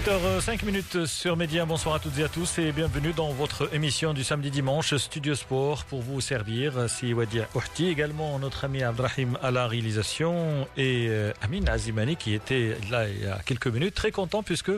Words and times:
17h05 0.00 0.64
minutes 0.64 1.04
sur 1.04 1.36
Média. 1.36 1.66
Bonsoir 1.66 1.96
à 1.96 1.98
toutes 1.98 2.18
et 2.18 2.24
à 2.24 2.28
tous 2.30 2.58
et 2.58 2.72
bienvenue 2.72 3.12
dans 3.12 3.32
votre 3.32 3.74
émission 3.74 4.14
du 4.14 4.24
samedi 4.24 4.50
dimanche 4.50 4.96
Studio 4.96 5.34
Sport 5.34 5.84
pour 5.84 6.00
vous 6.00 6.22
servir. 6.22 6.88
C'est 6.88 7.12
Wadia 7.12 7.46
Ouhti, 7.54 7.88
également 7.88 8.38
notre 8.38 8.64
ami 8.64 8.82
Abdrahim 8.82 9.36
à 9.42 9.50
la 9.50 9.66
réalisation 9.66 10.66
et 10.78 11.08
euh, 11.10 11.32
Amin 11.42 11.66
Azimani 11.66 12.16
qui 12.16 12.32
était 12.32 12.78
là 12.90 13.10
il 13.10 13.24
y 13.24 13.26
a 13.26 13.40
quelques 13.44 13.66
minutes. 13.66 13.94
Très 13.94 14.10
content 14.10 14.42
puisque 14.42 14.72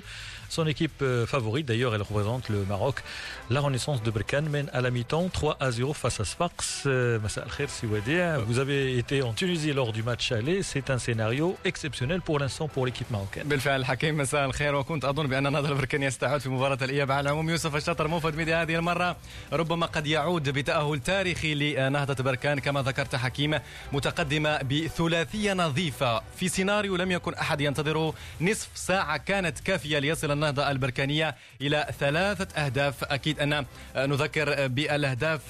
son 0.53 0.67
équipe 0.67 1.01
euh, 1.01 1.25
favorite, 1.25 1.67
d'ailleurs, 1.67 1.95
elle 1.95 2.03
représente 2.03 2.51
le 2.51 2.67
Maroc. 2.67 2.97
La 3.49 3.61
Renaissance 3.61 4.03
de 4.03 4.11
Berkane 4.11 4.51
mène 4.51 4.69
à 4.75 4.83
la 4.83 4.91
mi-temps 4.91 5.31
3 5.33 5.57
à 5.59 5.71
0 5.71 5.95
face 5.95 6.21
à 6.21 6.27
Sfax. 6.27 6.83
Euh, 6.85 7.19
vous 8.47 8.59
avez 8.59 8.99
été 8.99 9.23
en 9.23 9.33
Tunisie 9.33 9.73
lors 9.73 9.95
du 9.95 10.03
match 10.03 10.31
aller. 10.31 10.63
C'est 10.63 10.91
un 10.91 10.99
scénario 10.99 11.57
exceptionnel 11.65 12.21
pour 12.21 12.39
l'instant 12.39 12.69
pour 12.69 12.85
l'équipe 12.85 13.11
marocaine. 13.11 13.45
أظن 15.13 15.27
بأن 15.27 15.53
نهضه 15.53 15.69
البركان 15.69 16.03
يستعد 16.03 16.41
في 16.41 16.49
مباراة 16.49 16.79
الإياب 16.83 17.13
على 17.13 17.21
العموم 17.21 17.51
يوسف 17.51 17.77
الشاطر 17.77 18.09
موفد 18.09 18.35
ميديا 18.35 18.63
هذه 18.63 18.75
المرة. 18.75 19.17
ربما 19.53 19.87
قد 19.87 20.07
يعود 20.07 20.49
بتأهل 20.49 20.99
تاريخي 20.99 21.55
لنهضة 21.55 22.25
بركان 22.25 22.59
كما 22.59 22.83
ذكرت 22.83 23.17
حكيم 23.17 23.59
متقدمة 23.93 24.59
بثلاثية 24.63 25.53
نظيفة. 25.53 26.23
في 26.37 26.49
سيناريو 26.49 26.97
لم 26.97 27.11
يكن 27.13 27.35
أحد 27.35 27.61
ينتظره 27.61 28.15
نصف 28.41 28.69
ساعة 28.75 29.17
كانت 29.17 29.61
كافية 29.61 29.99
ليصل 29.99 30.31
النهضة 30.31 30.71
البركانية 30.71 31.37
إلى 31.61 31.87
ثلاثة 32.01 32.65
أهداف. 32.65 33.05
أكيد 33.05 33.41
أن 33.41 33.65
نذكر 33.97 34.67
بالأهداف 34.67 35.43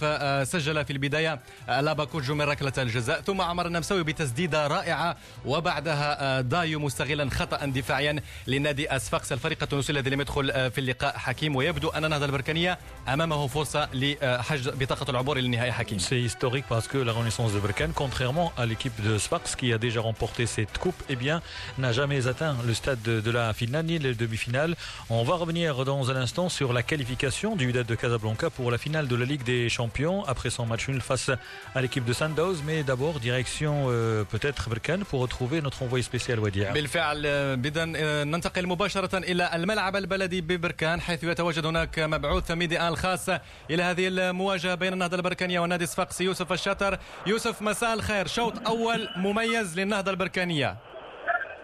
سجل 0.49 0.85
في 0.85 0.93
البداية 0.93 1.41
لابا 1.69 1.88
كودجو 1.88 2.35
من 2.35 2.43
ركلة 2.43 2.73
الجزاء. 2.79 3.21
ثم 3.21 3.41
عمر 3.41 3.67
النمساوي 3.67 4.03
بتسديدة 4.03 4.67
رائعة 4.67 5.17
وبعدها 5.45 6.41
دايو 6.41 6.81
مستغلا 6.81 7.31
خطأ 7.31 7.67
دفاعيا 7.67 8.17
لنادي 8.47 8.97
أسفاكس. 8.97 9.33
الفريق 9.33 9.52
التونسي 9.52 9.92
الذي 9.92 10.10
لم 10.10 10.22
يدخل 10.22 10.72
في 10.72 10.78
اللقاء 10.78 11.18
حكيم 11.18 11.56
ويبدو 11.56 11.90
أن 11.90 12.06
النهضة 12.06 12.26
البركانية 12.26 12.78
أمامه 13.08 13.48
فرصة 13.48 13.90
لحجز 13.94 14.70
بطاقة 14.70 15.12
العبور 15.12 15.38
إلى 15.38 15.46
النهائي 15.46 15.72
حكيم 15.72 15.98
C'est 16.00 16.20
historique 16.22 16.66
parce 16.70 16.88
que 16.88 16.98
la 16.98 17.12
Renaissance 17.12 17.52
de 17.54 17.60
Berkane, 17.60 17.92
contrairement 17.94 18.52
à 18.58 18.66
l'équipe 18.66 19.02
de 19.02 19.18
Sfax 19.18 19.56
qui 19.56 19.74
a 19.74 19.78
déjà 19.78 20.02
remporté 20.02 20.46
cette 20.46 20.78
coupe, 20.78 21.02
eh 21.10 21.16
bien, 21.16 21.42
n'a 21.78 21.92
jamais 21.92 22.28
atteint 22.28 22.56
le 22.66 22.74
stade 22.74 23.02
de 23.02 23.32
la 23.32 23.54
finale 23.54 23.86
ni 23.86 24.00
les 24.00 24.14
demi-finales. 24.14 24.76
On 25.10 25.24
va 25.24 25.36
revenir 25.36 25.86
dans 25.86 26.10
un 26.12 26.16
instant 26.16 26.48
sur 26.50 26.70
la 26.74 26.84
qualification 26.84 27.56
du 27.56 27.66
Wydad 27.68 27.86
de 27.86 27.96
Casablanca 27.96 28.50
pour 28.50 28.68
la 28.72 28.78
finale 28.78 29.08
de 29.08 29.16
la 29.16 29.26
Ligue 29.26 29.44
des 29.44 29.70
Champions 29.70 30.24
après 30.26 30.50
son 30.50 30.66
match 30.66 30.88
nul 30.88 31.02
face 31.02 31.30
à 31.76 31.82
l'équipe 31.82 32.06
de 32.06 32.14
Sandoz. 32.14 32.58
Mais 32.66 32.84
d'abord, 32.84 33.20
direction 33.20 33.74
euh, 33.90 34.24
peut-être 34.24 34.70
Berkane 34.70 35.04
pour 35.10 35.20
retrouver 35.22 35.62
notre 35.62 35.84
envoyé 35.84 36.04
spécial 36.04 36.40
Wadia. 36.40 36.72
بالفعل 36.74 37.58
بدا 37.58 37.86
ننتقل 38.24 38.68
مباشرة 38.68 39.18
إلى 39.18 39.41
الملعب 39.43 39.97
البلدي 39.97 40.41
ببركان 40.41 41.01
حيث 41.01 41.25
يتواجد 41.25 41.67
هناك 41.67 41.99
مبعوث 41.99 42.51
ميدي 42.51 42.89
الخاص 42.89 43.29
إلى 43.71 43.83
هذه 43.83 44.09
المواجهة 44.09 44.75
بين 44.75 44.93
النهضة 44.93 45.17
البركانية 45.17 45.61
ونادي 45.61 45.87
صفاقس 45.87 46.21
يوسف 46.21 46.53
الشاطر 46.53 46.99
يوسف 47.27 47.63
مساء 47.63 47.95
الخير. 47.95 48.27
شوط 48.27 48.69
أول 48.69 49.09
مميز 49.17 49.81
للنهضة 49.81 50.11
البركانية. 50.11 50.77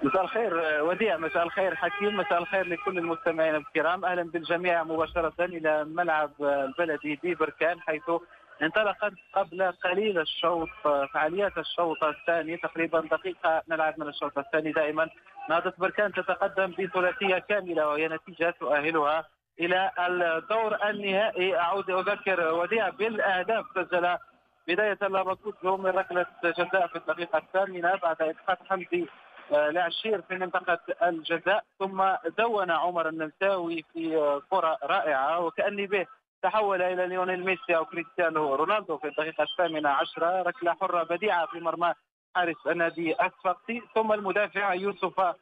مساء 0.03 0.23
الخير 0.23 0.55
وديع. 0.83 1.17
مساء 1.17 1.43
الخير 1.43 1.75
حكيم. 1.75 2.17
مساء 2.17 2.39
الخير 2.39 2.67
لكل 2.67 2.99
المستمعين 2.99 3.55
الكرام. 3.55 4.05
أهلا 4.05 4.23
بالجميع 4.23 4.85
مباشرة 4.85 5.45
إلى 5.45 5.85
ملعب 5.85 6.31
البلدي 6.41 7.21
ببركان 7.23 7.81
حيث 7.81 8.03
انطلقت 8.63 9.13
قبل 9.33 9.73
قليل 9.73 10.19
الشوط 10.19 10.69
فعاليات 11.13 11.59
الشوط 11.59 12.05
الثاني 12.05 12.57
تقريبا 12.57 13.01
دقيقة 13.01 13.63
نلعب 13.69 14.01
من 14.01 14.09
الشوط 14.09 14.39
الثاني 14.39 14.73
دائما. 14.73 15.09
نهضة 15.51 15.73
بركان 15.79 16.13
تتقدم 16.13 16.71
بثلاثية 16.79 17.39
كاملة 17.39 17.89
وهي 17.89 18.09
نتيجة 18.09 18.55
تؤهلها 18.61 19.25
إلى 19.61 19.91
الدور 19.99 20.89
النهائي. 20.89 21.59
أعود 21.59 21.91
أذكر 21.91 22.55
وديع 22.55 22.89
بالأهداف 22.89 23.65
سجل 23.75 24.17
بداية 24.69 24.99
لاباكوتو 25.01 25.77
من 25.77 25.91
ركلة 25.91 26.27
جزاء 26.45 26.87
في 26.87 26.97
الدقيقة 26.97 27.39
الثامنة 27.39 27.97
بعد 27.97 28.23
إسقاط 28.23 28.59
حمدي 28.69 29.07
لعشير 29.51 30.23
في 30.23 30.37
منطقة 30.37 30.79
الجزاء. 31.03 31.65
ثم 31.79 32.05
دون 32.39 32.71
عمر 32.71 33.09
النمساوي 33.09 33.85
في 33.93 34.41
كرة 34.51 34.79
رائعة 34.83 35.41
وكأني 35.41 35.87
به 35.87 36.07
تحول 36.43 36.83
إلى 36.83 37.07
ليونيل 37.07 37.45
ميسي 37.45 37.77
أو 37.77 37.85
كريستيانو 37.85 38.55
رونالدو 38.55 38.99
في 38.99 39.09
الدقيقة 39.09 39.43
الثامنة 39.43 39.89
عشرة. 39.89 40.43
ركلة 40.43 40.75
حرة 40.81 41.03
بديعة 41.03 41.47
في 41.47 41.61
مرمى 41.61 41.93
حارس 42.37 42.67
النادي 42.67 43.25
الصفاقسي 43.27 43.83
ثم 43.95 44.13
المدافع 44.13 44.75
يوسف 44.75 45.35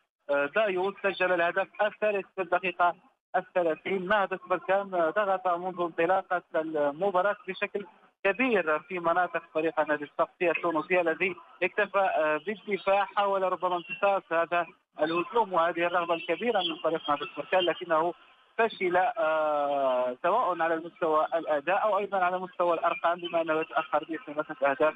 دايو 0.55 0.93
سجل 1.03 1.33
الهدف 1.33 1.69
الثالث 1.83 2.27
في 2.35 2.43
الدقيقة 2.43 2.95
الثلاثين. 3.37 4.09
نهضة 4.09 4.41
بركان 4.47 4.91
ضغط 4.91 5.49
منذ 5.49 5.81
انطلاقة 5.81 6.43
المباراة 6.55 7.37
بشكل 7.49 7.87
كبير 8.25 8.79
في 8.79 8.99
مناطق 8.99 9.43
فريق 9.55 9.81
النادي 9.81 10.05
الصفاقسي 10.05 10.50
التونسي 10.51 11.01
الذي 11.01 11.37
اكتفى 11.62 12.41
بالدفاع 12.47 13.05
حاول 13.05 13.43
ربما 13.43 13.77
امتصاص 13.77 14.23
هذا 14.33 14.67
الهجوم. 15.03 15.53
وهذه 15.53 15.87
الرغبة 15.87 16.15
الكبيرة 16.15 16.59
من 16.59 16.77
فريق 16.83 17.11
نادي 17.11 17.23
البركان 17.23 17.61
لكنه 17.61 18.15
فشل 18.59 18.97
آه 18.97 20.17
سواء 20.22 20.62
على 20.62 20.75
المستوى 20.75 21.27
الأداء 21.34 21.83
أو 21.83 21.99
أيضا 21.99 22.19
على 22.19 22.39
مستوى 22.39 22.75
الأرقام 22.75 23.19
بما 23.19 23.41
أنه 23.43 23.61
يتأخر 23.61 24.05
بثلاثه 24.11 24.71
أهداف 24.71 24.94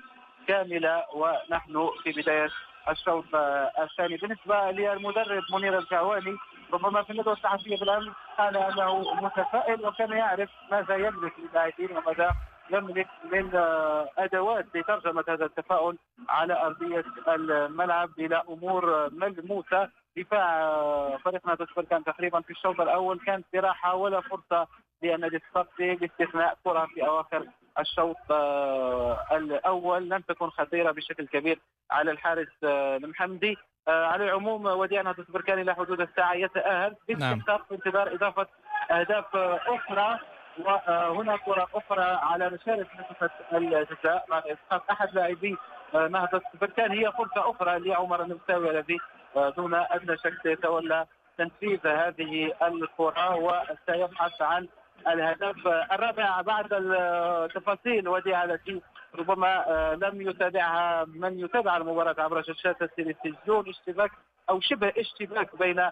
كاملة 0.49 1.05
ونحن 1.15 1.91
في 2.03 2.13
بداية 2.13 2.49
الشوط 2.89 3.25
الثاني. 3.35 4.17
بالنسبة 4.17 4.71
للمدرب 4.71 5.43
منير 5.53 5.79
الجعواني 5.79 6.37
ربما 6.73 7.03
في 7.03 7.11
الندوة 7.11 7.33
الصحفية 7.33 7.77
بالامس 7.77 8.13
قال 8.39 8.57
أنه 8.57 9.15
متفائل 9.15 9.87
وكان 9.87 10.13
يعرف 10.13 10.51
ماذا 10.71 10.97
يملك 10.97 11.33
للاعبين 11.39 11.97
وماذا 11.97 12.31
يملك 12.71 13.09
من 13.33 13.51
ادوات 14.19 14.67
لترجمة 14.75 15.25
هذا 15.29 15.45
التفاؤل 15.45 15.99
على 16.29 16.63
أرضية 16.63 17.05
الملعب 17.29 18.11
إلى 18.19 18.43
أمور 18.49 19.11
ملموسة. 19.13 19.89
دفاع 20.17 21.17
فريق 21.17 21.47
نادي 21.47 21.67
كان 21.91 22.05
تقريبا 22.05 22.41
في 22.41 22.51
الشوط 22.51 22.81
الأول. 22.81 23.21
كانت 23.27 23.47
براحه 23.53 23.95
ولا 23.95 24.21
فرصة 24.21 24.67
للنادي 25.03 25.37
الصفي 25.37 25.95
باستثناء 25.95 26.59
كرة 26.65 26.87
في 26.95 27.07
أواخر 27.07 27.47
الشوط 27.79 28.33
الأول. 29.33 30.09
لم 30.09 30.21
تكن 30.21 30.51
خطيرة 30.51 30.91
بشكل 30.91 31.27
كبير 31.27 31.59
على 31.91 32.11
الحارس 32.11 32.65
المحمدي. 32.65 33.57
على 33.89 34.25
العموم 34.25 34.67
وديع 34.67 35.03
نادي 35.03 35.25
بركان 35.29 35.59
إلى 35.59 35.75
حدود 35.75 36.01
الساعة 36.01 36.35
يتأهل 36.35 36.97
باستحقاق 37.09 37.67
في 37.69 37.75
انتظار 37.75 38.15
إضافة 38.15 38.47
أهداف 38.91 39.37
أخرى. 39.37 40.19
وهنا 40.59 41.37
كرة 41.37 41.69
أخرى 41.75 42.05
على 42.05 42.51
مشارف 42.51 42.89
منطقة 42.95 43.31
الجزاء. 43.53 44.27
بعد 44.31 44.43
إسقاط 44.47 44.91
أحد 44.91 45.15
لاعبي 45.15 45.57
نهضة 45.95 46.43
بركان 46.61 46.91
هي 46.91 47.13
فرصة 47.13 47.51
أخرى 47.51 47.79
لعمر 47.79 48.23
النمساوي 48.23 48.71
الذي 48.71 48.99
دون 49.37 49.75
أدنى 49.75 50.17
شك 50.17 50.33
سيتولى 50.43 51.07
تنفيذ 51.39 51.87
هذه 51.87 52.53
الكرة 52.63 53.37
وسيبحث 53.37 54.43
عن 54.43 54.69
الهدف 55.09 55.67
الرابع 55.67 56.41
بعد 56.41 56.73
التفاصيل 56.73 58.09
وديعة 58.09 58.45
التي 58.45 58.83
ربما 59.15 59.65
لم 60.03 60.21
يتابعها 60.29 61.05
من 61.05 61.41
يتابع 61.41 61.77
المباراة 61.77 62.15
عبر 62.19 62.43
شاشات 62.43 62.83
التلفزيون. 62.83 63.69
اشتباك 63.69 64.11
أو 64.51 64.61
شبه 64.61 64.93
اشتباك 64.99 65.57
بين 65.57 65.91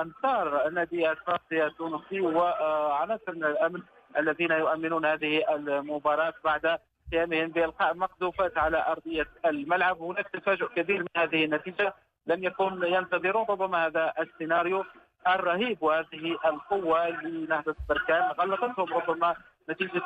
انصار 0.00 0.66
النادي 0.66 1.10
الفرنسي 1.10 1.66
التونسي 1.66 2.20
وعناصر 2.20 3.32
من 3.34 3.44
الأمن 3.44 3.82
الذين 4.18 4.50
يؤمنون 4.50 5.04
هذه 5.04 5.54
المباراة 5.54 6.34
بعد 6.44 6.78
قيامهم 7.12 7.48
بإلقاء 7.48 7.94
مقذوفات 7.94 8.58
على 8.58 8.84
أرضية 8.86 9.26
الملعب. 9.46 10.02
هناك 10.02 10.28
تفاجؤ 10.28 10.68
كبير 10.68 11.00
من 11.00 11.06
هذه 11.16 11.44
النتيجة. 11.44 11.94
لم 12.26 12.44
يكن 12.44 12.84
ينتظرون 12.84 13.46
ربما 13.48 13.86
هذا 13.86 14.12
السيناريو 14.18 14.84
الرهيب 15.28 15.82
وهذه 15.82 16.38
القوة 16.44 17.08
لنهضة 17.08 17.76
بركان 17.88 18.22
غلطتهم 18.22 18.94
ربما 18.94 19.36
نتيجة 19.70 20.02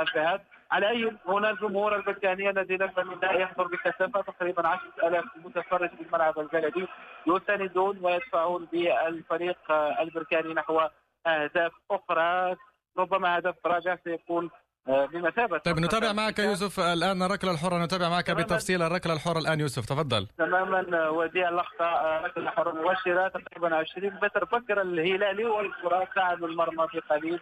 الذهاب. 0.00 0.40
على 0.70 0.90
أي 0.90 1.12
هنا 1.26 1.50
الجمهور 1.50 1.96
البركاني 1.96 2.50
الذي 2.50 2.76
لم 2.76 2.90
يحضر 3.22 3.66
بكثافة 3.66 4.20
تقريبا 4.20 4.68
10000 4.68 5.24
متفرج 5.44 5.90
في 5.90 6.02
الملعب 6.02 6.38
البلدي. 6.38 6.86
يساندون 7.26 7.98
ويدفعون 8.02 8.68
بالفريق 8.72 9.72
البركاني 9.72 10.54
نحو 10.54 10.80
أهداف 11.26 11.72
أخرى. 11.90 12.56
ربما 12.98 13.38
هدف 13.38 13.66
رابع 13.66 13.96
سيكون 14.04 14.50
بمثابة. 14.86 15.58
طيب 15.58 15.78
نتابع 15.78 16.12
معك 16.12 16.38
يوسف 16.38 16.80
الآن 16.80 17.22
الركلة 17.22 17.50
الحرة 17.50 17.84
نتابع 17.84 18.08
معك 18.08 18.30
بالتفصيل 18.30 18.82
الركلة 18.82 19.12
الحرة 19.12 19.38
الآن 19.38 19.60
يوسف 19.60 19.86
تفضل. 19.86 20.26
تماما. 20.38 21.08
وديع 21.08 21.48
اللقطة 21.48 22.20
ركلة 22.24 22.50
حرة 22.50 22.72
مباشرة 22.72 23.28
تقريبا 23.28 23.76
20 23.76 24.12
متر 24.22 24.46
فكر 24.46 24.80
الهلالي 24.82 25.44
والكرة 25.44 26.08
تعب 26.16 26.44
المرمى 26.44 26.88
في 26.88 27.00
قليل. 27.00 27.40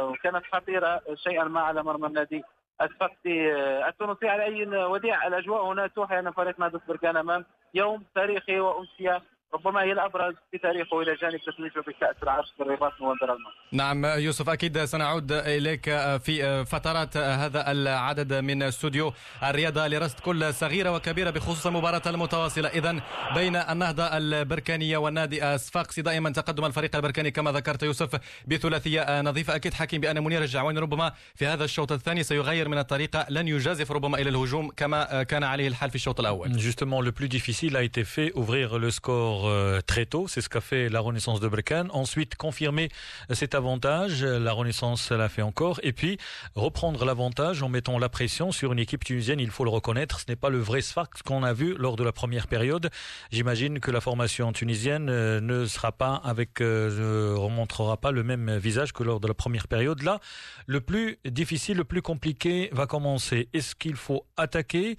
وكانت 0.00 0.42
خطيرة 0.52 1.00
شيئا 1.14 1.44
ما 1.44 1.60
على 1.60 1.82
مرمى 1.82 2.06
النادي 2.06 2.44
السقطي 2.82 3.52
التونسي 3.88 4.28
على 4.28 4.44
أي 4.44 4.66
وديع 4.66 5.26
الأجواء 5.26 5.72
هنا؟ 5.72 5.86
توحي 5.86 6.18
أن 6.18 6.30
فريق 6.30 6.60
نادي 6.60 6.78
بركان 6.88 7.16
أمام 7.16 7.44
يوم 7.74 8.04
تاريخي 8.14 8.60
وأمسية 8.60 9.22
ربما 9.54 9.82
هي 9.82 9.92
الأبرز 9.92 10.34
في 10.50 10.58
تاريخه 10.58 11.00
إلى 11.00 11.14
جانب 11.14 11.40
تتويجه 11.46 11.80
بكاس 11.86 12.22
العرش 12.22 12.46
بالرباط 12.58 12.92
نوفمبر 13.00 13.24
الماضي. 13.24 13.56
نعم 13.72 14.04
يوسف 14.04 14.48
أكيد 14.48 14.84
سنعود 14.84 15.32
إليك 15.32 15.84
في 16.18 16.64
فترات 16.64 17.16
هذا 17.16 17.70
العدد 17.70 18.32
من 18.34 18.62
استوديو 18.62 19.12
الرياضة 19.42 19.86
لرصد 19.86 20.20
كل 20.20 20.54
صغيرة 20.54 20.90
وكبيرة 20.90 21.30
بخصوص 21.30 21.66
المباراه 21.66 22.02
المتواصلة 22.06 22.68
اذا 22.68 23.00
بين 23.34 23.56
النهضة 23.56 24.04
البركانية 24.04 24.96
والنادي 24.98 25.54
الصفاقسي 25.54 26.02
دائما 26.02 26.30
تقدم 26.30 26.64
الفريق 26.64 26.96
البركاني 26.96 27.30
كما 27.30 27.52
ذكرت 27.52 27.82
يوسف 27.82 28.20
بثلاثية 28.46 29.20
نظيفة 29.20 29.56
أكيد 29.56 29.74
حكيم 29.74 30.00
بأن 30.00 30.24
منير 30.24 30.42
الجعواني 30.42 30.80
ربما 30.80 31.12
في 31.34 31.46
هذا 31.46 31.64
الشوط 31.64 31.92
الثاني 31.92 32.22
سيغير 32.22 32.68
من 32.68 32.78
الطريقة 32.78 33.26
لن 33.28 33.48
يجازف 33.48 33.92
ربما 33.92 34.18
إلى 34.18 34.30
الهجوم 34.30 34.70
كما 34.70 35.22
كان 35.22 35.44
عليه 35.44 35.68
الحال 35.68 35.90
في 35.90 35.96
الشوط 35.96 36.20
الأول. 36.20 36.60
Justement, 36.60 37.00
le 37.00 37.12
plus 37.12 37.28
difficile 37.28 37.76
a 37.76 37.82
été 37.82 38.04
fait 38.04 38.32
ouvrir 38.34 38.78
le 38.78 38.90
score 38.90 39.41
Euh, 39.46 39.80
très 39.80 40.06
tôt. 40.06 40.26
C'est 40.28 40.40
ce 40.40 40.48
qu'a 40.48 40.60
fait 40.60 40.88
la 40.88 41.00
Renaissance 41.00 41.40
de 41.40 41.48
Brecane. 41.48 41.88
Ensuite, 41.92 42.36
confirmer 42.36 42.88
cet 43.30 43.54
avantage. 43.54 44.24
La 44.24 44.52
Renaissance 44.52 45.10
l'a 45.10 45.28
fait 45.28 45.42
encore. 45.42 45.80
Et 45.82 45.92
puis, 45.92 46.18
reprendre 46.54 47.04
l'avantage 47.04 47.62
en 47.62 47.68
mettant 47.68 47.98
la 47.98 48.08
pression 48.08 48.52
sur 48.52 48.72
une 48.72 48.78
équipe 48.78 49.04
tunisienne. 49.04 49.40
Il 49.40 49.50
faut 49.50 49.64
le 49.64 49.70
reconnaître. 49.70 50.20
Ce 50.20 50.24
n'est 50.28 50.36
pas 50.36 50.50
le 50.50 50.58
vrai 50.58 50.80
Sfax 50.80 51.22
qu'on 51.22 51.42
a 51.42 51.52
vu 51.52 51.74
lors 51.78 51.96
de 51.96 52.04
la 52.04 52.12
première 52.12 52.46
période. 52.46 52.90
J'imagine 53.30 53.80
que 53.80 53.90
la 53.90 54.00
formation 54.00 54.52
tunisienne 54.52 55.08
euh, 55.08 55.40
ne 55.40 55.66
sera 55.66 55.92
pas 55.92 56.14
avec, 56.24 56.60
euh, 56.60 57.32
ne 57.32 57.36
remontrera 57.36 57.96
pas 57.96 58.10
le 58.10 58.22
même 58.22 58.56
visage 58.56 58.92
que 58.92 59.02
lors 59.02 59.20
de 59.20 59.28
la 59.28 59.34
première 59.34 59.68
période. 59.68 60.02
Là, 60.02 60.20
le 60.66 60.80
plus 60.80 61.18
difficile, 61.24 61.76
le 61.76 61.84
plus 61.84 62.02
compliqué 62.02 62.70
va 62.72 62.86
commencer. 62.86 63.48
Est-ce 63.52 63.74
qu'il 63.74 63.96
faut 63.96 64.26
attaquer 64.36 64.96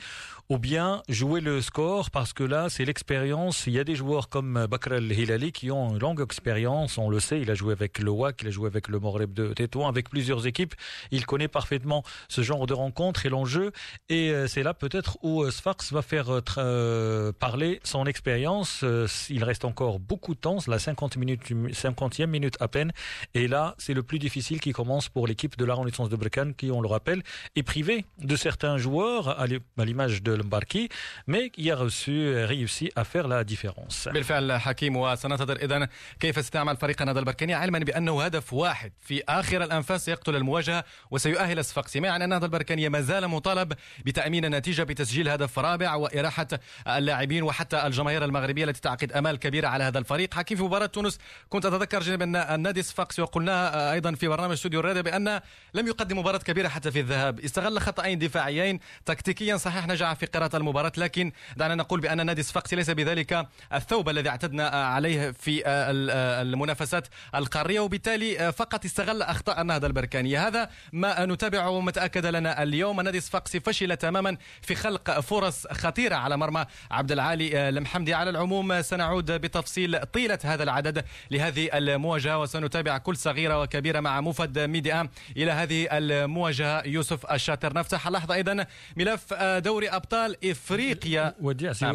ou 0.49 0.57
bien 0.57 1.03
jouer 1.09 1.41
le 1.41 1.61
score? 1.61 2.11
Parce 2.11 2.33
que 2.33 2.43
là, 2.43 2.69
c'est 2.69 2.85
l'expérience. 2.85 3.67
Il 3.67 3.73
y 3.73 3.79
a 3.79 3.83
des 3.83 3.95
joueurs 3.95 4.29
comme 4.33 4.65
Bakr 4.65 4.93
El 4.93 5.11
Hilali 5.11 5.51
qui 5.51 5.69
ont 5.69 5.91
une 5.91 5.99
longue 5.99 6.19
expérience, 6.19 6.97
on 6.97 7.07
le 7.07 7.19
sait, 7.19 7.39
il 7.39 7.51
a 7.51 7.53
joué 7.53 7.71
avec 7.71 7.99
le 7.99 8.09
WAC, 8.09 8.41
il 8.41 8.47
a 8.47 8.49
joué 8.49 8.65
avec 8.65 8.87
le 8.87 8.97
Moreb 8.97 9.31
de 9.31 9.53
Tétouan, 9.53 9.87
avec 9.87 10.09
plusieurs 10.09 10.47
équipes, 10.47 10.73
il 11.11 11.27
connaît 11.27 11.47
parfaitement 11.47 12.03
ce 12.29 12.41
genre 12.41 12.65
de 12.65 12.73
rencontre 12.73 13.27
et 13.27 13.29
l'enjeu. 13.29 13.71
Et 14.09 14.31
euh, 14.31 14.47
c'est 14.47 14.63
là 14.63 14.73
peut-être 14.73 15.19
où 15.21 15.43
euh, 15.43 15.51
Sfax 15.51 15.93
va 15.93 16.01
faire 16.01 16.41
euh, 16.57 17.31
parler 17.31 17.79
son 17.83 18.07
expérience, 18.07 18.83
il 19.29 19.43
reste 19.43 19.65
encore 19.65 19.99
beaucoup 19.99 20.33
de 20.33 20.39
temps, 20.39 20.57
la 20.65 20.79
50 20.79 21.15
minutes, 21.17 21.51
50e 21.51 22.25
minute 22.25 22.57
à 22.59 22.67
peine. 22.67 22.91
Et 23.35 23.47
là, 23.47 23.75
c'est 23.77 23.93
le 23.93 24.01
plus 24.01 24.17
difficile 24.17 24.59
qui 24.59 24.71
commence 24.71 25.09
pour 25.09 25.27
l'équipe 25.27 25.59
de 25.59 25.65
la 25.65 25.75
Renaissance 25.75 26.09
de 26.09 26.15
Brecane 26.15 26.55
qui, 26.55 26.71
on 26.71 26.81
le 26.81 26.87
rappelle, 26.87 27.21
est 27.55 27.61
privée 27.61 28.03
de 28.17 28.35
certains 28.35 28.79
joueurs 28.79 29.39
à 29.39 29.45
l'image 29.85 30.23
de 30.23 30.37
Mbarki, 30.37 30.89
mais 31.27 31.51
qui 31.51 31.69
a 31.69 31.75
reçu, 31.75 32.33
réussi 32.45 32.91
à 32.95 33.03
faire 33.03 33.27
la 33.27 33.43
différence. 33.43 34.09
بالفعل 34.23 34.61
حكيم 34.61 34.97
وسننتظر 34.97 35.55
اذا 35.55 35.87
كيف 36.19 36.37
استعمل 36.37 36.77
فريق 36.77 37.01
النادي 37.01 37.19
البركاني 37.19 37.53
علما 37.53 37.79
بأنه 37.79 38.23
هدف 38.23 38.53
واحد 38.53 38.91
في 39.01 39.23
آخر 39.29 39.63
الأنفاس 39.63 40.07
يقتل 40.07 40.35
المواجهة 40.35 40.83
وسيؤهل 41.11 41.59
الصفاقسي 41.59 41.99
ما 41.99 42.07
يعني 42.07 42.23
النهضه 42.23 42.45
البركانيه 42.45 42.89
ما 42.89 43.01
زال 43.01 43.27
مطالب 43.27 43.73
بتأمين 44.05 44.45
النتيجه 44.45 44.83
بتسجيل 44.83 45.29
هدف 45.29 45.59
رابع 45.59 45.95
وإراحة 45.95 46.47
اللاعبين 46.87 47.43
وحتى 47.43 47.87
الجماهير 47.87 48.25
المغربية 48.25 48.63
التي 48.63 48.81
تعقد 48.81 49.11
أمال 49.11 49.39
كبيرة 49.39 49.67
على 49.67 49.83
هذا 49.83 49.99
الفريق. 49.99 50.33
حكيم 50.33 50.57
في 50.57 50.63
مباراة 50.63 50.85
تونس 50.85 51.19
كنت 51.49 51.65
أتذكر 51.65 51.99
جانب 51.99 52.21
النادي 52.35 52.79
الصفاقسي 52.79 53.21
وقلناها 53.21 53.93
أيضا 53.93 54.15
في 54.15 54.27
برنامج 54.27 54.51
استوديو 54.51 54.79
الرياضه 54.79 55.01
بأن 55.01 55.41
لم 55.73 55.87
يقدم 55.87 56.19
مباراة 56.19 56.37
كبيرة 56.37 56.67
حتى 56.67 56.91
في 56.91 56.99
الذهاب. 56.99 57.39
استغل 57.39 57.81
خطأين 57.81 58.19
دفاعيين 58.19 58.79
تكتيكيا 59.05 59.57
صحيح 59.57 59.87
نجح 59.87 60.13
في 60.13 60.25
قراءة 60.25 60.57
المباراة 60.57 60.91
لكن 60.97 61.31
دعنا 61.57 61.75
نقول 61.75 61.99
بأن 61.99 62.25
نادي 62.25 62.43
صفاقسي 62.43 62.75
ليس 62.75 62.89
بذلك 62.89 63.47
الثوب. 63.73 64.02
الذي 64.09 64.29
اعتدنا 64.29 64.67
عليه 64.67 65.31
في 65.31 65.63
المنافسات 65.67 67.07
القارية 67.35 67.79
وبالتالي 67.79 68.51
فقط 68.51 68.85
استغل 68.85 69.21
أخطاء 69.21 69.61
النهضة 69.61 69.87
البركانية. 69.87 70.47
هذا 70.47 70.69
ما 70.91 71.25
نتابعه 71.25 71.69
وما 71.69 71.91
تأكد 71.91 72.25
لنا 72.25 72.63
اليوم. 72.63 72.99
النادي 72.99 73.17
الصفاقسي 73.17 73.59
فشل 73.59 73.97
تماما 73.97 74.37
في 74.61 74.75
خلق 74.75 75.19
فرص 75.19 75.67
خطيرة 75.67 76.15
على 76.15 76.37
مرمى 76.37 76.65
عبد 76.91 77.11
العالي 77.11 77.69
المحمدي. 77.69 78.13
على 78.13 78.29
العموم 78.29 78.81
سنعود 78.81 79.31
بتفصيل 79.31 80.05
طيلة 80.05 80.39
هذا 80.43 80.63
العدد 80.63 81.05
لهذه 81.31 81.69
المواجهة 81.73 82.39
وسنتابع 82.39 82.97
كل 82.97 83.17
صغيرة 83.17 83.61
وكبيرة 83.61 83.99
مع 83.99 84.21
موفد 84.21 84.59
ميدي1 84.59 85.09
إلى 85.37 85.51
هذه 85.51 85.87
المواجهة. 85.91 86.87
يوسف 86.87 87.31
الشاطر. 87.31 87.73
نفتح 87.73 88.07
اللحظة 88.07 88.33
أيضا 88.33 88.65
ملف 88.97 89.33
دوري 89.33 89.89
أبطال 89.89 90.51
إفريقيا. 90.51 91.35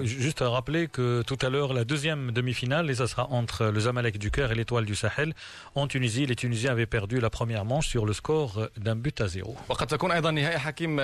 juste 0.04 0.40
rappeler 0.40 0.88
que 0.88 1.22
tout 1.22 1.38
à 1.46 1.48
l'heure 1.50 1.72
la 1.72 1.84
deuxième 1.84 1.97
demi-finale 2.06 2.90
et 2.90 2.94
ça 2.94 3.06
sera 3.06 3.24
entre 3.30 3.66
le 3.66 3.80
Zamalek 3.80 4.18
du 4.18 4.30
Caire 4.30 4.52
et 4.52 4.54
l'Étoile 4.54 4.84
du 4.84 4.94
Sahel 4.94 5.34
en 5.74 5.86
Tunisie. 5.86 6.26
Les 6.26 6.36
Tunisiens 6.36 6.72
avaient 6.72 6.86
perdu 6.86 7.20
la 7.20 7.30
première 7.30 7.64
manche 7.64 7.88
sur 7.88 8.06
le 8.06 8.12
score 8.12 8.68
d'un 8.76 8.96
but 8.96 9.20
à 9.20 9.28
zéro. 9.28 9.56
وقد 9.68 9.86
تكون 9.86 10.10
أيضا 10.10 10.30
نهائي 10.30 10.58
حكيم 10.58 10.96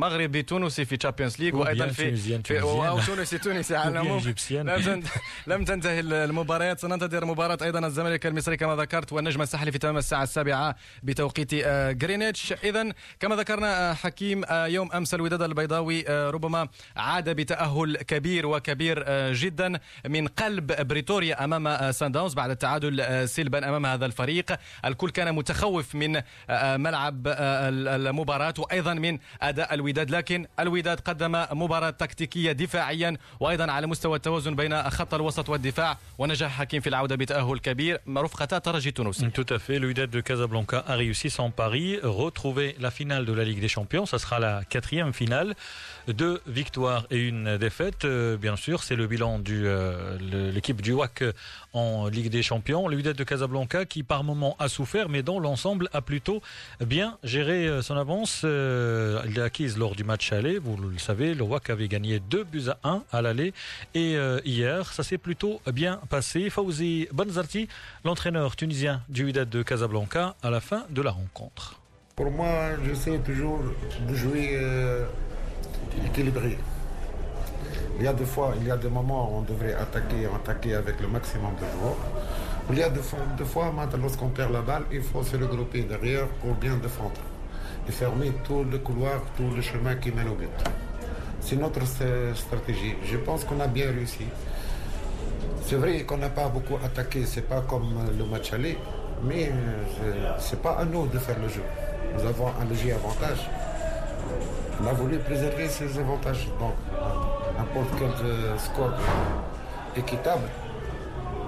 مغربي 0.00 0.42
تونسي 0.42 0.84
في 0.84 0.96
Champions 0.96 1.40
League 1.40 1.54
وأيضا 1.54 1.86
في 1.86 2.16
في 2.16 2.60
أو 2.60 3.00
تونسي 3.00 3.38
تونسي 3.38 3.76
على 3.76 3.90
العموم. 3.90 4.34
لم 5.46 5.64
تنتهي 5.64 6.00
المباريات. 6.00 6.80
سننتظر 6.80 7.24
مباراة 7.24 7.58
أيضا 7.62 7.86
الزمالك 7.86 8.26
المصري 8.26 8.56
كما 8.56 8.76
ذكرت 8.76 9.12
والنجم 9.12 9.42
الساحلي 9.42 9.72
في 9.72 9.78
تمام 9.78 9.96
الساعة 9.96 10.22
السابعة 10.22 10.76
بتوقيت 11.02 11.54
جرينتش 11.98 12.52
إذا 12.52 12.92
كما 13.20 13.36
ذكرنا 13.36 13.94
حكيم 13.94 14.44
يوم 14.50 14.92
أمس 14.92 15.14
الوداد 15.14 15.42
البيضاوي 15.42 16.02
ربما 16.08 16.68
عاد 16.96 17.30
بتأهل 17.30 17.96
كبير 17.96 18.46
وكبير 18.46 19.04
جدا 19.32 19.80
من 20.08 20.28
قلب 20.36 20.86
بريتوريا 20.88 21.44
أمام 21.44 21.92
سان 21.92 22.12
داونز 22.12 22.34
بعد 22.34 22.50
التعادل 22.50 23.28
سلبا 23.28 23.68
أمام 23.68 23.86
هذا 23.86 24.06
الفريق. 24.06 24.56
الكل 24.84 25.10
كان 25.10 25.34
متخوف 25.34 25.94
من 25.94 26.22
ملعب 26.50 27.28
المباراة 27.28 28.54
وأيضا 28.58 28.94
من 28.94 29.18
أداء 29.42 29.74
الوداد. 29.74 30.10
لكن 30.10 30.46
الوداد 30.60 31.00
قدم 31.00 31.44
مباراة 31.52 31.90
تكتيكية 31.90 32.52
دفاعيا 32.52 33.16
وأيضا 33.40 33.72
على 33.72 33.86
مستوى 33.86 34.16
التوازن 34.16 34.56
بين 34.56 34.90
خط 34.90 35.14
الوسط 35.14 35.48
والدفاع. 35.48 35.98
ونجح 36.18 36.50
حكيم 36.50 36.80
في 36.80 36.88
العودة 36.88 37.16
بتأهل 37.16 37.58
كبير. 37.58 38.00
رفقة 38.08 38.58
ترجي 38.58 38.90
تونس 38.90 39.24
Tout 39.24 39.54
à 39.54 39.58
fait, 39.58 39.78
Wydad 39.78 40.10
de 40.10 40.20
Casablanca 40.20 40.84
a 40.86 40.94
réussi 40.94 41.28
son 41.30 41.50
pari, 41.50 41.98
retrouver 42.02 42.76
la 42.80 42.90
finale 42.90 43.24
de 43.24 43.32
la 43.32 43.44
Ligue 43.44 43.60
des 43.60 43.72
Champions, 43.76 44.06
ça 44.06 44.18
sera 44.18 44.38
la 44.38 44.54
quatrième 44.72 45.12
finale. 45.12 45.54
Deux 46.08 46.40
victoires 46.46 47.04
et 47.10 47.20
une 47.30 47.56
défaite. 47.56 48.04
Euh, 48.04 48.36
bien 48.36 48.56
sûr, 48.56 48.82
c'est 48.82 48.96
le 49.02 49.06
bilan 49.06 49.38
de 49.38 49.58
euh, 49.64 50.18
l'équipe 50.30 50.80
du 50.80 50.92
WAC 50.92 51.24
en 51.72 52.08
Ligue 52.08 52.30
des 52.30 52.42
Champions. 52.42 52.88
Le 52.88 52.96
Wydad 52.96 53.16
de 53.16 53.24
Casablanca 53.24 53.84
qui 53.84 54.02
par 54.02 54.24
moment 54.24 54.56
a 54.58 54.68
souffert, 54.68 55.08
mais 55.08 55.22
dont 55.22 55.40
l'ensemble 55.40 55.88
a 55.92 56.00
plutôt 56.02 56.42
bien 56.84 57.18
géré 57.24 57.66
euh, 57.66 57.82
son 57.82 57.96
avance. 57.96 58.40
il 58.42 59.34
l'a 59.36 59.44
acquise 59.44 59.78
lors 59.78 59.94
du 59.94 60.04
match 60.04 60.32
aller. 60.32 60.58
Vous 60.58 60.76
le 60.76 60.98
savez, 60.98 61.34
le 61.34 61.42
WAC 61.42 61.70
avait 61.70 61.88
gagné 61.88 62.20
2 62.20 62.44
buts 62.44 62.68
à 62.68 62.88
1 62.88 63.02
à 63.12 63.22
l'aller. 63.22 63.52
Et 63.94 64.16
hier, 64.44 64.92
ça 64.92 65.02
s'est 65.02 65.18
plutôt 65.18 65.60
bien 65.72 66.00
passé. 66.08 66.50
Fawzi 66.50 67.08
Banzarti, 67.12 67.68
l'entraîneur 68.04 68.56
tunisien 68.56 69.02
du 69.08 69.24
Wydad 69.24 69.48
de 69.48 69.62
Casablanca, 69.62 70.34
à 70.42 70.50
la 70.50 70.60
fin 70.60 70.84
de 70.90 71.02
la 71.02 71.10
rencontre. 71.10 71.80
Pour 72.16 72.30
moi, 72.30 72.70
j'essaie 72.84 73.18
toujours 73.18 73.60
de 74.08 74.14
jouer 74.14 74.60
équilibré. 76.06 76.58
Il 77.98 78.04
y 78.04 78.08
a 78.08 78.12
des 78.12 78.24
fois, 78.24 78.54
il 78.60 78.66
y 78.66 78.70
a 78.70 78.76
des 78.76 78.88
moments 78.88 79.30
où 79.30 79.38
on 79.38 79.42
devrait 79.42 79.74
attaquer, 79.74 80.26
attaquer 80.34 80.74
avec 80.74 81.00
le 81.00 81.08
maximum 81.08 81.52
de 81.54 81.66
joueurs. 81.78 81.96
Il 82.70 82.78
y 82.78 82.82
a 82.82 82.88
des 82.88 83.00
fois, 83.00 83.18
des 83.36 83.44
fois 83.44 83.72
lorsqu'on 84.00 84.28
perd 84.28 84.52
la 84.52 84.62
balle, 84.62 84.84
il 84.92 85.02
faut 85.02 85.22
se 85.22 85.36
regrouper 85.36 85.82
derrière 85.82 86.26
pour 86.40 86.54
bien 86.54 86.76
défendre 86.76 87.20
et 87.88 87.92
fermer 87.92 88.32
tout 88.44 88.64
le 88.70 88.78
couloir, 88.78 89.20
tout 89.36 89.50
le 89.54 89.60
chemin 89.60 89.96
qui 89.96 90.10
mène 90.12 90.28
au 90.28 90.34
but. 90.34 90.48
C'est 91.40 91.56
notre 91.56 91.80
stratégie. 92.34 92.94
Je 93.04 93.16
pense 93.18 93.44
qu'on 93.44 93.60
a 93.60 93.66
bien 93.66 93.86
réussi. 93.90 94.26
C'est 95.64 95.76
vrai 95.76 96.02
qu'on 96.04 96.18
n'a 96.18 96.28
pas 96.28 96.48
beaucoup 96.48 96.76
attaqué, 96.84 97.24
c'est 97.26 97.48
pas 97.48 97.60
comme 97.62 97.94
le 98.16 98.24
match 98.24 98.52
aller, 98.52 98.78
mais 99.24 99.50
euh, 99.50 100.34
c'est 100.38 100.60
pas 100.60 100.72
à 100.72 100.84
nous 100.84 101.06
de 101.06 101.18
faire 101.18 101.38
le 101.40 101.48
jeu. 101.48 101.62
Nous 102.14 102.26
avons 102.26 102.48
un 102.60 102.64
léger 102.64 102.92
avantage 102.92 103.48
on 104.82 104.86
a 104.86 104.92
voulu 104.92 105.18
préserver 105.18 105.68
ses 105.68 105.98
avantages. 105.98 106.48
a 107.62 107.66
qualquer 107.66 108.58
score 108.58 108.94
fico 109.94 110.16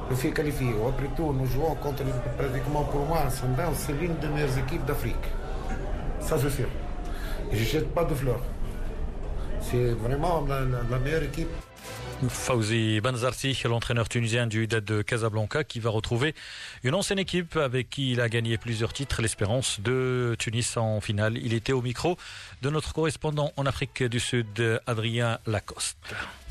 Benfica 0.09 0.43
qualifica, 0.43 0.79
o 0.79 0.89
Apertou 0.89 1.33
no 1.33 1.47
João, 1.47 1.75
contra 1.77 2.05
praticamente 2.05 2.69
é 2.69 2.93
Poromar, 2.93 3.31
Sandão, 3.31 3.75
Salim, 3.75 4.13
da 4.21 4.29
melhores 4.29 4.59
equipe 4.59 4.85
da 4.85 4.93
África. 4.93 5.29
Estás 6.21 6.45
a 6.45 6.51
ser. 6.51 6.69
E 7.51 7.55
a 7.55 7.57
gente 7.57 7.87
pode 7.87 8.15
flor. 8.15 8.39
C'est 9.63 9.95
vraiment 9.95 10.39
a 10.39 10.99
melhor 10.99 11.23
la. 11.23 11.74
Fauzi 12.28 13.00
Banzarti, 13.00 13.58
l'entraîneur 13.64 14.10
tunisien 14.10 14.46
du 14.46 14.60
Wydad 14.60 14.84
de 14.84 15.02
Casablanca, 15.02 15.64
qui 15.64 15.80
va 15.80 15.90
retrouver 15.90 16.36
une 16.84 16.94
ancienne 16.94 17.20
équipe 17.20 17.56
avec 17.56 17.90
qui 17.90 18.12
il 18.12 18.20
a 18.20 18.28
gagné 18.28 18.58
plusieurs 18.58 18.92
titres, 18.92 19.22
l'Espérance 19.22 19.80
de 19.80 20.36
Tunis 20.38 20.76
en 20.76 21.00
finale. 21.00 21.38
Il 21.38 21.54
était 21.54 21.72
au 21.72 21.82
micro 21.82 22.18
de 22.62 22.70
notre 22.70 22.94
correspondant 22.94 23.54
en 23.56 23.66
Afrique 23.66 24.04
du 24.04 24.20
Sud, 24.20 24.82
Adrien 24.86 25.40
Lacoste. 25.48 25.98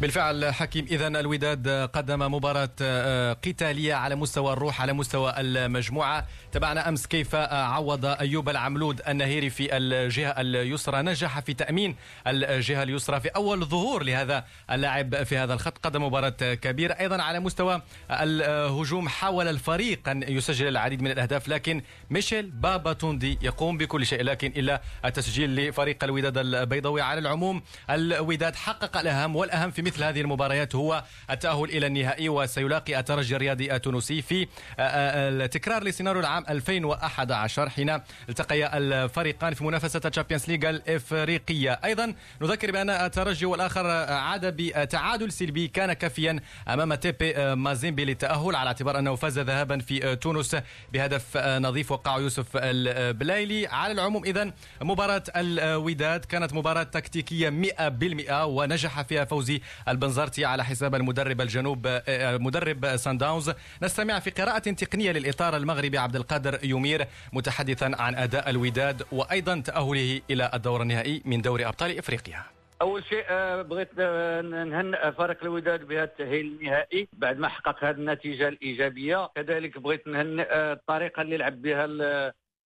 بالفعل 0.00 0.54
حكيم 0.54 0.86
اذا 0.90 1.06
الوداد 1.06 1.68
قدم 1.68 2.34
مباراه 2.34 2.70
آه، 2.82 3.32
قتاليه 3.32 3.94
على 3.94 4.14
مستوى 4.14 4.52
الروح 4.52 4.82
على 4.82 4.92
مستوى 4.92 5.34
المجموعه 5.38 6.26
تابعنا 6.52 6.88
امس 6.88 7.06
كيف 7.06 7.34
عوض 7.34 8.04
ايوب 8.04 8.48
العملود 8.48 9.00
النهيري 9.08 9.50
في 9.50 9.76
الجهه 9.76 10.40
اليسرى 10.40 11.02
نجح 11.02 11.40
في 11.40 11.54
تامين 11.54 11.96
الجهه 12.26 12.82
اليسرى 12.82 13.20
في 13.20 13.28
اول 13.28 13.64
ظهور 13.64 14.02
لهذا 14.02 14.44
اللاعب 14.70 15.22
في 15.22 15.38
هذا 15.38 15.51
الخط 15.53 15.77
قدم 15.77 16.03
مباراة 16.03 16.29
كبيرة. 16.53 16.93
أيضا 16.93 17.21
على 17.21 17.39
مستوى 17.39 17.81
الهجوم 18.11 19.09
حاول 19.09 19.47
الفريق 19.47 20.09
أن 20.09 20.23
يسجل 20.23 20.67
العديد 20.67 21.01
من 21.01 21.11
الأهداف 21.11 21.47
لكن 21.47 21.81
ميشيل 22.09 22.51
بابا 22.51 22.93
توندي 22.93 23.37
يقوم 23.41 23.77
بكل 23.77 24.05
شيء 24.05 24.23
لكن 24.23 24.53
إلا 24.55 24.81
التسجيل 25.05 25.55
لفريق 25.55 26.03
الوداد 26.03 26.37
البيضاوي. 26.37 27.01
على 27.01 27.19
العموم 27.19 27.61
الوداد 27.89 28.55
حقق 28.55 28.97
الأهم 28.97 29.35
والأهم 29.35 29.71
في 29.71 29.81
مثل 29.81 30.03
هذه 30.03 30.21
المباريات 30.21 30.75
هو 30.75 31.03
التأهل 31.29 31.63
إلى 31.63 31.87
النهائي 31.87 32.29
وسيلاقي 32.29 32.99
الترجي 32.99 33.35
الرياضي 33.35 33.75
التونسي 33.75 34.21
في 34.21 34.47
التكرار 34.79 35.83
لسيناريو 35.83 36.21
العام 36.21 36.45
2011 36.49 37.69
حين 37.69 37.99
التقيا 38.29 38.77
الفريقان 38.77 39.53
في 39.53 39.63
منافسة 39.63 40.01
ال 40.05 40.10
Champions 40.10 40.49
League 40.49 40.69
الإفريقية. 40.69 41.79
أيضا 41.85 42.13
نذكر 42.41 42.71
بأن 42.71 42.89
الترجي 42.89 43.45
والآخر 43.45 43.87
عاد 44.13 44.45
بتعادل 44.45 45.31
سلبي 45.43 45.67
كان 45.67 45.93
كافيا 45.93 46.39
أمام 46.67 46.93
تيبي 46.93 47.55
مازيمبي 47.55 48.05
للتأهل 48.05 48.55
على 48.55 48.67
اعتبار 48.67 48.99
أنه 48.99 49.15
فاز 49.15 49.39
ذهابا 49.39 49.79
في 49.79 50.15
تونس 50.15 50.55
بهدف 50.93 51.37
نظيف 51.37 51.91
وقع 51.91 52.17
يوسف 52.17 52.45
البلايلي 52.55 53.67
على 53.67 53.93
العموم 53.93 54.23
اذا 54.25 54.53
مباراة 54.81 55.23
الوداد 55.35 56.25
كانت 56.25 56.53
مباراة 56.53 56.83
تكتيكية 56.83 57.49
100% 57.49 58.31
ونجح 58.31 59.01
فيها 59.01 59.25
فوزي 59.25 59.61
البنزرتي 59.87 60.45
على 60.45 60.65
حساب 60.65 60.95
المدرب 60.95 61.41
الجنوب 61.41 62.01
مدرب 62.19 62.95
سان 62.95 63.17
داونز. 63.17 63.51
نستمع 63.81 64.19
في 64.19 64.29
قراءة 64.29 64.59
تقنية 64.59 65.11
للإطار 65.11 65.57
المغربي 65.57 65.97
عبد 65.97 66.15
القادر 66.15 66.59
يومير 66.63 67.07
متحدثا 67.33 67.91
عن 67.99 68.15
أداء 68.15 68.49
الوداد 68.49 69.03
وأيضا 69.11 69.59
تأهله 69.59 70.21
إلى 70.29 70.51
الدور 70.53 70.81
النهائي 70.81 71.21
من 71.25 71.41
دوري 71.41 71.65
أبطال 71.65 71.97
إفريقيا. 71.97 72.43
أول 72.83 73.03
شيء 73.03 73.25
آه، 73.29 73.61
بغيت 73.61 73.89
آه، 73.99 74.41
نهنئ 74.41 75.11
فريق 75.11 75.43
الوداد 75.43 75.87
بهذا 75.87 76.03
التأهيل 76.03 76.45
النهائي 76.45 77.07
بعد 77.13 77.37
ما 77.37 77.47
حقق 77.47 77.83
هذه 77.83 77.95
النتيجة 77.95 78.47
الإيجابية. 78.47 79.29
كذلك 79.35 79.77
بغيت 79.77 80.07
نهنئ 80.07 80.47
آه، 80.49 80.73
الطريقة 80.73 81.21
اللي 81.21 81.37
لعب 81.37 81.61
بها 81.61 81.85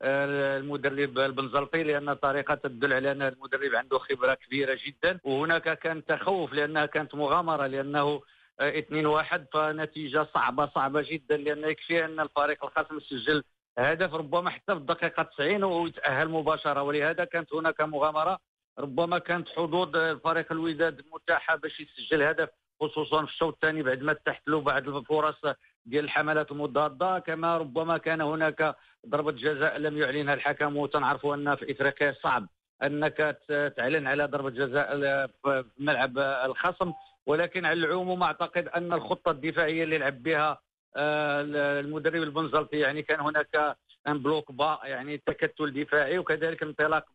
المدرب 0.02 1.20
البنزلطي 1.20 1.84
لأن 1.84 2.14
طريقة 2.14 2.56
تدل 2.56 2.94
على 2.94 3.12
أن 3.12 3.22
المدرب 3.22 3.76
عنده 3.76 3.98
خبرة 4.00 4.34
كبيرة 4.34 4.78
جدا. 4.86 5.20
وهناك 5.24 5.80
كان 5.80 6.06
تخوف 6.06 6.54
لأنها 6.54 6.86
كانت 6.86 7.16
مغامرة 7.16 7.68
لأنه 7.68 8.22
2 8.62 9.06
1 9.06 9.46
فنتيجة 9.54 10.28
صعبة 10.34 10.66
صعبة 10.76 11.06
جدا 11.12 11.38
لأن 11.38 11.64
يكفي 11.64 12.06
أن 12.06 12.20
الفريق 12.20 12.66
الخصم 12.66 13.00
سجل 13.00 13.44
هدف 13.78 14.14
ربما 14.14 14.50
حتى 14.50 14.74
في 14.74 14.80
الدقيقة 14.80 15.24
90 15.24 15.64
ويتاهل 15.64 16.30
مباشرة. 16.30 16.82
ولهذا 16.82 17.26
كانت 17.26 17.54
هناك 17.54 17.82
مغامرة. 17.82 18.40
ربما 18.80 19.18
كانت 19.20 19.50
حظوظ 19.50 19.98
فريق 20.24 20.52
الوداد 20.52 21.02
متاحه 21.14 21.56
باش 21.56 21.80
يسجل 21.80 22.22
هدف 22.22 22.50
خصوصا 22.82 23.26
في 23.26 23.32
الشوط 23.32 23.54
الثاني 23.54 23.84
بعد 23.84 24.02
ما 24.02 24.14
تحت 24.14 24.48
له 24.48 24.62
بعض 24.62 24.88
الفرص 24.90 25.42
ديال 25.86 26.04
الحملات 26.06 26.52
المضادة. 26.52 27.20
كما 27.20 27.58
ربما 27.58 27.98
كان 27.98 28.22
هناك 28.22 28.76
ضربة 29.08 29.32
جزاء 29.32 29.78
لم 29.78 29.98
يعلنها 29.98 30.34
الحكم 30.34 30.78
وتنعرفوا 30.78 31.36
أن 31.36 31.56
في 31.56 31.72
إفريقيا 31.72 32.16
صعب 32.24 32.48
أنك 32.84 33.38
تعلن 33.78 34.08
على 34.08 34.26
ضربة 34.26 34.50
جزاء 34.50 34.98
في 35.28 35.64
ملعب 35.80 36.18
الخصم. 36.20 36.94
ولكن 37.26 37.66
على 37.66 37.86
العموم 37.86 38.24
أعتقد 38.24 38.68
أن 38.68 38.94
الخطة 38.94 39.32
الدفاعية 39.32 39.84
اللي 39.84 39.98
لعب 39.98 40.24
بها 40.24 40.60
آه، 40.96 41.42
المدرب 41.80 42.24
البنزلطي 42.24 42.80
يعني 42.80 43.02
كان 43.02 43.20
هناك 43.20 43.76
أن 44.08 44.20
bloc 44.24 44.52
bas 44.52 44.80
يعني 44.84 45.18
تكتل 45.18 45.84
دفاعي 45.84 46.18
وكذلك 46.18 46.64
انطلاق 46.64 47.06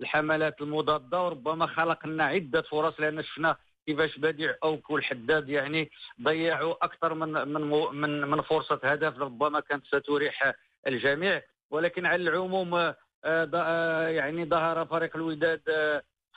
بالحملات 0.00 0.60
المضادة 0.60 1.22
وربما 1.22 1.66
خلق 1.66 2.06
لنا 2.06 2.24
عدة 2.24 2.62
فرص 2.62 3.00
لأن 3.00 3.22
شفنا 3.22 3.56
كيفاش 3.86 4.18
بديع 4.18 4.54
اوك 4.62 4.90
والحداد 4.90 5.48
يعني 5.48 5.90
ضيعوا 6.22 6.84
أكثر 6.84 7.14
من 7.14 7.32
من 7.32 7.60
من 8.00 8.20
من 8.20 8.40
فرصة 8.40 8.80
هدف 8.84 9.18
ربما 9.18 9.60
كانت 9.60 9.84
ستريح 9.86 10.54
الجميع. 10.86 11.42
ولكن 11.70 12.06
على 12.06 12.22
العموم 12.22 12.74
آه، 12.74 12.96
آه، 13.24 14.08
يعني 14.08 14.44
ظهر 14.44 14.86
فريق 14.86 15.16
الوداد 15.16 15.60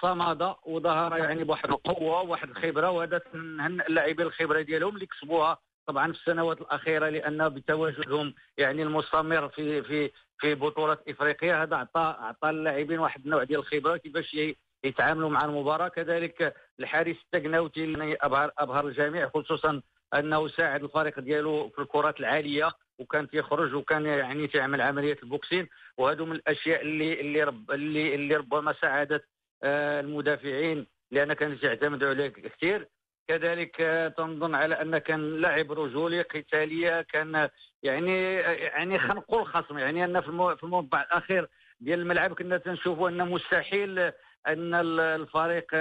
صمد 0.02 0.56
وظهر 0.66 1.18
يعني 1.18 1.44
بواحد 1.44 1.70
القوة 1.70 2.22
وواحد 2.22 2.50
الخبرة 2.50 2.90
وهذا 2.90 3.22
نهنئ 3.34 3.88
اللاعبين 3.88 4.26
الخبرة 4.26 4.62
ديالهم 4.62 4.96
اللي 4.96 5.06
كسبوها 5.06 5.58
طبعا 5.88 6.14
في 6.14 6.20
السنوات 6.20 6.62
الأخيرة 6.62 7.10
لأن 7.10 7.50
بتواجدهم 7.50 8.34
يعني 8.58 8.84
المستمر 8.84 9.50
في 9.50 9.82
في 9.84 10.12
في 10.40 10.56
بطولة 10.56 10.98
إفريقيا. 11.10 11.64
هذا 11.64 11.76
أعطى 11.76 12.16
أعطى 12.20 12.50
اللاعبين 12.50 13.00
واحد 13.00 13.24
النوع 13.26 13.44
ديال 13.44 13.60
الخبره 13.60 13.98
كيفاش 13.98 14.38
يتعاملوا 14.84 15.30
مع 15.30 15.46
المباراة. 15.46 15.88
كذلك 15.88 16.54
الحارس 16.80 17.16
التقناوتي 17.26 17.84
اللي 17.84 18.18
أبهر 18.22 18.52
أبهر 18.58 18.88
الجميع 18.88 19.30
خصوصا 19.30 19.82
أنه 20.14 20.48
ساعد 20.48 20.84
الفريق 20.84 21.20
ديالو 21.20 21.70
في 21.70 21.80
الكرات 21.82 22.20
العالية 22.20 22.72
وكان 23.00 23.30
تيخرج 23.30 23.74
وكان 23.74 24.06
يعني 24.06 24.48
تعمل 24.48 24.82
عمليه 24.82 25.18
البوكسين. 25.24 25.68
وهذو 25.98 26.26
من 26.26 26.36
الأشياء 26.36 26.82
اللي 26.82 27.22
اللي 27.22 27.44
رب 27.44 27.72
اللي, 27.72 28.16
اللي 28.16 28.36
ربما 28.36 28.74
ساعدت 28.82 29.24
آه، 29.64 30.00
المدافعين 30.00 30.88
لأن 31.12 31.34
كانت 31.34 31.62
تعتمدوا 31.62 32.10
عليه 32.10 32.28
كثير 32.28 32.88
كذلك 33.28 33.76
تنظن 34.18 34.56
على 34.56 34.82
أن 34.82 34.98
كان 34.98 35.42
لاعب 35.42 35.72
رجولي 35.72 36.22
قتالية 36.22 37.02
كان 37.02 37.50
يعني 37.84 38.34
يعني 38.36 39.00
خنقوا 39.00 39.42
الخصم 39.42 39.78
يعني 39.78 40.06
أن 40.06 40.22
في 40.22 40.64
المربع 40.64 41.02
الأخير 41.02 41.50
ديال 41.80 42.00
الملعب 42.00 42.34
كنا 42.34 42.58
تنشوفوا 42.58 43.10
أن 43.10 43.30
مستحيل 43.30 44.00
أن 44.48 44.74
الفريق 45.00 45.74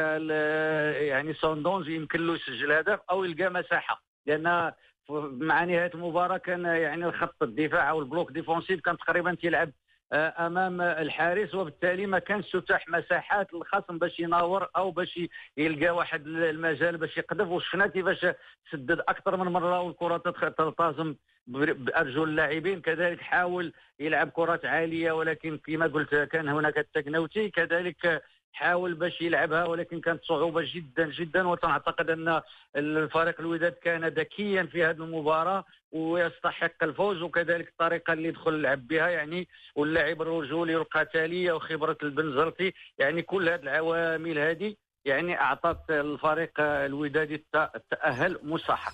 يعني 1.02 1.34
سوندونز 1.34 1.88
يمكن 1.88 2.26
له 2.26 2.34
يسجل 2.34 2.72
هدف 2.72 3.00
أو 3.10 3.24
يلقى 3.24 3.50
مساحة 3.50 4.02
لأن 4.26 4.72
مع 5.10 5.64
نهاية 5.64 5.90
المباراة 5.94 6.36
كان 6.36 6.64
يعني 6.64 7.04
الخط 7.06 7.42
الدفاع 7.42 7.90
أو 7.90 8.00
ال 8.00 8.07
bloc 8.07 8.32
défensif 8.32 8.80
كان 8.80 8.98
تقريبا 8.98 9.34
تيلعب 9.34 9.70
أمام 10.12 10.80
الحارس 10.80 11.54
وبالتالي 11.54 12.06
ما 12.06 12.18
كانش 12.18 12.50
تتاح 12.50 12.88
مساحات 12.88 13.54
للخصم 13.54 13.98
باش 13.98 14.20
يناور 14.20 14.68
أو 14.76 14.90
باش 14.90 15.20
يلقى 15.56 15.90
واحد 15.90 16.26
المجال 16.26 16.96
باش 16.96 17.16
يقذف. 17.16 17.48
وشفنا 17.48 17.86
كيفاش 17.86 18.26
سدد 18.72 19.00
أكثر 19.00 19.36
من 19.36 19.52
مرة 19.52 19.80
والكره 19.80 20.16
تلتزم 20.58 21.14
بارجل 21.46 22.22
اللاعبين. 22.22 22.80
كذلك 22.80 23.20
حاول 23.20 23.72
يلعب 24.00 24.30
كرات 24.30 24.64
عالية 24.64 25.12
ولكن 25.12 25.58
كما 25.66 25.86
قلت 25.86 26.14
كان 26.14 26.48
هناك 26.48 26.78
التكنوتي. 26.78 27.50
كذلك 27.50 28.22
حاول 28.56 28.94
باش 28.94 29.20
يلعبها 29.20 29.64
ولكن 29.64 30.00
كانت 30.00 30.24
صعوبة 30.24 30.62
جدا 30.74 31.10
جدا. 31.10 31.48
وتعتقد 31.48 32.10
أن 32.10 32.40
الفريق 32.76 33.40
الوداد 33.40 33.72
كان 33.72 34.04
ذكيا 34.04 34.62
في 34.62 34.84
هذه 34.84 34.96
المباراة 34.96 35.64
ويستحق 35.92 36.82
الفوز 36.82 37.22
وكذلك 37.22 37.68
الطريقة 37.68 38.12
اللي 38.12 38.30
دخل 38.30 38.62
لعب 38.62 38.86
بها. 38.88 39.08
يعني 39.08 39.48
واللاعب 39.76 40.22
الرجولي 40.22 40.76
والقتاليه 40.76 41.52
وخبرة 41.52 41.98
البنزرتي 42.02 42.74
يعني 42.98 43.22
كل 43.22 43.48
هذه 43.48 43.62
العوامل 43.62 44.38
هذه 44.38 44.74
يعني 45.06 45.40
أعطت 45.40 45.90
الفريق 45.90 46.50
الودادي 46.60 47.44
التأهل 47.54 48.38
مستحق 48.42 48.92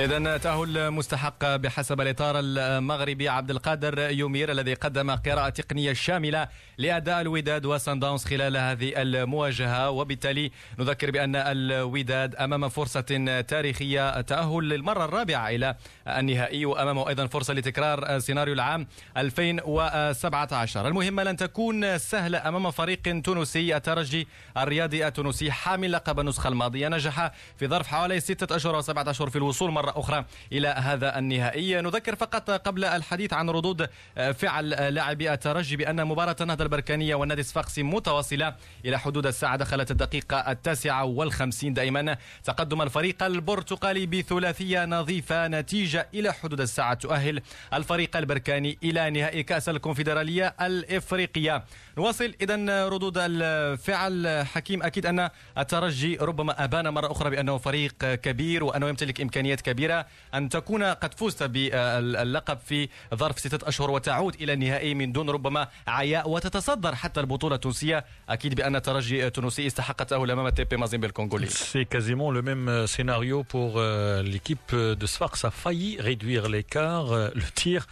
إذا 0.00 0.36
تأهل 0.36 0.90
مستحق 0.90 1.56
بحسب 1.56 2.00
الإطار 2.00 2.34
المغربي 2.38 3.28
عبد 3.28 3.50
القادر 3.50 4.10
يومير 4.10 4.50
الذي 4.50 4.74
قدم 4.74 5.10
قراءة 5.10 5.48
تقنية 5.48 5.92
شاملة 5.92 6.48
لأداء 6.78 7.20
الوداد 7.20 7.66
وسان 7.66 7.98
داونز 7.98 8.24
خلال 8.24 8.56
هذه 8.56 8.92
المواجهة 9.02 9.90
وبالتالي 9.90 10.50
نذكر 10.78 11.10
بأن 11.10 11.36
الوداد 11.36 12.34
أمام 12.34 12.68
فرصة 12.68 13.40
تاريخية 13.48 14.20
تأهل 14.20 14.68
للمرة 14.68 15.04
الرابعة 15.04 15.48
إلى 15.48 15.74
النهائي 16.08 16.66
وأمامه 16.66 17.08
أيضا 17.08 17.26
فرصة 17.26 17.54
لتكرار 17.54 18.18
سيناريو 18.18 18.54
العام 18.54 18.86
2017 19.16 20.88
المهمة 20.88 21.22
لن 21.22 21.36
تكون 21.36 21.98
سهلة 21.98 22.48
أمام 22.48 22.70
فريق 22.70 23.22
تونسي 23.24 23.76
الترجي 23.76 24.28
الرياضي 24.56 25.06
التونسي. 25.06 25.33
حامل 25.42 25.92
لقب 25.92 26.20
النسخة 26.20 26.48
الماضية 26.48 26.88
نجح 26.88 27.30
في 27.56 27.68
ظرف 27.68 27.86
حوالي 27.86 28.20
ستة 28.20 28.56
أشهر 28.56 28.76
وسبعة 28.76 29.10
أشهر 29.10 29.30
في 29.30 29.36
الوصول 29.36 29.70
مرة 29.70 29.92
أخرى 29.96 30.24
إلى 30.52 30.68
هذا 30.68 31.18
النهائي. 31.18 31.80
نذكر 31.80 32.16
فقط 32.16 32.50
قبل 32.50 32.84
الحديث 32.84 33.32
عن 33.32 33.50
ردود 33.50 33.88
فعل 34.34 34.94
لاعبي 34.94 35.32
الترجي 35.32 35.76
بأن 35.76 36.04
مباراة 36.04 36.36
النهضة 36.40 36.64
البركانية 36.64 37.14
والنادي 37.14 37.40
الصفاقسي 37.40 37.82
متواصلة 37.82 38.54
إلى 38.84 38.98
حدود 38.98 39.26
الساعة 39.26 39.56
دخلت 39.56 39.90
الدقيقة 39.90 40.36
التاسعة 40.36 41.04
والخمسين 41.04 41.74
دائما. 41.74 42.16
تقدم 42.44 42.82
الفريق 42.82 43.22
البرتقالي 43.22 44.06
بثلاثية 44.06 44.84
نظيفة 44.84 45.48
نتيجة 45.48 46.08
إلى 46.14 46.32
حدود 46.32 46.60
الساعة 46.60 46.94
تؤهل 46.94 47.42
الفريق 47.74 48.16
البركاني 48.16 48.78
إلى 48.82 49.10
نهائي 49.10 49.42
كأس 49.42 49.68
الكونفدرالية 49.68 50.54
الإفريقية. 50.60 51.64
نواصل 51.98 52.34
إذا 52.40 52.88
ردود 52.88 53.18
الفعل. 53.18 54.44
حكيم 54.54 54.82
أكيد 54.82 55.06
أن 55.06 55.23
الترجي 55.58 56.16
ربما 56.16 56.64
أبان 56.64 56.88
مرة 56.88 57.12
أخرى 57.12 57.30
بأنه 57.30 57.58
فريق 57.58 58.14
كبير 58.14 58.64
وأنه 58.64 58.88
يمتلك 58.88 59.20
إمكانيات 59.20 59.60
كبيرة 59.60 60.06
أن 60.34 60.48
تكون 60.48 60.82
قد 60.84 61.14
فزت 61.14 61.42
باللقب 61.42 62.58
في 62.66 62.88
ظرف 63.14 63.38
ستة 63.38 63.68
أشهر 63.68 63.90
وتعود 63.90 64.34
إلى 64.34 64.52
النهائي 64.52 64.94
من 64.94 65.12
دون 65.12 65.30
ربما 65.30 65.68
عياء 65.86 66.30
وتتصدر 66.30 66.94
حتى 66.94 67.20
البطولة 67.20 67.54
التونسية 67.54 68.04
أكيد 68.28 68.54
بأن 68.54 68.76
الترجي 68.76 69.26
التونسي 69.26 69.66
استحق 69.66 70.00
التأهل 70.00 70.30
أمام 70.30 70.48
تيبي 70.48 70.76
مازيمبي 70.76 71.06
الكونغولي 71.06 71.46
C'est 71.46 71.84
quasiment 71.86 72.30
le 72.30 72.42
même 72.42 72.86
scénario 72.86 73.42
pour 73.44 73.80
l'équipe 74.22 74.74
de 74.74 75.06
Sfax. 75.06 75.40
Ça 75.40 75.48
a 75.48 75.50
failli 75.50 75.96
réduire 76.00 76.48
l'écart. 76.48 77.06
Le 77.40 77.48
tir 77.54 77.86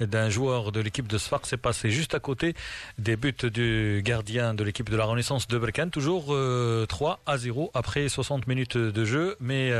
d'un 0.00 0.28
joueur 0.28 0.72
de 0.72 0.80
l'équipe 0.80 1.06
de 1.06 1.18
Sfax 1.18 1.48
s'est 1.48 1.56
passé 1.56 1.90
juste 1.90 2.14
à 2.14 2.20
côté 2.20 2.54
des 2.98 3.16
buts 3.16 3.34
du 3.58 4.02
gardien 4.04 4.54
de 4.54 4.62
l'équipe 4.64 4.90
de 4.90 4.96
la 4.96 5.04
Renaissance 5.04 5.46
de 5.48 5.58
Berkane. 5.58 5.90
Toujours 5.90 6.26
3 6.86 7.20
à 7.26 7.38
0 7.38 7.70
après 7.74 8.08
60 8.08 8.46
minutes 8.46 8.76
de 8.76 9.04
jeu. 9.04 9.36
Mais 9.40 9.72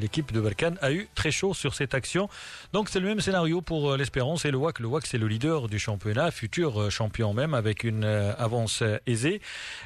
l'équipe 0.00 0.32
de 0.32 0.40
Berkane 0.40 0.78
a 0.80 0.92
eu 0.92 1.08
très 1.14 1.30
chaud 1.30 1.54
sur 1.54 1.74
cette 1.74 1.94
action. 1.94 2.28
Donc 2.72 2.88
c'est 2.88 3.00
le 3.00 3.06
même 3.06 3.20
scénario 3.20 3.60
pour 3.60 3.96
l'Espérance 3.96 4.44
et 4.44 4.50
le 4.50 4.58
WAC. 4.58 4.80
Le 4.80 4.88
WAC 4.88 5.06
c'est 5.06 5.18
le 5.18 5.28
leader 5.28 5.68
du 5.68 5.78
championnat, 5.78 6.30
futur 6.30 6.90
champion 6.90 7.34
même 7.34 7.54
avec 7.54 7.84
une 7.84 8.04
avance 8.04 8.82
aisée. 9.06 9.40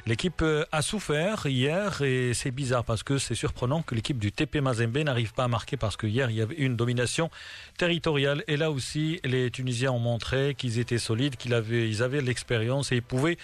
L'équipe 0.05 0.43
a 0.71 0.81
souffert 0.81 1.45
hier 1.45 2.01
et 2.01 2.33
c'est 2.33 2.51
bizarre 2.51 2.83
parce 2.83 3.03
que 3.03 3.17
c'est 3.17 3.35
surprenant 3.35 3.81
que 3.81 3.95
l'équipe 3.95 4.19
du 4.19 4.31
TP 4.31 4.57
Mazembe 4.61 4.97
n'arrive 4.97 5.33
pas 5.33 5.45
à 5.45 5.47
marquer 5.47 5.77
parce 5.77 5.97
que 5.97 6.07
hier 6.07 6.29
il 6.29 6.37
y 6.37 6.41
avait 6.41 6.55
une 6.55 6.75
domination 6.75 7.29
territoriale 7.77 8.43
et 8.47 8.57
là 8.57 8.71
aussi 8.71 9.19
les 9.23 9.51
Tunisiens 9.51 9.91
ont 9.91 9.99
montré 9.99 10.55
qu'ils 10.57 10.79
étaient 10.79 10.97
solides, 10.97 11.35
qu'ils 11.35 11.53
avaient, 11.53 12.01
avaient 12.01 12.21
l'expérience 12.21 12.91
et 12.91 12.97
ils 12.97 13.01
pouvaient 13.01 13.37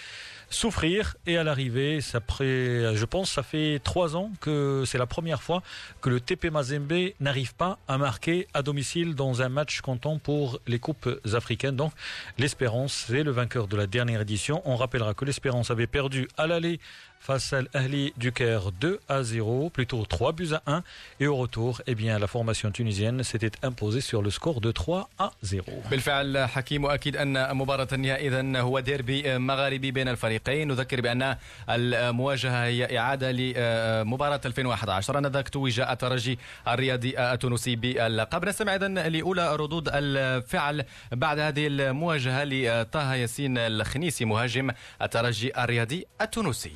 souffrir 0.48 1.16
et 1.26 1.36
à 1.36 1.44
l'arrivée, 1.44 2.00
je 2.00 3.04
pense, 3.04 3.30
ça 3.32 3.42
fait 3.42 3.80
trois 3.82 4.16
ans 4.16 4.30
que 4.40 4.84
c'est 4.86 4.98
la 4.98 5.06
première 5.06 5.42
fois 5.42 5.62
que 6.00 6.08
le 6.08 6.20
TP 6.20 6.50
Mazembe 6.50 7.10
n'arrive 7.20 7.54
pas 7.54 7.78
à 7.88 7.98
marquer 7.98 8.46
à 8.54 8.62
domicile 8.62 9.14
dans 9.14 9.42
un 9.42 9.48
match 9.48 9.80
comptant 9.80 10.18
pour 10.18 10.60
les 10.66 10.78
coupes 10.78 11.08
africaines. 11.32 11.76
Donc, 11.76 11.92
l'Espérance, 12.38 13.06
c'est 13.08 13.22
le 13.22 13.30
vainqueur 13.30 13.66
de 13.66 13.76
la 13.76 13.86
dernière 13.86 14.20
édition. 14.20 14.62
On 14.64 14.76
rappellera 14.76 15.14
que 15.14 15.24
l'Espérance 15.24 15.70
avait 15.70 15.86
perdu 15.86 16.28
à 16.36 16.46
l'aller 16.46 16.80
face 17.26 17.52
à 17.52 17.60
l'Ahli 17.62 18.12
du 18.16 18.30
Caire 18.30 18.70
2 18.70 19.00
à 19.08 19.22
0, 19.24 19.70
plutôt 19.70 20.04
3 20.06 20.32
buts 20.32 20.52
à 20.54 20.62
1. 20.66 20.82
Et 21.18 21.26
au 21.26 21.36
retour, 21.36 21.82
eh 21.88 21.96
bien, 21.96 22.20
la 22.20 22.28
formation 22.28 22.70
tunisienne 22.70 23.24
s'était 23.24 23.50
imposée 23.64 24.00
sur 24.00 24.22
le 24.22 24.30
score 24.30 24.60
de 24.60 24.70
3 24.70 25.08
à 25.18 25.30
0. 25.42 25.66
بالفعل 25.90 26.46
حكيم 26.48 26.84
واكيد 26.84 27.16
أن 27.16 27.56
مباراة 27.56 27.88
النهائي 27.92 28.28
اذا 28.28 28.60
هو 28.60 28.80
ديربي 28.80 29.38
مغاربي 29.38 29.90
بين 29.90 30.08
الفريقين 30.08 30.68
نذكر 30.68 31.00
بأن 31.00 31.36
المواجهة 31.70 32.64
هي 32.64 32.98
إعادة 32.98 33.30
لمباراة 33.32 34.40
2011 34.46 35.18
انذاك 35.18 35.48
توج 35.48 35.80
الترجي 35.80 36.38
الرياضي 36.68 37.18
التونسي 37.18 37.76
باللقب 37.76 38.44
نستمع 38.44 38.74
اذا 38.74 38.88
لأولى 38.88 39.56
ردود 39.56 39.88
الفعل 39.92 40.84
بعد 41.12 41.38
هذه 41.38 41.66
المواجهة 41.66 42.44
لطه 42.44 43.14
ياسين 43.14 43.58
الخنيسي 43.58 44.24
مهاجم 44.24 44.70
الترجي 45.02 45.62
الرياضي 45.64 46.06
التونسي 46.20 46.72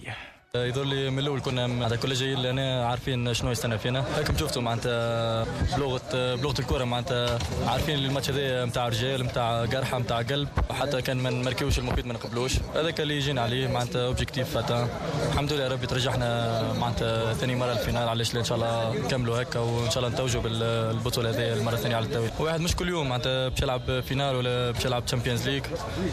يظهر 0.57 0.85
لي 0.85 1.11
من 1.11 1.19
الأول 1.19 1.40
كنا 1.40 1.66
معناتها 1.66 1.97
كل 1.97 2.14
جايين 2.14 2.42
لهنا 2.42 2.87
عارفين 2.87 3.35
شنو 3.35 3.50
يستنى 3.50 3.78
فينا. 3.78 4.04
هاكم 4.19 4.36
شفتوا 4.39 4.63
معناتها 4.63 5.45
بلغه 5.76 6.00
بلغة 6.13 6.58
الكرة 6.58 6.84
معناتها 6.84 7.39
عارفين 7.67 7.99
الماتش 7.99 8.30
هذا 8.30 8.65
نتاع 8.65 8.89
رجال 8.89 9.23
نتاع 9.23 9.65
قرحة 9.65 9.99
نتاع 9.99 10.23
قلب. 10.23 10.49
حتى 10.71 11.02
كان 11.02 11.17
ما 11.17 11.30
نمركيوش 11.30 11.78
المفيد 11.78 12.06
ما 12.06 12.15
نقبلوش. 12.15 12.52
هذاك 12.75 13.00
اللي 13.00 13.19
جينا 13.19 13.41
عليه 13.41 13.69
معناتها 13.69 14.06
objectif 14.06 14.54
atteint. 14.54 14.88
الحمد 15.32 15.52
لله 15.52 15.69
ربي 15.69 15.86
ترجعنا 15.86 16.73
معناتها 16.73 17.34
ثاني 17.34 17.54
مرة 17.54 17.73
ال 17.73 17.77
finale. 17.77 18.08
علاش 18.08 18.36
إن 18.36 18.45
شاء 18.45 18.58
الله 18.58 18.95
نكملوا 18.95 19.43
هكا 19.43 19.58
وإن 19.58 19.91
شاء 19.91 19.99
الله 19.99 20.15
نتوجوا 20.15 20.43
بالبطولة 20.43 21.30
هذه 21.30 21.52
المرة 21.52 21.75
الثانية 21.75 21.97
على 21.97 22.06
التوالي 22.06 22.30
واحد 22.39 22.60
مش 22.60 22.76
كل 22.76 22.89
يوم 22.89 23.08
معناتها 23.08 23.49
باش 23.49 23.63
يلعب 23.63 24.00
finale 24.00 24.36
ولا 24.36 24.71
باش 24.71 24.84
يلعب 24.84 25.06
Champions 25.06 25.49
League 25.49 25.62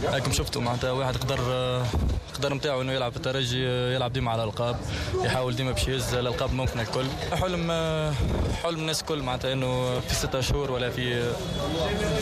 هاكم 0.08 0.32
شفتوا 0.32 0.62
معناتها 0.62 0.91
واحد 0.91 1.17
قدر 1.17 1.39
قدر 2.36 2.54
نتاعو 2.54 2.82
إنه 2.82 2.91
يلعب 2.91 3.12
في 3.12 3.17
الترجي 3.17 3.63
يلعب 3.95 4.13
ديما 4.13 4.26
على 4.29 4.43
الالقاب 4.43 4.77
يحاول 5.23 5.55
ديما 5.55 5.71
باش 5.71 5.87
يهز 5.87 6.13
الالقاب 6.13 6.53
ممكن 6.53 6.79
الكل. 6.79 7.05
حلم 7.31 7.71
حلم 8.63 8.79
الناس 8.79 9.01
الكل 9.01 9.21
معناتها 9.21 9.53
إنه 9.53 9.99
في 9.99 10.15
ستة 10.15 10.41
شهور 10.41 10.71
ولا 10.71 10.89
في 10.89 11.33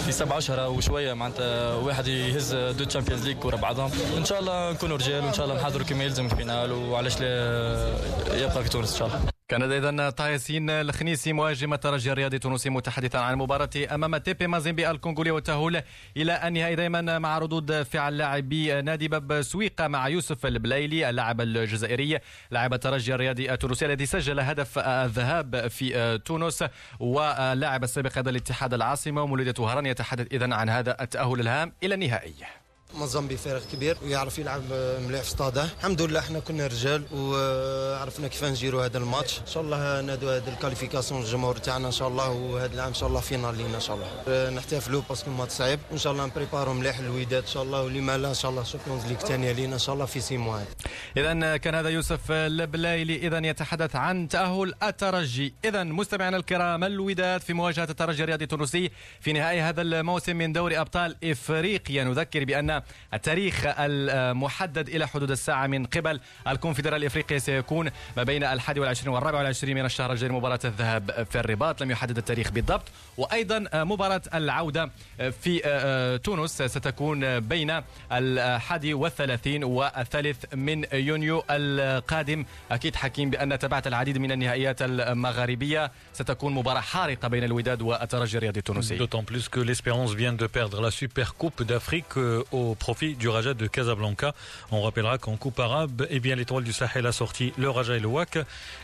في 0.06 0.12
سبع 0.12 0.38
اشهر 0.38 0.70
وشويه 0.70 1.14
معناتها 1.14 1.76
واحد 1.76 2.08
يهز 2.08 2.56
deux 2.56 2.84
Champions 2.84 3.28
League 3.28 3.46
ورا 3.46 3.56
بعضهم. 3.56 3.92
إن 4.18 4.26
شاء 4.26 4.40
الله 4.40 4.72
نكونوا 4.72 4.98
رجال 4.98 5.26
وإن 5.26 5.34
شاء 5.34 5.46
الله 5.46 5.62
نحضروا 5.62 5.86
كما 5.86 6.04
يلزم 6.04 6.26
ال 6.26 6.32
finale 6.32 6.72
وعلاش 6.72 7.22
لا 7.22 7.28
يبقى 8.34 8.64
في 8.64 8.70
تونس 8.70 8.92
إن 8.92 8.98
شاء 9.00 9.08
الله. 9.08 9.35
كان 9.48 9.72
اذا 9.72 10.10
طه 10.10 10.28
ياسين 10.28 10.70
الخنيسي 10.70 11.34
مهاجم 11.34 11.74
الترجي 11.74 12.12
الرياضي 12.12 12.36
التونسي 12.36 12.70
متحدثا 12.70 13.18
عن 13.18 13.34
المباراه 13.34 13.70
أمام 13.92 14.18
تيبي 14.18 14.48
مازيمبي 14.48 14.92
الكونغولي 14.92 15.32
والتأهل 15.32 15.84
إلى 16.18 16.48
النهائي 16.48 16.76
دائما 16.76 17.20
مع 17.20 17.38
ردود 17.38 17.84
فعل 17.84 18.18
لاعبي 18.18 18.82
نادي 18.82 19.08
باب 19.08 19.42
سويقه 19.42 19.88
مع 19.88 20.08
يوسف 20.08 20.46
البلايلي 20.46 21.10
اللاعب 21.10 21.42
الجزائري 21.42 22.20
لاعب 22.52 22.74
الترجي 22.74 23.16
الرياضي 23.16 23.54
التونسي 23.54 23.86
الذي 23.86 24.06
سجل 24.06 24.40
هدف 24.40 24.80
الذهاب 24.80 25.68
في 25.68 26.18
تونس 26.26 26.64
واللاعب 27.00 27.84
السابق 27.84 28.18
لاتحاد 28.18 28.74
العاصمة 28.74 29.22
ومولوديه 29.22 29.54
وهران 29.60 29.86
يتحدث 29.86 30.28
اذا 30.34 30.56
عن 30.56 30.70
هذا 30.70 31.02
التأهل 31.02 31.40
الهام 31.40 31.74
إلى 31.84 31.96
النهائي. 31.96 32.34
مازامبي 33.00 33.38
فريق 33.38 33.62
كبير 33.72 33.98
ويعرف 34.04 34.40
يلعب 34.40 34.62
مليح 35.08 35.22
في 35.22 35.28
استاده 35.28 35.64
الحمد 35.64 36.02
لله 36.02 36.20
إحنا 36.20 36.40
كنا 36.40 36.68
رجال 36.68 37.04
وعرفنا 37.14 38.28
كيف 38.28 38.44
نجيروا 38.44 38.86
هذا 38.86 38.98
الماتش. 38.98 39.40
إن 39.40 39.48
شاء 39.48 39.64
الله 39.64 40.02
نهدوا 40.02 40.38
هذا 40.38 40.50
ال 40.50 40.55
qualification 40.55 41.22
الجمهور 41.22 41.58
تاعنا 41.58 41.88
إن 41.88 41.92
شاء 41.92 42.08
الله 42.08 42.30
وهذا 42.30 42.74
العام 42.74 42.88
إن 42.88 42.94
شاء 42.94 43.10
الله 43.10 43.20
finale 43.20 43.58
لينا 43.58 43.76
إن 43.76 43.82
شاء 43.82 43.96
الله. 43.96 44.50
نحتفلوا 44.50 45.02
parce 45.10 45.23
que 45.23 45.32
الماتش 45.32 45.52
صعيب 45.52 45.80
ان 45.92 45.98
شاء 45.98 46.14
الله 46.14 46.26
نبريبارو 46.26 46.74
مليح 46.74 47.00
الوداد 47.00 47.44
إن 47.44 47.50
شاء 47.50 47.64
الله 47.64 47.84
ولما 47.84 48.18
لا 48.18 48.30
إن 48.30 48.34
شاء 48.34 48.52
الله 48.52 48.64
Champions 48.64 49.06
League 49.06 49.20
ثانية 49.20 49.52
لينا 49.52 49.74
إن 49.74 49.80
شاء 49.80 49.96
الله 49.96 50.06
en 50.06 50.20
six 50.20 50.38
mois 50.38 50.60
اذا 51.18 51.58
كان 51.58 51.76
هذا 51.76 51.90
يوسف 51.90 52.32
البلايلي 52.32 53.28
اذا 53.28 53.38
يتحدث 53.38 53.96
عن 53.96 54.28
تأهل 54.28 54.74
الترجي. 54.84 55.54
اذا 55.66 55.84
مستمعينا 55.84 56.38
الكرام 56.38 56.84
الوداد 56.84 57.42
في 57.42 57.54
مواجهة 57.54 57.88
الترجي 57.90 58.24
الرياضي 58.24 58.44
التونسي 58.44 58.92
في 59.22 59.34
نهايه 59.34 59.70
هذا 59.70 59.82
الموسم 59.82 60.36
من 60.36 60.54
دوري 60.54 60.80
أبطال 60.80 61.16
إفريقيا. 61.24 62.04
نذكر 62.04 62.46
بأن 62.46 62.82
التاريخ 63.14 63.64
المحدد 63.66 64.90
إلى 64.90 65.08
حدود 65.08 65.32
الساعة 65.32 65.68
من 65.68 65.86
قبل. 65.86 66.20
الكونفدرالية 66.48 66.98
الإفريقية 66.98 67.38
سيكون 67.38 67.90
ما 68.18 68.24
بين 68.24 68.44
الحادي 68.44 68.80
والعشرين 68.80 69.14
والرابع 69.14 69.38
والعشرين 69.38 69.76
من 69.76 69.86
الشهر 69.86 70.12
الجاري. 70.12 70.34
مباراة 70.34 70.60
الذهاب 70.66 71.28
في 71.32 71.40
الرباط. 71.40 71.84
لم 71.84 71.92
يحدد 71.92 72.18
التاريخ 72.18 72.52
بالضبط. 72.52 72.84
وأيضا 73.18 73.66
مباراة 73.74 74.22
العودة 74.34 74.90
في 75.42 76.20
تونس 76.24 76.62
ستكون 76.62 77.40
بين 77.40 77.82
الحادي 78.12 78.94
والثلاثين 78.94 79.64
والثالث 79.64 80.56
من 80.56 80.86
يونيو 80.94 81.44
القادم. 81.50 82.46
أكيد 82.72 82.96
حكيم 82.96 83.30
بأن 83.30 83.60
تبعت 83.60 83.88
العديد 83.88 84.18
من 84.18 84.32
النهائيات 84.32 84.82
المغاربية 84.82 85.92
ستكون 86.14 86.54
مباراة 86.54 86.82
حارقة 86.82 87.28
بين 87.28 87.44
الوداد 87.44 87.82
والترجي 87.82 88.38
الرياضي 88.38 88.60
التونسي. 88.60 88.98
D'autant 88.98 89.24
plus 89.24 89.50
que 89.50 89.60
l'Espérance 89.60 90.14
vient 90.14 90.34
de 90.34 90.48
perdre 90.48 90.82
la 90.82 90.92
Super 90.92 91.36
Coupe 91.36 91.64
d'Afrique 91.64 92.18
au 92.52 92.65
profit 92.74 93.14
du 93.14 93.30
Raja 93.30 93.54
de 93.54 93.68
Casablanca. 93.68 94.34
On 94.72 94.82
rappellera 94.82 95.20
qu'en 95.20 95.38
Coupe 95.38 95.60
arabe, 95.60 96.08
eh 96.10 96.20
bien, 96.20 96.36
l'étoile 96.36 96.64
du 96.64 96.74
Sahel 96.74 97.06
a 97.06 97.12
sorti 97.12 97.54
le 97.58 97.70
Raja 97.70 97.96
et 97.96 98.00
le 98.00 98.08
WAC. 98.08 98.40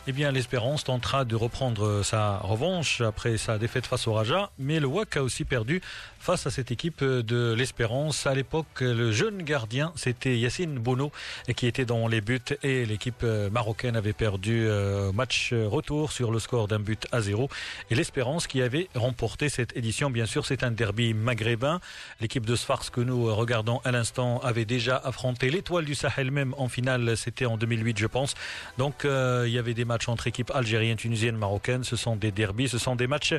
Eh 0.06 0.12
bien, 0.12 0.30
l'Espérance 0.30 0.84
tentera 0.84 1.24
de 1.24 1.34
reprendre 1.34 2.02
sa 2.04 2.38
revanche 2.38 3.00
après 3.00 3.36
sa 3.38 3.58
défaite 3.58 3.86
face 3.86 4.06
au 4.06 4.12
Raja, 4.12 4.50
mais 4.58 4.78
le 4.78 4.86
WAC 4.86 5.16
a 5.16 5.22
aussi 5.22 5.44
perdu 5.44 5.82
face 6.20 6.46
à 6.46 6.50
cette 6.50 6.70
équipe 6.70 7.02
de 7.02 7.52
l'Espérance. 7.52 8.26
À 8.26 8.34
l'époque, 8.34 8.80
le 8.80 9.10
jeune 9.10 9.42
gardien, 9.42 9.92
c'était 9.96 10.38
Yassine 10.38 10.78
Bono, 10.78 11.10
qui 11.56 11.66
était 11.66 11.84
dans 11.84 12.06
les 12.06 12.20
buts 12.20 12.40
et 12.62 12.84
l'équipe 12.86 13.24
marocaine 13.50 13.96
avait 13.96 14.12
perdu 14.12 14.68
match 15.12 15.52
retour 15.52 16.12
sur 16.12 16.30
le 16.30 16.38
score 16.38 16.68
d'un 16.68 16.78
but 16.78 17.08
à 17.10 17.22
zéro. 17.22 17.48
Et 17.90 17.94
l'Espérance 17.94 18.46
qui 18.46 18.62
avait 18.62 18.88
remporté 18.94 19.48
cette 19.48 19.76
édition, 19.76 20.10
bien 20.10 20.26
sûr, 20.26 20.46
c'est 20.46 20.62
un 20.62 20.70
derby 20.70 21.14
maghrébin. 21.14 21.80
L'équipe 22.20 22.46
de 22.46 22.54
Sfars 22.54 22.90
que 22.90 23.00
nous 23.00 23.34
regardons 23.34 23.71
pardon, 23.71 23.81
à 23.83 23.91
l'instant, 23.91 24.39
avait 24.39 24.65
déjà 24.65 24.97
affronté 24.97 25.49
l'étoile 25.49 25.85
du 25.85 25.95
Sahel 25.95 26.31
même 26.31 26.53
en 26.57 26.67
finale. 26.67 27.17
C'était 27.17 27.45
en 27.45 27.57
2008, 27.57 27.97
je 27.97 28.07
pense. 28.07 28.35
Donc, 28.77 29.03
euh, 29.03 29.45
il 29.47 29.53
y 29.53 29.57
avait 29.57 29.73
des 29.73 29.83
matchs 29.83 30.09
entre 30.09 30.27
équipes 30.27 30.51
algériennes, 30.53 30.97
tunisiennes, 30.97 31.37
marocaines. 31.37 31.83
Ce 31.83 31.95
sont 31.95 32.15
des 32.15 32.31
derbies, 32.31 32.69
ce 32.69 32.77
sont 32.77 32.95
des 32.95 33.07
matchs 33.07 33.33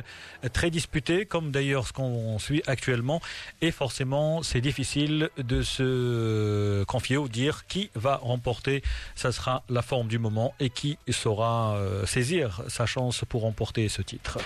très 0.51 0.69
disputés, 0.69 1.25
comme 1.25 1.51
d'ailleurs 1.51 1.87
ce 1.87 1.93
qu'on 1.93 2.37
suit 2.37 2.61
actuellement. 2.67 3.21
Et 3.61 3.71
forcément, 3.71 4.43
c'est 4.43 4.61
difficile 4.61 5.29
de 5.37 5.61
se 5.61 6.83
confier 6.83 7.17
ou 7.17 7.29
dire 7.29 7.65
qui 7.67 7.89
va 7.95 8.17
remporter. 8.17 8.81
Ça 9.15 9.31
sera 9.31 9.63
la 9.69 9.81
forme 9.81 10.07
du 10.07 10.19
moment 10.19 10.53
et 10.59 10.69
qui 10.69 10.97
saura 11.09 11.75
euh, 11.75 12.05
saisir 12.05 12.61
sa 12.67 12.85
chance 12.85 13.23
pour 13.29 13.41
remporter 13.43 13.87
ce 13.87 14.01
titre. 14.01 14.37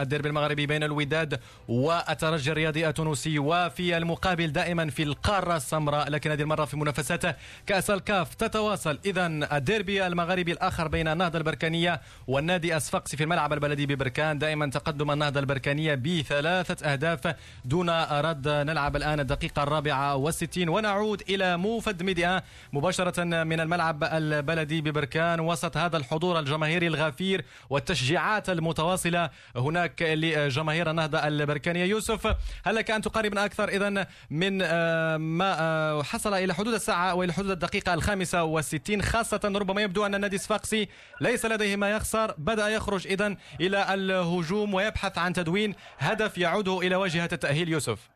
الديربي 0.00 0.28
المغربي 0.28 0.66
بين 0.66 0.82
الوداد 0.82 1.40
والترجي 1.68 2.52
الرياضي 2.52 2.88
التونسي 2.95 3.39
وفي 3.39 3.97
المقابل 3.97 4.51
دائما 4.51 4.89
في 4.89 5.03
القارة 5.03 5.55
السمراء 5.55 6.09
لكن 6.09 6.31
هذه 6.31 6.41
المرة 6.41 6.65
في 6.65 6.77
منافسات 6.77 7.37
كأس 7.67 7.89
الكاف 7.89 8.35
تتواصل. 8.35 8.99
إذا 9.05 9.27
الديربي 9.27 10.07
المغربي 10.07 10.51
الآخر 10.51 10.87
بين 10.87 11.07
النهضة 11.07 11.37
البركانية 11.37 12.01
والنادي 12.27 12.75
الصفاقسي 12.75 13.17
في 13.17 13.23
الملعب 13.23 13.53
البلدي 13.53 13.85
ببركان. 13.85 14.39
دائما 14.39 14.69
تقدم 14.69 15.11
النهضة 15.11 15.39
البركانية 15.39 15.95
بثلاثة 15.95 16.91
أهداف 16.91 17.35
دون 17.65 17.89
رد. 18.11 18.47
نلعب 18.47 18.95
الآن 18.95 19.19
الدقيقة 19.19 19.63
الرابعة 19.63 20.15
والستين 20.15 20.69
ونعود 20.69 21.23
إلى 21.29 21.57
موفد 21.57 22.03
ميديا 22.03 22.43
مباشرة 22.73 23.23
من 23.23 23.59
الملعب 23.59 24.03
البلدي 24.03 24.81
ببركان. 24.81 25.39
وسط 25.39 25.77
هذا 25.77 25.97
الحضور 25.97 26.39
الجماهيري 26.39 26.87
الغفير 26.87 27.45
والتشجيعات 27.69 28.49
المتواصلة 28.49 29.29
هناك 29.55 30.01
لجماهير 30.01 30.89
النهضة 30.89 31.27
البركانية. 31.27 31.85
يوسف 31.85 32.35
هل 32.65 32.84
أن 32.91 33.01
تقاربنا 33.01 33.45
أكثر. 33.45 33.67
إذا 33.69 34.07
من 34.29 34.61
آه، 34.61 35.17
ما 35.17 35.55
آه، 35.59 36.03
حصل 36.03 36.33
إلى 36.33 36.53
حدود 36.53 36.73
الساعة 36.73 37.15
وإلى 37.15 37.33
حدود 37.33 37.51
الدقيقة 37.51 37.93
الخامسة 37.93 38.43
والستين 38.43 39.01
خاصة 39.01 39.41
ربما 39.55 39.81
يبدو 39.81 40.05
أن 40.05 40.15
النادي 40.15 40.35
الصفاقسي 40.35 40.89
ليس 41.21 41.45
لديه 41.45 41.75
ما 41.75 41.91
يخسر. 41.91 42.33
بدأ 42.37 42.67
يخرج 42.67 43.07
إذا 43.07 43.35
إلى 43.61 43.93
الهجوم 43.93 44.73
ويبحث 44.73 45.17
عن 45.17 45.33
تدوين. 45.33 45.75
هدف 45.97 46.37
يعوده 46.37 46.79
إلى 46.79 46.95
واجهة 46.95 47.29
التأهيل. 47.31 47.69
يوسف. 47.69 48.09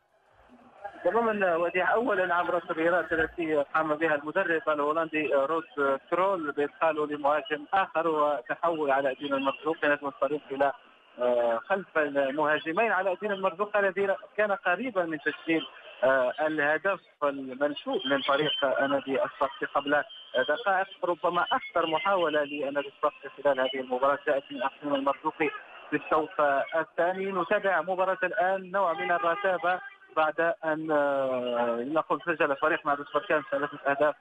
تماما. 1.04 1.56
وديع 1.56 1.94
اولا 1.94 2.36
عبر 2.36 2.58
التغييرات 2.58 3.14
التي 3.14 3.64
قام 3.76 3.96
بها 3.96 4.16
المدرب 4.16 4.62
الهولندي 4.70 5.28
روس 5.34 5.66
كرول 6.10 6.52
بإدخاله 6.52 7.08
لمهاجم 7.08 7.66
آخر 7.74 8.08
وتحول 8.08 8.92
على 8.92 9.16
دين 9.20 9.34
المرزوق 9.34 9.78
كانت 9.82 10.04
الطريق 10.04 10.42
إلى 10.52 10.72
خلف 11.70 11.98
المهاجمين 11.98 12.92
على 12.92 13.12
الدين 13.12 13.32
المرزوق 13.32 13.78
الذي 13.78 14.16
كان 14.38 14.52
قريبا 14.52 15.06
من 15.06 15.20
تسجيل 15.20 15.66
آه، 16.04 16.34
الهدف 16.48 17.00
المنشود 17.24 18.02
من 18.06 18.22
فريق 18.22 18.82
نادي 18.82 19.24
الصقر 19.24 19.66
قبل 19.76 20.04
دقائق. 20.50 20.88
ربما 21.04 21.46
أكثر 21.52 21.88
محاولة 21.88 22.44
لنادي 22.44 22.88
الصقر 22.88 23.30
خلال 23.44 23.60
هذه 23.60 23.80
المباراة 23.80 24.20
جاءت 24.28 24.44
من 24.52 24.62
احسن 24.62 24.96
المرزوقي 24.96 25.50
في 25.90 25.96
الشوط 25.96 26.30
الثاني. 26.76 27.32
نتابع 27.32 27.82
مباراة 27.82 28.18
الآن 28.24 28.72
نوع 28.72 28.94
من 28.94 29.12
الرتابة 29.12 29.80
بعد 30.16 30.54
أن 30.66 30.92
آه، 30.92 31.84
نقول 31.88 32.22
سجل 32.26 32.56
فريق 32.56 32.86
نادي 32.86 33.04
بركان 33.14 33.44
ثلاثة 33.52 33.78
أهداف 33.88 34.16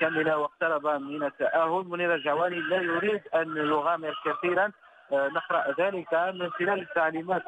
كاملة 0.00 0.38
واقترب 0.38 0.86
من 0.86 1.22
التأهل. 1.22 1.84
منير 1.88 2.14
الجواني 2.14 2.60
لا 2.60 2.76
يريد 2.76 3.22
أن 3.34 3.56
يغامر 3.56 4.14
كثيرا. 4.24 4.72
آه، 5.12 5.28
نقرأ 5.28 5.74
ذلك 5.80 6.14
من 6.14 6.50
خلال 6.50 6.80
التعليمات 6.80 7.42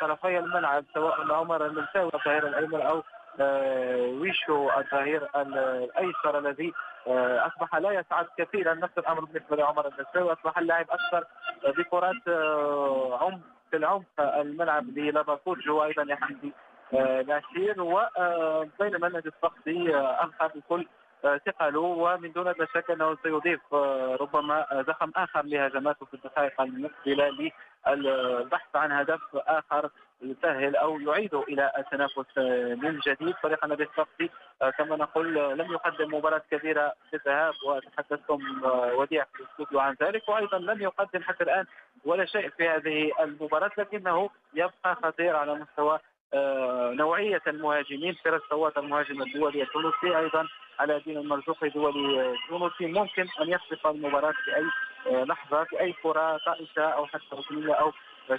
طرفي 0.00 0.38
الملعب 0.38 0.84
سواء 0.94 1.32
عمر 1.32 1.66
المنساوي 1.66 2.10
الظهير 2.14 2.46
الأيمن 2.46 2.80
أو 2.80 3.02
آه، 3.40 3.96
ويشو 4.20 4.70
الظهير 4.70 5.28
الأيسر 5.36 6.38
الذي 6.38 6.72
آه، 7.06 7.46
أصبح 7.46 7.74
لا 7.76 7.90
يسعد 7.90 8.26
كثيرا. 8.38 8.74
نفس 8.74 8.98
الأمر 8.98 9.20
بالنسبة 9.24 9.56
لعمر 9.56 9.86
المنساوي 9.88 10.32
أصبح 10.32 10.58
اللاعب 10.58 10.86
أكثر 10.90 11.24
بكرات 11.78 12.28
عمق 13.22 13.40
في 13.70 13.76
العمق 13.76 14.20
الملعب 14.20 14.84
للاباكوج 14.98 15.68
وأيضا 15.68 16.12
يحمدي 16.12 16.52
ناشير 17.26 17.82
وبينما 17.82 19.06
النادي 19.06 19.28
الصقدي 19.28 19.96
القى 19.96 20.50
بكل 20.54 20.86
ثقله 21.22 21.80
ومن 21.80 22.32
دون 22.32 22.54
شك 22.74 22.90
أنه 22.90 23.16
سيضيف 23.22 23.60
آه، 23.74 24.16
ربما 24.20 24.84
زخم 24.88 25.10
آخر 25.16 25.42
لهجماته 25.44 26.06
في 26.06 26.14
الدقائق 26.14 26.60
المقبلة 26.60 27.50
للبحث 27.88 28.76
عن 28.76 28.92
هدف 28.92 29.20
آخر 29.34 29.90
يسهل 30.22 30.76
أو 30.76 31.00
يعيده 31.00 31.42
إلى 31.42 31.72
التنافس 31.78 32.38
آه، 32.38 32.74
من 32.74 32.98
جديد. 32.98 33.34
فريق 33.42 33.64
النادي 33.64 33.82
الصقري 33.82 34.30
آه، 34.62 34.70
كما 34.70 34.96
نقول 34.96 35.34
لم 35.58 35.72
يقدم 35.72 36.14
مباراة 36.14 36.42
كبيرة 36.50 36.92
في 37.10 37.16
الذهاب 37.16 37.54
وتحدثتم 37.66 38.40
وديع 38.94 39.24
في 39.24 39.40
الاستوديو 39.40 39.80
عن 39.80 39.96
ذلك 40.02 40.28
وأيضا 40.28 40.58
لم 40.58 40.82
يقدم 40.82 41.22
حتى 41.22 41.44
الآن 41.44 41.64
ولا 42.04 42.24
شيء 42.24 42.48
في 42.50 42.68
هذه 42.68 43.10
المباراة 43.20 43.70
لكنه 43.78 44.30
يبقى 44.54 44.94
خطير 45.02 45.36
على 45.36 45.54
مستوى 45.54 45.98
نوعية 46.94 47.42
المهاجمين 47.46 48.14
فراس 48.24 48.40
سوات 48.50 48.78
المهاجم 48.78 49.22
الدولي 49.22 49.62
التونسي 49.62 50.18
أيضا 50.18 50.48
على 50.80 51.00
دين 51.06 51.16
المرزوقي 51.16 51.68
دولي 51.68 52.36
تونسي 52.48 52.86
ممكن 52.86 53.26
أن 53.40 53.48
يخطف 53.48 53.86
المباراة 53.86 54.32
في 54.44 54.56
اي 54.56 54.64
آه، 55.06 55.24
لحظة 55.24 55.64
في 55.64 55.80
اي 55.80 55.94
كرة 56.02 56.40
طائشة 56.46 56.82
أو 56.82 57.06
حتى 57.06 57.24
ركنية 57.32 57.74
أو 57.74 57.92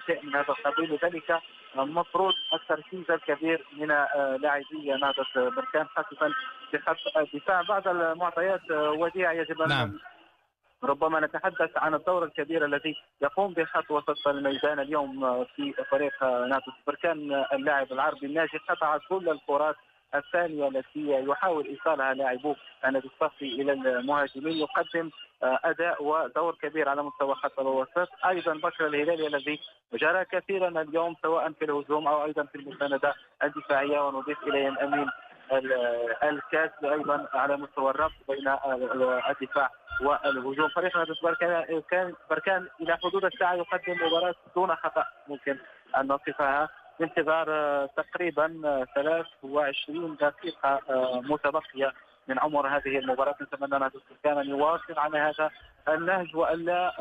شيء 0.06 0.26
من 0.26 0.36
هذا 0.36 0.46
القبيل. 0.50 1.00
لذلك 1.04 1.40
المفروض 1.80 2.34
التركيز 2.54 3.12
الكبير 3.12 3.66
من 3.78 3.92
آه، 3.92 4.38
لاعبي 4.42 4.92
نهضه 5.02 5.50
بركان 5.50 5.86
خاصة 5.86 6.34
في 6.72 6.78
خط 6.78 7.18
الدفاع. 7.18 7.62
بعض 7.62 7.88
المعطيات 7.88 8.72
آه، 8.72 8.92
وديع 8.92 9.34
يجب 9.34 9.62
أن 9.62 9.70
نعم. 9.70 10.00
ربما 10.84 11.20
نتحدث 11.20 11.78
عن 11.78 11.94
الدور 11.94 12.24
الكبير 12.24 12.66
الذي 12.66 12.96
يقوم 13.22 13.54
بخط 13.54 13.92
وسط 13.92 14.28
الميدان 14.28 14.80
اليوم 14.80 15.44
في 15.44 15.74
فريق 15.74 16.24
نادي 16.24 16.72
بركان 16.88 17.46
اللاعب 17.54 17.92
العربي 17.92 18.26
الناجي 18.26 18.58
قطع 18.70 18.98
كل 19.10 19.30
الكرات 19.30 19.76
الثانية 20.16 20.68
التي 20.68 21.24
يحاول 21.30 21.66
إيصالها 21.66 22.14
لاعبو 22.14 22.56
النادي 22.86 23.08
الصفي 23.08 23.62
إلى 23.62 23.72
المهاجمين. 23.72 24.58
يقدم 24.58 25.10
أداء 25.44 26.04
ودور 26.04 26.56
كبير 26.56 26.90
على 26.90 27.04
مستوى 27.04 27.36
خط 27.36 27.60
الوسط. 27.60 28.10
أيضا 28.26 28.54
بشر 28.54 28.88
الهلالي 28.88 29.28
الذي 29.28 29.60
جرى 29.94 30.26
كثيرا 30.26 30.82
اليوم 30.82 31.16
سواء 31.22 31.52
في 31.52 31.66
الهجوم 31.66 32.08
أو 32.08 32.26
أيضا 32.26 32.44
في 32.44 32.56
المساندة 32.56 33.14
الدفاعية. 33.44 34.08
ونضيف 34.08 34.44
إليهم 34.44 34.78
أمين 34.80 35.10
الكاس 36.24 36.72
أيضا 36.84 37.28
على 37.34 37.58
مستوى 37.58 37.90
الربط 37.90 38.14
بين 38.28 38.48
الدفاع 39.30 39.70
والهجوم 40.02 40.70
فريق 40.70 40.98
نادي 40.98 41.14
بركان 41.24 42.14
بركان 42.30 42.68
إلى 42.82 42.98
حدود 43.04 43.26
الساعة 43.26 43.54
يقدم 43.54 44.08
مباراة 44.08 44.36
دون 44.56 44.76
خطأ. 44.76 45.06
ممكن 45.28 45.58
أن 45.98 46.08
نصفها 46.08 46.70
بانتظار 47.00 47.46
آه، 47.50 47.90
تقريبا 47.98 48.48
23 48.96 50.12
آه، 50.12 50.16
دقيقة 50.30 50.80
آه، 50.90 51.22
متبقية. 51.26 51.94
من 52.28 52.40
عمر 52.40 52.68
هذه 52.68 52.98
المباراة. 53.00 53.36
نتمنى 53.42 53.90
أن 54.26 54.50
يواصل 54.50 55.00
على 55.00 55.18
هذا 55.18 55.52
النهج 55.90 56.36
والا 56.36 56.94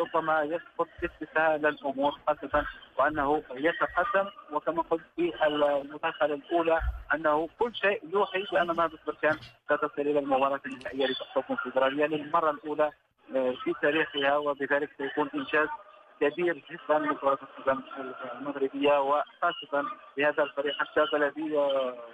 ربما 0.00 0.42
يسقط 0.42 0.88
باستسهال 1.02 1.66
الأمور 1.66 2.12
خاصة 2.26 2.64
وأنه 2.98 3.42
يتقدم. 3.54 4.30
وكما 4.52 4.82
قلت 4.82 5.02
في 5.16 5.46
المداخله 5.46 6.34
الأولى 6.34 6.80
أنه 7.14 7.48
كل 7.58 7.74
شيء 7.74 8.02
يوحي 8.12 8.44
بأن 8.52 8.76
نادي 8.76 8.96
بركان 9.06 9.38
ستصل 9.64 10.02
إلى 10.02 10.18
المباراة 10.18 10.60
النهائية 10.66 11.06
لتحقق 11.06 11.38
الكونفدراليه 11.38 12.06
للمره 12.06 12.50
الأولى 12.50 12.92
في 13.64 13.74
تاريخها 13.82 14.36
وبذلك 14.36 14.90
سيكون 14.98 15.30
إنجاز 15.34 15.68
كبير 16.20 16.62
جدا 16.70 16.98
لكرة 16.98 17.38
القدم 17.42 17.82
المغربية 18.34 19.00
وخاصة 19.00 19.84
بهذا 20.16 20.42
الفريق 20.42 20.74
حتى 20.74 21.06
بلدي 21.12 21.56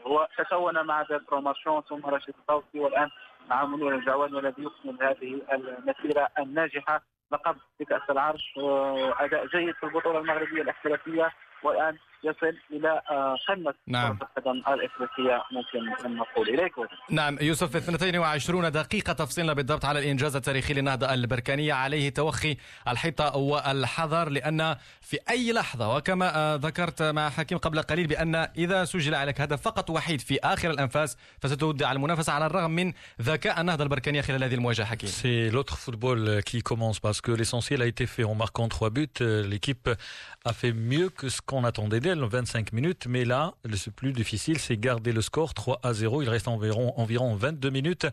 هو 0.06 0.28
تكون 0.38 0.86
مع 0.86 1.06
بروماسيون 1.30 1.82
ثم 1.82 2.06
رشيد 2.06 2.34
الصوتي 2.40 2.80
والآن 2.80 3.08
مع 3.50 3.64
منير 3.64 3.94
الجواني 3.94 4.38
الذي 4.38 4.62
يكمل 4.62 5.02
هذه 5.02 5.40
المسيرة 5.52 6.28
الناجحة 6.38 7.02
لقب 7.32 7.56
بكأس 7.80 8.10
العرش 8.10 8.54
أداء 9.20 9.46
جيد 9.46 9.74
في 9.74 9.86
البطولة 9.86 10.18
المغربية 10.18 10.62
الاحترافية 10.62 11.32
والآن 11.62 11.98
يصل 12.24 12.56
إلى 12.70 13.02
آه، 13.10 13.36
قمه 13.48 13.74
نعم. 13.86 14.18
كره 14.18 14.28
القدم 14.36 14.58
الإفريقية 14.74 15.42
ممكن 15.52 16.06
أن 16.06 16.16
نقول 16.16 16.48
إليكم. 16.48 16.82
نعم 17.10 17.38
يوسف 17.40 17.70
في 17.70 17.78
22 17.78 18.70
دقيقة 18.70 19.12
تفصلنا 19.12 19.52
بالضبط 19.52 19.84
على 19.84 19.98
الإنجاز 19.98 20.36
التاريخي 20.36 20.74
للنهضه 20.74 21.14
البركانية 21.14 21.72
عليه 21.72 22.10
توخي 22.10 22.56
الحيطة 22.88 23.36
والحذر 23.36 24.28
لأن 24.28 24.76
في 25.00 25.18
أي 25.30 25.52
لحظة 25.52 25.96
وكما 25.96 26.36
آه، 26.36 26.56
ذكرت 26.56 27.02
مع 27.02 27.30
حكيم 27.30 27.58
قبل 27.58 27.82
قليل 27.82 28.06
بأن 28.06 28.34
إذا 28.34 28.84
سجل 28.84 29.14
عليك 29.14 29.40
هدف 29.40 29.62
فقط 29.62 29.90
وحيد 29.90 30.20
في 30.20 30.38
آخر 30.44 30.70
الأنفاس 30.70 31.16
فستودع 31.40 31.92
المنافسة 31.92 32.32
على 32.32 32.46
الرغم 32.46 32.70
من 32.70 32.92
ذكاء 33.22 33.60
النهضه 33.60 33.84
البركانية 33.84 34.20
خلال 34.20 34.44
هذه 34.44 34.54
المواجهة 34.54 34.86
حكيم. 34.86 35.10
C'est 35.10 35.50
l'autre 35.50 35.76
football 35.78 36.42
qui 36.42 36.62
commence 36.62 36.98
parce 37.00 37.20
que 37.20 37.32
l'essentiel 37.32 37.82
a 37.82 37.86
été 37.86 38.06
fait 38.06 38.24
en 38.24 38.34
marquant 38.34 38.68
trois 38.68 38.90
buts. 38.90 39.18
L'équipe 39.20 39.88
a 40.44 40.52
fait 40.52 40.72
mieux 40.72 41.08
que 41.08 41.28
ce 41.28 41.40
qu'on 41.40 41.64
attendait 41.64 42.00
d'elle. 42.00 42.11
Essentiel, 42.12 42.28
25 42.30 42.72
minutes. 42.72 43.06
Mais 43.08 43.24
là, 43.24 43.54
le 43.64 43.76
plus 43.90 44.12
difficile, 44.12 44.58
c'est 44.58 44.76
garder 44.76 45.12
le 45.12 45.20
score 45.20 45.54
3 45.54 45.80
à 45.82 45.92
0. 45.92 46.22
Il 46.22 46.28
reste 46.28 46.48
environ, 46.48 46.92
environ 46.96 47.34
22 47.34 47.70
minutes. 47.70 48.06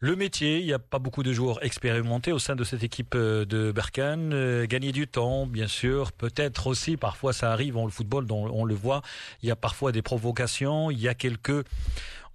Le 0.00 0.16
métier, 0.16 0.60
il 0.60 0.66
n'y 0.66 0.72
a 0.72 0.78
pas 0.78 0.98
beaucoup 0.98 1.22
de 1.22 1.32
joueurs 1.32 1.62
expérimentés 1.62 2.32
au 2.32 2.38
sein 2.38 2.56
de 2.56 2.64
cette 2.64 2.82
équipe 2.82 3.14
euh, 3.14 3.44
de 3.44 3.70
Berkane. 3.70 4.32
Euh, 4.32 4.66
gagner 4.66 4.92
du 4.92 5.06
temps, 5.06 5.46
bien 5.46 5.68
sûr. 5.68 6.12
Peut-être 6.12 6.68
aussi, 6.68 6.96
parfois 6.96 7.32
ça 7.32 7.52
arrive, 7.52 7.76
en 7.76 7.84
le 7.84 7.90
football, 7.90 8.26
on 8.30 8.64
le 8.64 8.74
voit, 8.74 9.02
il 9.42 9.48
y 9.48 9.52
a 9.52 9.56
parfois 9.56 9.92
des 9.92 10.00
provocations, 10.00 10.90
il 10.90 10.98
y 10.98 11.08
a 11.08 11.14
quelques 11.14 11.66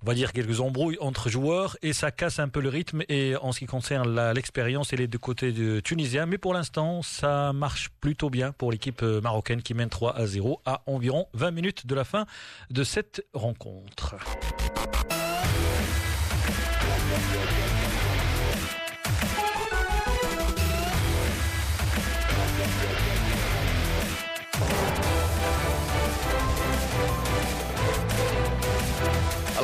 on 0.05 0.11
va 0.11 0.13
dire 0.13 0.33
quelques 0.33 0.59
embrouilles 0.59 0.97
entre 1.01 1.29
joueurs 1.29 1.77
et 1.81 1.91
ça 1.91 2.11
casse 2.11 2.37
un 2.37 2.47
peu 2.47 2.61
le 2.61 2.69
rythme 2.69 3.01
et 3.09 3.35
en 3.41 3.51
ce 3.51 3.57
qui 3.59 3.65
concerne 3.65 4.31
l'expérience 4.33 4.93
elle 4.93 5.01
est 5.01 5.07
du 5.07 5.17
côté 5.17 5.51
de 5.51 5.79
Tunisien 5.79 6.27
mais 6.27 6.37
pour 6.37 6.53
l'instant 6.53 7.01
ça 7.01 7.53
marche 7.53 7.89
plutôt 8.01 8.29
bien 8.29 8.51
pour 8.51 8.71
l'équipe 8.71 9.01
euh, 9.01 9.19
marocaine 9.19 9.63
qui 9.63 9.73
mène 9.73 9.89
3 9.89 10.15
à 10.15 10.27
0 10.27 10.61
à 10.63 10.83
environ 10.85 11.25
20 11.33 11.49
minutes 11.49 11.87
de 11.87 11.95
la 11.95 12.03
fin 12.03 12.27
de 12.69 12.83
cette 12.83 13.25
rencontre. 13.33 14.15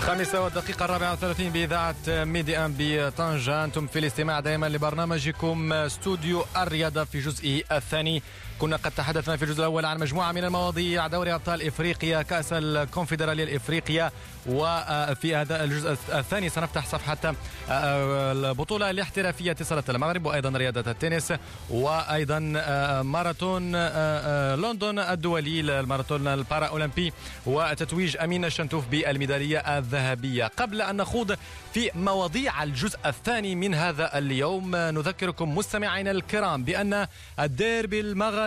الخامسة 0.02 0.42
والدقيقة 0.42 0.86
الرابعة 0.86 1.12
والثلاثين 1.12 1.52
بإذاعة 1.52 1.96
ميدي 2.08 2.58
أم 2.58 2.76
بطنجة. 2.78 3.64
أنتم 3.64 3.88
في 3.88 4.00
الاستماع 4.00 4.40
دائما 4.40 4.70
لبرنامجكم 4.70 5.74
استوديو 5.74 6.46
الرياضة 6.58 7.04
في 7.04 7.20
جزئه 7.20 7.64
الثاني. 7.72 8.24
كنا 8.62 8.76
قد 8.76 8.92
تحدثنا 8.92 9.38
في 9.38 9.44
الجزء 9.44 9.60
الأول 9.60 9.86
عن 9.86 10.00
مجموعة 10.00 10.32
من 10.32 10.44
المواضيع. 10.44 11.08
دوري 11.08 11.34
أبطال 11.34 11.68
إفريقيا 11.68 12.22
كأس 12.22 12.54
الكونفدرالية 12.54 13.44
الإفريقية 13.44 14.12
وفي 14.50 15.36
هذا 15.36 15.64
الجزء 15.64 15.98
الثاني 16.14 16.50
سنفتح 16.50 16.86
صفحة 16.86 17.36
آه، 17.70 18.32
البطولة 18.32 18.90
الاحترافية 18.90 19.52
اتصالات 19.52 19.90
المغرب 19.90 20.26
وأيضا 20.26 20.50
رياضة 20.50 20.92
التنس 20.92 21.34
وأيضا 21.70 22.54
آه، 22.58 23.02
ماراثون 23.02 23.72
آه، 23.76 24.56
لندن 24.56 25.00
الدولي 25.00 25.80
الماراثون 25.80 26.28
البارا 26.28 26.66
أولمبي 26.66 27.14
وتتويج 27.46 28.18
أمين 28.18 28.46
الشنتوف 28.46 28.88
بالميدالية 28.88 29.78
الذهبية. 29.78 30.46
قبل 30.46 30.82
أن 30.82 30.98
نخوض 30.98 31.38
في 31.74 31.90
مواضيع 31.96 32.64
الجزء 32.64 33.00
الثاني 33.06 33.56
من 33.56 33.76
هذا 33.76 34.18
اليوم 34.18 34.76
نذكركم 34.76 35.58
مستمعينا 35.58 36.12
الكرام 36.12 36.64
بأن 36.64 37.08
الديربي 37.40 38.00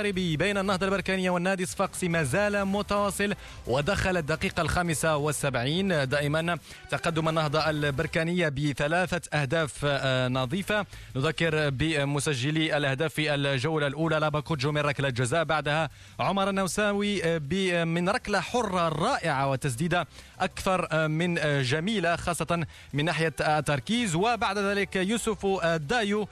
المغاربي 0.05 0.37
بين 0.37 0.59
النهضة 0.59 0.87
البركانية 0.87 1.31
والنادي 1.31 1.67
صفاقسي 1.67 2.09
ما 2.09 2.23
زال 2.23 2.65
متواصل 2.65 3.35
ودخل 3.67 4.17
الدقيقة 4.17 4.61
الخامسة 4.61 5.17
والسبعين. 5.17 6.09
دائما 6.09 6.59
تقدم 6.91 7.29
النهضة 7.29 7.71
البركانية 7.71 8.49
بثلاثة 8.49 9.41
أهداف 9.41 9.85
آه، 9.85 10.29
نظيفة. 10.29 10.87
نذكر 11.17 11.71
بمسجلي 11.71 12.77
الأهداف 12.77 13.15
في 13.15 13.35
الجولة 13.35 13.87
الأولى 13.87 14.19
لاباكوجو 14.19 14.73
من 14.73 14.81
ركلة 14.81 15.09
جزاء. 15.09 15.45
بعدها 15.45 15.91
عمر 16.21 16.51
النوساوي 16.51 17.25
آه، 17.25 17.85
من 17.85 18.09
ركلة 18.09 18.41
حرة 18.41 18.89
رائعة 18.89 19.51
وتسديدة 19.51 20.07
أكثر 20.41 20.89
آه، 20.93 21.07
من 21.07 21.63
جميلة 21.63 22.17
خاصة 22.17 22.67
من 22.93 23.05
ناحية 23.05 23.35
التركيز. 23.41 24.15
وبعد 24.15 24.59
ذلك 24.59 24.97
يوسف 24.97 25.47
دايو 25.77 26.29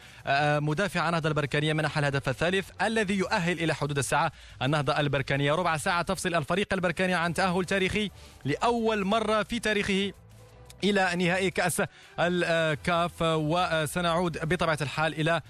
مدافع 0.61 1.09
النهضة 1.09 1.29
البركانية 1.29 1.73
منح 1.73 1.99
الهدف 1.99 2.29
الثالث 2.29 2.71
الذي 2.83 3.15
يؤهل 3.15 3.62
إلى 3.65 3.75
حدود 3.75 3.99
الساعة 3.99 4.33
النهضة 4.63 5.01
البركانية. 5.01 5.53
ربع 5.53 5.77
ساعة 5.77 6.03
تفصل 6.03 6.35
الفريق 6.35 6.73
البركاني 6.73 7.15
عن 7.15 7.35
تأهل 7.35 7.65
تاريخي 7.65 8.11
لأول 8.45 9.05
مرة 9.05 9.43
في 9.43 9.59
تاريخه. 9.59 10.13
إلى 10.85 11.17
نهائي 11.17 11.51
كأس 11.51 11.83
الكاف 12.21 13.13
وسنعود 13.23 14.39
بطبيعة 14.49 14.79
الحال 14.81 15.15
إلى 15.21 15.41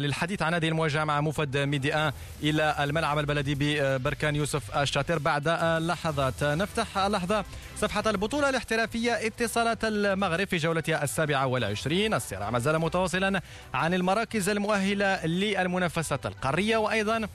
للحديث 0.00 0.42
عن 0.42 0.54
هذه 0.54 0.68
المواجهة 0.68 1.04
مع 1.04 1.20
مفد 1.20 1.56
ميديا 1.56 2.12
إلى 2.42 2.76
الملعب 2.80 3.18
البلدي 3.18 3.54
ببركان 3.54 4.36
يوسف 4.36 4.76
الشاطر. 4.76 5.18
بعد 5.18 5.48
لحظات 5.82 6.44
نفتح 6.44 6.98
لحظة 6.98 7.44
صفحة 7.76 8.02
البطولة 8.06 8.48
الاحترافية 8.48 9.26
اتصالات 9.26 9.84
المغرب 9.84 10.46
في 10.46 10.56
جولتها 10.56 11.04
السابعة 11.04 11.46
والعشرين. 11.46 12.14
الصراع 12.14 12.50
ما 12.50 12.58
زال 12.58 12.78
متواصلا 12.78 13.40
عن 13.74 13.94
المراكز 13.94 14.48
المؤهلة 14.48 15.26
للمنافسه 15.26 16.18
القارية 16.24 16.76
وأيضا 16.76 17.28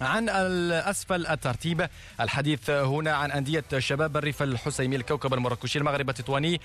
عن 0.00 0.28
الأسفل 0.28 1.26
الترتيب 1.26 1.88
الحديث 2.20 2.70
هنا 2.70 3.12
عن 3.12 3.30
أندية 3.32 3.64
شباب 3.78 4.16
الريف 4.16 4.42
الحسيمي 4.42 4.96
الكوكب 4.96 5.34
المراكشي 5.34 5.78
المغرب 5.78 6.08
التطواني 6.08 6.60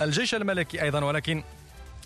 الجيش 0.00 0.34
الملكي 0.34 0.82
أيضا 0.82 1.04
ولكن 1.04 1.42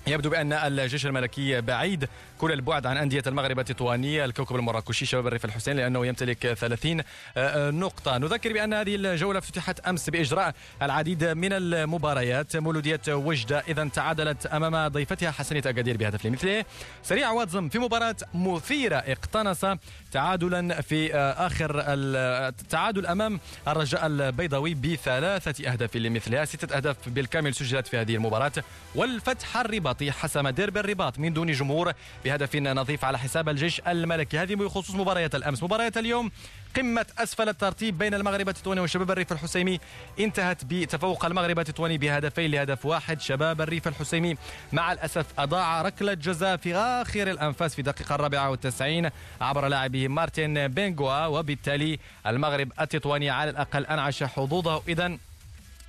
يبدو 0.07 0.31
بأن 0.31 0.53
الجيش 0.53 1.07
الملكي 1.07 1.61
بعيد 1.61 2.09
كل 2.39 2.53
البعد 2.53 2.87
عن 2.87 2.97
أندية 2.97 3.23
المغرب 3.27 3.59
التطواني 3.59 4.25
الكوكب 4.25 4.57
المراكشي 4.57 5.07
شباب 5.07 5.27
الريف 5.27 5.45
الحسين 5.45 5.77
لأنه 5.77 6.07
يمتلك 6.07 6.53
30 6.53 7.01
آه، 7.37 7.71
نقطة. 7.71 8.19
نذكر 8.19 8.53
بأن 8.53 8.75
هذه 8.75 8.95
الجولة 8.95 9.39
افتتحت 9.39 9.81
أمس 9.81 10.11
بإجراء 10.11 10.55
العديد 10.83 11.25
من 11.25 11.53
المباريات. 11.53 12.57
مولودية 12.57 13.01
وجدة 13.09 13.59
إذا 13.69 13.89
تعادلت 13.89 14.47
أمام 14.47 14.89
ضيفتها 14.89 15.31
حسنية 15.31 15.63
أكادير 15.67 15.97
بهدف 15.97 16.27
لمثله. 16.27 16.65
سريع 17.03 17.31
واتزم 17.31 17.69
في 17.69 17.79
مباراة 17.79 18.17
مثيرة 18.35 18.97
اقتنص 18.97 19.65
تعادلا 20.13 20.81
في 20.81 21.15
آه، 21.15 21.47
آخر 21.47 21.83
التعادل 21.89 23.07
أمام 23.07 23.41
الرجاء 23.69 24.07
البيضاوي 24.07 24.75
بثلاثة 24.75 25.73
أهداف 25.73 25.97
لمثلها 25.97 26.45
ستة 26.45 26.77
أهداف 26.77 27.09
بالكامل 27.09 27.55
سجلت 27.55 27.87
في 27.87 27.97
هذه 27.97 28.15
المباراة. 28.15 28.53
والفتح 28.95 29.57
الرباطي 29.95 30.13
حسم 30.13 30.49
ديربي 30.49 30.81
الرباط 30.81 31.19
من 31.19 31.33
دون 31.33 31.53
جمهور 31.53 31.93
بهدف 32.25 32.57
نظيف 32.57 33.05
على 33.05 33.19
حساب 33.19 33.49
الجيش 33.49 33.81
الملكي. 33.81 34.39
هذه 34.39 34.55
بخصوص 34.55 34.91
مباريات 34.91 35.35
الأمس. 35.35 35.63
مباريات 35.63 35.97
اليوم 35.97 36.31
قمة 36.77 37.07
أسفل 37.19 37.49
الترتيب 37.49 37.99
بين 37.99 38.15
المغرب 38.15 38.49
التطواني 38.49 38.81
وشباب 38.81 39.11
الريف 39.11 39.33
الحسيمي. 39.33 39.81
انتهت 40.21 40.65
بتفوق 40.65 41.25
المغرب 41.25 41.59
التطواني 41.59 41.99
بهدفين 41.99 42.51
لهدف 42.51 42.87
واحد. 42.87 43.21
شباب 43.21 43.61
الريف 43.61 43.89
الحسيمي 43.89 44.37
مع 44.73 44.93
الأسف 44.93 45.27
أضاع 45.39 45.83
ركلة 45.83 46.15
جزاء 46.15 46.57
في 46.57 46.75
آخر 46.75 47.31
الأنفاس 47.31 47.75
في 47.75 47.79
الدقيقة 47.79 48.15
الرابعة 48.15 48.51
والتسعين 48.51 49.11
عبر 49.41 49.69
لاعبه 49.69 50.09
مارتن 50.09 50.69
بنغوا 50.69 51.27
وبالتالي 51.27 51.99
المغرب 52.27 52.73
التطواني 52.81 53.31
على 53.31 53.51
الأقل 53.51 53.87
أنعش 53.87 54.23
حظوظه. 54.23 54.83
إذن 54.89 55.19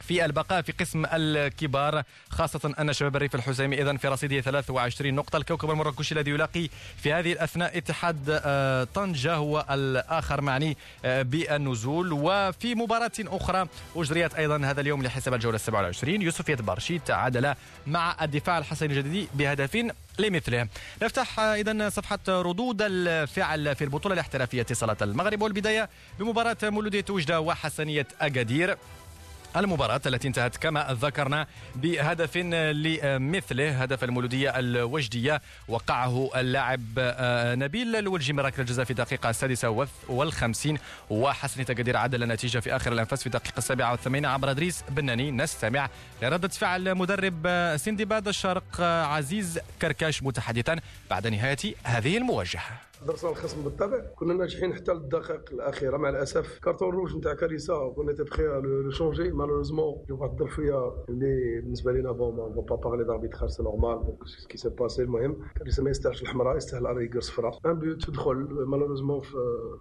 في 0.01 0.25
البقاء 0.25 0.61
في 0.61 0.71
قسم 0.71 1.05
الكبار 1.13 2.03
خاصة 2.29 2.73
أن 2.79 2.93
شباب 2.93 3.15
الريف 3.15 3.35
الحسيمي 3.35 3.81
إذا 3.81 3.97
في 3.97 4.07
رصيده 4.07 4.41
23 4.41 5.13
نقطة. 5.13 5.37
الكوكب 5.37 5.71
المراكشي 5.71 6.15
الذي 6.15 6.31
يلاقي 6.31 6.69
في 6.97 7.13
هذه 7.13 7.33
الأثناء 7.33 7.77
اتحاد 7.77 8.41
آه، 8.45 8.83
طنجة 8.83 9.35
هو 9.35 9.65
الآخر 9.69 10.41
معني 10.41 10.77
آه، 11.05 11.21
بالنزول. 11.21 12.13
وفي 12.13 12.75
مباراة 12.75 13.11
أخرى 13.19 13.67
أجريت 13.95 14.33
أيضا 14.33 14.57
هذا 14.57 14.81
اليوم 14.81 15.03
لحساب 15.03 15.33
الجولة 15.33 15.57
27 15.57 16.21
يوسف 16.21 16.49
يتبارشي 16.49 16.99
تعادل 16.99 17.53
مع 17.87 18.15
الدفاع 18.21 18.57
الحسني 18.57 18.93
الجديدي 18.93 19.27
بهدف 19.33 19.87
لمثله. 20.19 20.67
نفتح 21.01 21.39
إذا 21.39 21.89
صفحة 21.89 22.19
ردود 22.29 22.81
الفعل 22.81 23.75
في 23.75 23.83
البطولة 23.83 24.13
الاحترافية 24.13 24.61
اتصالات 24.61 25.03
المغرب. 25.03 25.41
والبداية 25.41 25.89
بمباراة 26.19 26.57
مولودية 26.63 27.05
وجدة 27.09 27.41
وحسنية 27.41 28.07
أكادير 28.21 28.77
المباراة 29.57 30.01
التي 30.05 30.27
انتهت 30.27 30.57
كما 30.57 30.87
ذكرنا 31.01 31.47
بهدف 31.75 32.37
لمثله 32.37 33.81
هدف 33.81 34.03
المولودية 34.03 34.49
الوجدية. 34.59 35.41
وقعه 35.67 36.29
اللاعب 36.35 36.81
آه، 36.97 37.55
نبيل 37.55 37.95
الولجي 37.95 38.33
ركلة 38.33 38.59
الجزاء 38.59 38.85
في 38.85 38.91
الدقيقة 38.91 39.29
السادسة 39.29 39.87
والخمسين. 40.07 40.77
وحسن 41.09 41.65
تقدير 41.65 41.97
عدل 41.97 42.23
النتيجة 42.23 42.59
في 42.59 42.75
آخر 42.75 42.91
الأنفاس 42.91 43.19
في 43.19 43.27
الدقيقة 43.27 43.57
السابعة 43.57 43.91
والثمانين 43.91 44.25
عبر 44.25 44.51
إدريس 44.51 44.83
بناني. 44.89 45.31
نستمع 45.31 45.89
لردة 46.21 46.47
فعل 46.47 46.95
مدرب 46.95 47.47
سندباد 47.77 48.27
الشرق 48.27 48.81
عزيز 48.81 49.59
كركاش 49.81 50.23
متحدثا 50.23 50.75
بعد 51.09 51.27
نهاية 51.27 51.57
هذه 51.83 52.17
المواجهة. 52.17 52.61
درسنا 53.07 53.31
الخصم 53.31 53.63
بالطبع. 53.63 53.99
كنا 54.15 54.33
ناجحين 54.33 54.73
حتى 54.73 54.93
للدقائق 54.93 55.41
الأخيرة. 55.51 55.97
مع 55.97 56.09
الأسف 56.09 56.59
carton 56.59 56.89
rouge 56.89 57.17
نتاع 57.17 57.33
كاريسا 57.33 57.93
كنا 57.95 58.13
prêt 58.13 58.43
à 58.43 58.59
le 58.59 58.89
changer 58.89 59.31
malheureusement 59.31 59.95
جو 60.09 60.17
واحد 60.17 60.31
الظرفية 60.31 60.93
اللي 61.09 61.61
بالنسبة 61.61 61.91
لنا 61.91 62.11
bon 62.11 62.35
on 62.35 62.47
va 62.47 62.59
pas 62.59 62.75
parler 62.75 63.03
d'arbitrage 63.03 63.49
c'est 63.49 63.63
normal 63.63 64.05
donc 64.05 64.11
qu'est-ce 64.11 64.23
qui 64.49 64.57
s'est 64.57 64.69
passé 64.69 65.03
المهم 65.03 65.37
كاريسا 65.57 65.83
ما 65.83 65.89
يستاهلش 65.89 66.21
الحمراء 66.21 66.57
يستاهل 66.57 66.87
à 66.87 66.93
la 66.93 67.05
rigueur 67.05 67.19
صفراء 67.19 67.59
ان 67.65 67.79
بيوت 67.79 68.03
تدخل. 68.03 68.35
malheureusement 68.67 69.21
في 69.21 69.37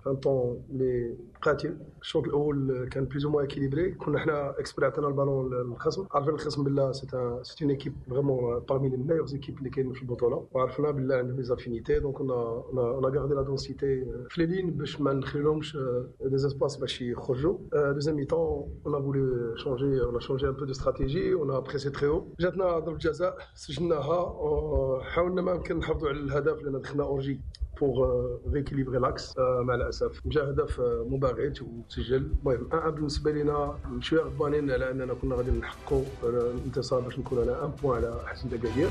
un 0.07 0.17
temps 0.17 0.63
اللي 0.71 1.17
قاتل. 1.43 1.77
الشوط 2.01 2.25
الأول 2.25 2.89
كان 2.93 3.05
plus 3.05 3.27
ou 3.27 3.31
moins 3.31 3.41
équilibré 3.41 3.93
كنا 3.93 4.19
حنا 4.19 4.51
exprès 4.59 4.87
عطينا 4.87 5.09
البالون 5.09 5.55
للخصم. 5.55 6.07
عارفين 6.13 6.35
الخصم 6.35 6.65
بالله 6.65 6.93
c'est 6.93 7.07
c'est 7.43 7.65
une 7.65 7.71
équipe 7.71 7.95
vraiment 8.11 8.59
parmi 8.59 8.89
les 8.89 8.97
meilleures 8.97 9.27
équipes 9.33 9.59
اللي 9.59 9.71
كاينين 9.71 9.93
في 9.93 10.03
البطولة. 10.03 10.47
وعرفنا 10.53 10.91
بالله 10.91 11.17
عندهم 11.17 11.37
les 11.37 11.43
affinités 11.43 11.99
donc 11.99 12.19
on 12.19 13.05
a 13.07 13.14
gardé 13.15 13.35
la 13.35 13.43
densité 13.45 14.05
في 14.29 14.39
les 14.39 14.47
lignes 14.47 14.71
باش 14.71 15.01
ما 15.01 15.13
نخليهمش 15.13 15.77
des 16.23 16.47
espaces 16.49 16.81
باش 16.81 17.03
يخرجوا 17.03 17.59
deuxième 17.95 18.17
mi-temps 18.17 18.69
on 18.87 18.93
a 18.95 18.99
voulu 18.99 19.25
changer 19.65 20.01
on 20.13 20.17
a 20.17 20.21
changé 20.21 20.47
un 20.47 20.55
peu 20.61 20.67
de 20.67 20.73
stratégie 20.73 21.35
on 21.35 21.49
a 21.51 21.63
pressé 21.63 21.91
très 21.93 22.07
haut. 22.07 22.25
جاتنا 22.41 22.79
ضربة 22.79 22.99
جزاء 22.99 23.37
سجلناها 23.55 25.01
حاولنا 25.03 25.43
ما 25.43 25.53
يمكن 25.53 25.79
نحافظوا 25.79 26.09
على 26.09 26.19
الهدف 26.19 26.63
لأن 26.63 26.81
دخلنا 26.81 27.03
اورجي 27.05 27.41
pour 27.81 28.27
rééquilibrer 28.53 28.99
l'axe 28.99 29.35
مع 29.39 29.75
الاسف 29.75 30.21
جا 30.27 30.51
هدف 30.51 30.81
مباغت 30.81 31.63
وتسجل 31.63 32.17
المهم 32.41 32.73
ان 32.73 32.91
بالنسبة 32.91 33.31
لنا 33.33 33.79
شوية 34.01 34.21
غضبانين 34.21 34.71
على 34.71 34.91
اننا 34.91 35.15
كنا 35.15 35.35
غادي 35.35 35.51
نحققوا 35.51 36.03
الانتصار 36.25 37.01
باش 37.01 37.19
نكون 37.19 37.39
على 37.39 37.65
un 37.65 37.71
point 37.83 38.05
على 38.05 38.21
حسن 38.27 38.49
دقادير 38.49 38.89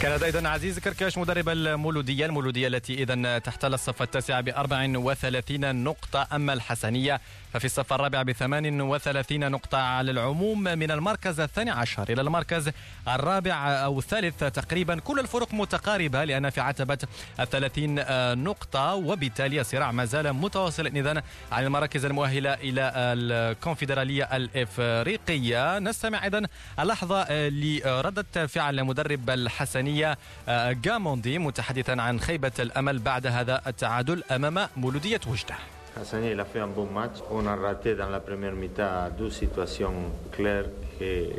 كانت 0.00 0.22
أيضا 0.22 0.48
عزيز 0.48 0.78
كركاش 0.78 1.18
مدرب 1.18 1.48
المولودية 1.48 2.26
المولودية 2.26 2.68
التي 2.68 2.94
اذا 3.02 3.38
تحتل 3.38 3.74
الصف 3.74 4.02
التاسع 4.02 4.40
ب 4.40 4.48
34 4.48 5.84
نقطة 5.84 6.28
أما 6.32 6.52
الحسنية 6.52 7.20
ففي 7.54 7.64
الصف 7.64 7.92
الرابع 7.92 8.22
ب 8.22 8.32
38 8.32 9.50
نقطة 9.50 9.78
على 9.78 10.10
العموم 10.10 10.62
من 10.62 10.90
المركز 10.90 11.40
الثاني 11.40 11.70
عشر 11.70 12.02
إلى 12.08 12.20
المركز 12.20 12.70
الرابع 13.08 13.54
أو 13.84 13.98
الثالث 13.98 14.44
تقريبا. 14.44 14.98
كل 14.98 15.20
الفرق 15.20 15.54
متقاربة 15.54 16.24
لأن 16.24 16.50
في 16.50 16.60
عتبة 16.60 16.98
ال 17.40 17.50
30 17.50 18.44
نقطة 18.44 18.94
وبالتالي 18.94 19.60
الصراع 19.60 19.92
ما 19.92 20.04
زال 20.04 20.32
متواصلا. 20.32 20.88
اذا 20.88 21.22
على 21.52 21.66
المراكز 21.66 22.04
المؤهلة 22.04 22.54
إلى 22.54 22.92
الكونفدرالية 22.96 24.36
الإفريقية. 24.36 25.78
نستمع 25.78 26.24
أيضا 26.24 26.42
اللحظة 26.80 27.26
لردة 27.48 28.46
فعل 28.46 28.84
مدرب 28.84 29.30
الإسبانية 29.30 30.18
جاموندي 30.48 31.38
متحدثا 31.38 31.92
عن 32.02 32.20
خيبة 32.20 32.52
الأمل 32.58 32.98
بعد 32.98 33.26
هذا 33.26 33.62
التعادل 33.66 34.22
أمام 34.30 34.68
مولودية 34.76 35.20
وجدة. 35.26 35.54
Hassani, 36.00 36.32
a 36.32 36.44
fait 36.44 36.60
un 36.60 36.66
bon 36.66 36.86
match. 36.86 37.22
On 37.30 37.46
a 37.46 37.54
raté 37.54 37.94
dans 37.94 38.08
la 38.08 38.20
première 38.20 38.52
mi-temps 38.52 39.10
deux 39.16 39.30
situations 39.30 39.92
claires 40.32 40.66
et, 41.00 41.30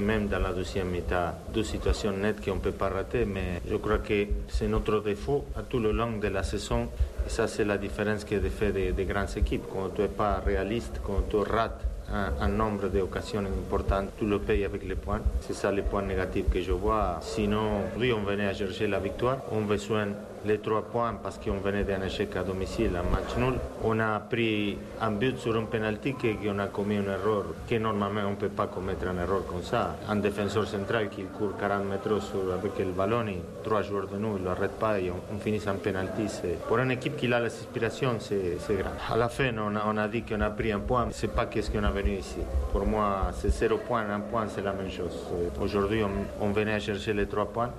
même 0.00 0.28
dans 0.28 0.38
la 0.38 0.52
deuxième 0.52 0.88
mi-temps 0.88 1.32
deux 1.52 1.64
situations 1.64 2.12
nettes 2.12 2.44
qu'on 2.44 2.54
ne 2.56 2.60
peut 2.60 2.72
pas 2.72 2.88
rater. 2.88 3.24
Mais 3.24 3.60
je 3.68 3.76
crois 3.76 3.98
que 3.98 4.26
c'est 4.48 4.68
notre 4.68 5.00
défaut 5.00 5.44
à 5.56 5.62
tout 5.62 5.80
le 5.80 5.92
long 5.92 6.18
de 6.18 6.28
la 6.28 6.42
saison. 6.42 6.88
Et 7.26 7.30
ça, 7.30 7.48
c'est 7.48 7.64
la 7.64 7.76
différence 7.76 8.24
qui 8.24 8.34
est 8.34 8.48
fait 8.50 8.72
des, 8.72 8.92
des 8.92 9.04
grandes 9.04 9.36
équipes. 9.36 9.64
Quand 9.72 9.90
tu 9.94 10.02
n'es 10.02 10.08
pas 10.08 10.40
réaliste, 10.44 11.00
quand 11.04 11.28
tu 11.28 11.36
rates 11.36 11.84
un, 12.12 12.48
nombre 12.48 12.88
d'occasions 12.88 13.40
importantes, 13.40 14.10
tout 14.18 14.26
le 14.26 14.38
pays 14.38 14.64
avec 14.64 14.86
les 14.86 14.94
points. 14.94 15.20
C'est 15.40 15.54
ça 15.54 15.72
les 15.72 15.82
points 15.82 16.02
négatifs 16.02 16.48
que 16.50 16.60
je 16.60 16.72
vois. 16.72 17.18
Sinon, 17.20 17.82
oui, 17.98 18.12
on 18.12 18.22
venait 18.22 18.46
à 18.46 18.54
chercher 18.54 18.86
la 18.86 18.98
victoire. 18.98 19.38
On 19.50 19.62
besoin 19.62 20.08
les 20.44 20.58
trois 20.58 20.82
points 20.82 21.14
parce 21.22 21.38
qu'on 21.38 21.58
venait 21.58 21.84
d'un 21.84 22.02
échec 22.02 22.34
à 22.36 22.42
domicile, 22.42 22.90
un 22.96 23.02
match 23.10 23.36
nul. 23.36 23.54
On 23.82 23.98
a 24.00 24.20
pris 24.20 24.76
un 25.00 25.10
but 25.12 25.38
sur 25.38 25.56
un 25.56 25.64
penalty 25.64 26.14
qu'on 26.14 26.58
a 26.58 26.66
commis 26.66 26.96
une 26.96 27.08
erreur 27.08 27.44
que 27.68 27.76
normalement 27.76 28.22
on 28.26 28.30
ne 28.30 28.36
peut 28.36 28.48
pas 28.48 28.66
commettre 28.66 29.06
une 29.06 29.18
erreur 29.18 29.46
comme 29.46 29.62
ça. 29.62 29.96
Un 30.08 30.16
défenseur 30.16 30.66
central 30.66 31.08
qui 31.08 31.22
court 31.24 31.56
40 31.58 31.84
mètres 31.88 32.22
sur, 32.22 32.52
avec 32.52 32.78
le 32.78 32.92
ballon 32.92 33.26
et 33.26 33.40
trois 33.62 33.82
joueurs 33.82 34.06
de 34.06 34.16
nous, 34.16 34.36
ils 34.36 34.42
ne 34.42 34.48
l'arrêtent 34.48 34.78
pas 34.78 34.98
et 35.00 35.10
on, 35.10 35.34
on 35.34 35.38
finit 35.38 35.62
en 35.68 35.74
penalty. 35.76 36.26
Pour 36.68 36.78
une 36.78 36.90
équipe 36.90 37.16
qui 37.16 37.32
a 37.32 37.40
l'aspiration, 37.40 38.16
c'est 38.18 38.58
grave. 38.76 38.92
À 39.10 39.16
la 39.16 39.28
fin, 39.28 39.50
on 39.58 39.74
a, 39.76 39.82
on 39.86 39.96
a 39.96 40.08
dit 40.08 40.22
qu'on 40.22 40.40
a 40.40 40.50
pris 40.50 40.72
un 40.72 40.80
point. 40.80 41.08
C'est 41.10 41.32
pas 41.32 41.46
qu'est-ce 41.46 41.70
qu'on 41.70 41.84
a 41.84 41.90
venu 41.90 42.18
ici. 42.18 42.38
Pour 42.72 42.86
moi, 42.86 43.30
c'est 43.32 43.50
zéro 43.50 43.78
point, 43.78 44.04
un 44.10 44.20
point, 44.20 44.46
c'est 44.48 44.62
la 44.62 44.72
même 44.72 44.90
chose. 44.90 45.26
Aujourd'hui, 45.60 46.02
on, 46.04 46.44
on, 46.44 46.50
venait 46.50 46.74
à 46.74 46.80
chercher 46.80 47.12
les 47.12 47.26
trois 47.26 47.46
points. 47.46 47.70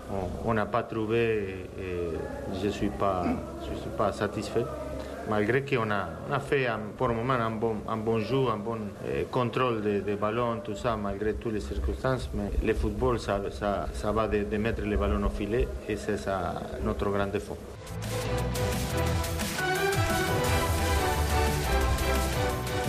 On 0.45 0.53
n'a 0.53 0.65
pas 0.65 0.83
trouvé 0.83 1.65
et, 1.79 1.81
et 1.81 2.54
je 2.61 2.67
ne 2.67 2.71
suis, 2.71 2.89
pas, 2.89 3.23
suis 3.63 3.89
pas 3.97 4.11
satisfait. 4.11 4.65
Malgré 5.29 5.63
qu'on 5.65 5.89
a, 5.89 6.09
on 6.29 6.33
a 6.33 6.39
fait 6.39 6.67
un, 6.67 6.79
pour 6.95 7.07
le 7.07 7.15
moment 7.15 7.33
un 7.33 7.49
bon, 7.49 7.77
un 7.87 7.97
bon 7.97 8.19
jeu, 8.19 8.47
un 8.53 8.57
bon 8.57 8.77
eh, 9.07 9.23
contrôle 9.31 9.81
des 9.81 10.01
de 10.01 10.15
ballons, 10.15 10.59
tout 10.63 10.75
ça, 10.75 10.95
malgré 10.95 11.33
toutes 11.33 11.53
les 11.53 11.61
circonstances. 11.61 12.29
Mais 12.35 12.51
le 12.63 12.73
football, 12.75 13.19
ça 13.19 13.39
va 14.11 14.27
de, 14.27 14.43
de, 14.43 14.57
mettre 14.57 14.83
les 14.83 14.95
ballons 14.95 15.25
au 15.25 15.29
filet 15.29 15.67
et 15.89 15.95
c'est 15.95 16.17
ça 16.17 16.53
notre 16.83 17.09
grand 17.09 17.27
défaut. 17.27 17.57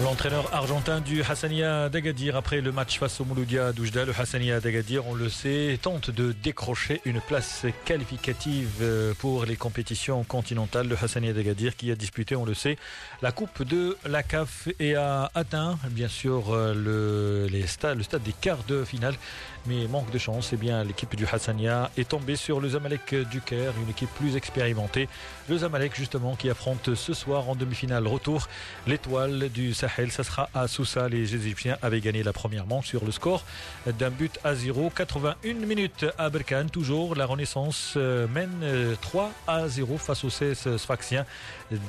L'entraîneur 0.06 0.54
argentin 0.54 1.00
du 1.00 1.20
Hassania 1.22 1.88
d'Agadir 1.88 2.36
après 2.36 2.60
le 2.60 2.70
match 2.70 3.00
face 3.00 3.20
au 3.20 3.24
Mouloudia 3.24 3.72
d'Oujda, 3.72 4.04
le 4.04 4.12
Hassania 4.16 4.60
d'Agadir, 4.60 5.04
on 5.08 5.14
le 5.14 5.28
sait, 5.28 5.80
tente 5.82 6.10
de 6.10 6.30
décrocher 6.30 7.00
une 7.04 7.20
place 7.20 7.66
qualificative 7.84 9.14
pour 9.18 9.46
les 9.46 9.56
compétitions 9.56 10.22
continentales. 10.22 10.86
Le 10.86 10.96
Hassania 10.96 11.32
d'Agadir 11.32 11.74
qui 11.74 11.90
a 11.90 11.96
disputé, 11.96 12.36
on 12.36 12.44
le 12.44 12.54
sait, 12.54 12.78
la 13.20 13.32
Coupe 13.32 13.64
de 13.64 13.96
la 14.06 14.22
CAF 14.22 14.68
et 14.78 14.94
a 14.94 15.28
atteint 15.34 15.76
bien 15.90 16.08
sûr 16.08 16.54
le, 16.54 17.48
les 17.50 17.66
stades, 17.66 18.00
stade 18.00 18.22
des 18.22 18.32
quarts 18.32 18.62
de 18.68 18.84
finale. 18.84 19.16
Mais 19.68 19.88
manque 19.88 20.10
de 20.10 20.18
chance, 20.18 20.50
eh 20.52 20.56
bien 20.56 20.84
l'équipe 20.84 21.16
du 21.16 21.26
Hassania 21.26 21.90
est 21.96 22.08
tombée 22.08 22.36
sur 22.36 22.60
le 22.60 22.68
Zamalek 22.68 23.28
du 23.28 23.40
Caire, 23.40 23.72
une 23.82 23.90
équipe 23.90 24.10
plus 24.14 24.36
expérimentée. 24.36 25.08
Le 25.48 25.58
Zamalek 25.58 25.96
justement 25.96 26.36
qui 26.36 26.48
affronte 26.48 26.94
ce 26.94 27.14
soir 27.14 27.48
en 27.48 27.56
demi-finale 27.56 28.06
retour 28.06 28.48
l'étoile 28.86 29.48
du 29.48 29.74
Sahel. 29.74 30.12
Ça 30.12 30.22
sera 30.22 30.48
à 30.54 30.68
Sousa. 30.68 31.08
Les 31.08 31.34
Égyptiens 31.34 31.78
avaient 31.82 32.00
gagné 32.00 32.22
la 32.22 32.32
première 32.32 32.66
manche 32.66 32.86
sur 32.86 33.04
le 33.04 33.10
score 33.10 33.44
d'un 33.86 34.10
but 34.10 34.38
à 34.44 34.54
0. 34.54 34.90
81 34.94 35.54
minutes 35.66 36.06
à 36.16 36.30
Berkane. 36.30 36.70
Toujours 36.70 37.16
la 37.16 37.26
Renaissance 37.26 37.96
mène 37.96 38.96
3 39.00 39.32
à 39.48 39.66
0 39.66 39.98
face 39.98 40.22
aux 40.22 40.30
16 40.30 40.76
Sfaxiens. 40.76 41.26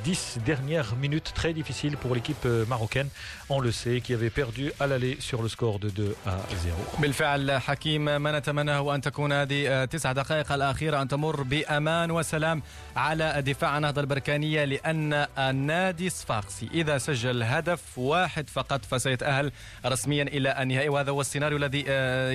10 0.04 0.40
dernières 0.46 0.96
minutes. 0.96 1.32
Très 1.36 1.54
difficiles 1.54 1.98
pour 1.98 2.16
l'équipe 2.16 2.46
marocaine. 2.68 3.10
On 3.50 3.60
le 3.60 3.72
sait, 3.72 4.02
qui 4.02 4.14
avait 4.14 4.30
perdu 4.30 4.72
à 4.80 4.88
l'aller 4.88 5.18
sur 5.20 5.42
le 5.42 5.50
score 5.50 5.80
de 5.80 5.90
2 5.90 6.16
à 6.26 6.38
0. 6.64 6.78
بالفعل 7.00 7.62
حكيم 7.62 8.22
ما 8.22 8.40
نتمناه 8.40 8.96
أن 8.96 9.02
تكون 9.02 9.34
هذه 9.34 9.86
تسع 9.86 10.12
دقائق 10.12 10.52
الأخيرة. 10.52 11.02
أن 11.02 11.08
تمر 11.08 11.44
بأمان 11.44 12.12
وسلام 12.12 12.62
على 12.96 13.42
دفاع 13.42 13.78
النهضة 13.78 14.02
البركانية 14.02 14.66
لأن 14.66 15.14
النادي 15.38 16.08
الصفاقسي 16.08 16.70
إذا 16.74 16.98
سجل 16.98 17.44
هدف 17.44 17.98
واحد 17.98 18.50
فقط 18.50 18.86
فسيتأهل 18.86 19.52
رسميا 19.86 20.24
إلى 20.24 20.62
النهائي. 20.62 20.90
وهذا 20.90 21.12
هو 21.12 21.22
السيناريو 21.22 21.58
الذي 21.58 21.86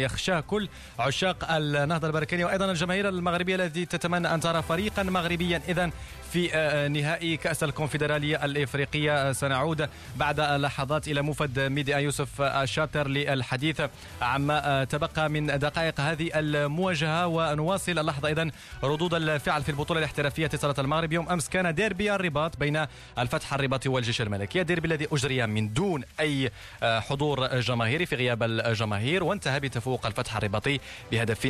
يخشاه 0.02 0.40
كل 0.40 0.68
عشاق 0.98 1.50
النهضة 1.50 2.06
البركانية. 2.06 2.44
وأيضا 2.44 2.70
الجماهير 2.70 3.08
المغربية 3.08 3.54
التي 3.56 3.84
تتمنى 3.86 4.34
أن 4.34 4.40
ترى 4.40 4.62
فريقا 4.62 5.02
مغربيا. 5.02 5.62
إذا 5.68 5.90
في 6.32 6.48
نهائي 6.92 7.36
كأس 7.36 7.64
الكونفدرالية 7.64 8.44
الإفريقية. 8.44 9.32
سنعود 9.32 9.88
بعد 10.16 10.40
لحظات 10.40 11.08
إلى 11.08 11.22
مفد 11.22 11.60
ميديا 11.60 11.98
يوسف 11.98 12.40
الشاطر 12.40 13.08
للحديث 13.08 13.82
عما 14.22 14.84
تبقى 14.84 15.30
من 15.30 15.46
دقائق 15.46 16.00
هذه 16.00 16.30
المواجهة. 16.34 17.26
ونواصل 17.26 17.98
اللحظة 17.98 18.28
إذا 18.28 18.50
ردود 18.84 19.14
الفعل 19.14 19.62
في 19.62 19.68
البطولة 19.68 19.98
الاحترافية 19.98 20.46
اتصالات 20.46 20.78
المغرب. 20.78 21.12
يوم 21.12 21.28
أمس 21.28 21.48
كان 21.48 21.74
ديربي 21.74 22.14
الرباط 22.14 22.56
بين 22.56 22.86
الفتح 23.18 23.54
الرباطي 23.54 23.88
والجيش 23.88 24.20
الملكي. 24.20 24.60
الديربي 24.60 24.88
الذي 24.88 25.08
أجري 25.12 25.46
من 25.46 25.72
دون 25.72 26.04
أي 26.20 26.50
حضور 26.82 27.60
جماهيري 27.60 28.06
في 28.06 28.16
غياب 28.16 28.42
الجماهير. 28.42 29.24
وانتهى 29.24 29.60
بتفوق 29.60 30.06
الفتح 30.06 30.36
الرباطي 30.36 30.80
بهدف 31.12 31.46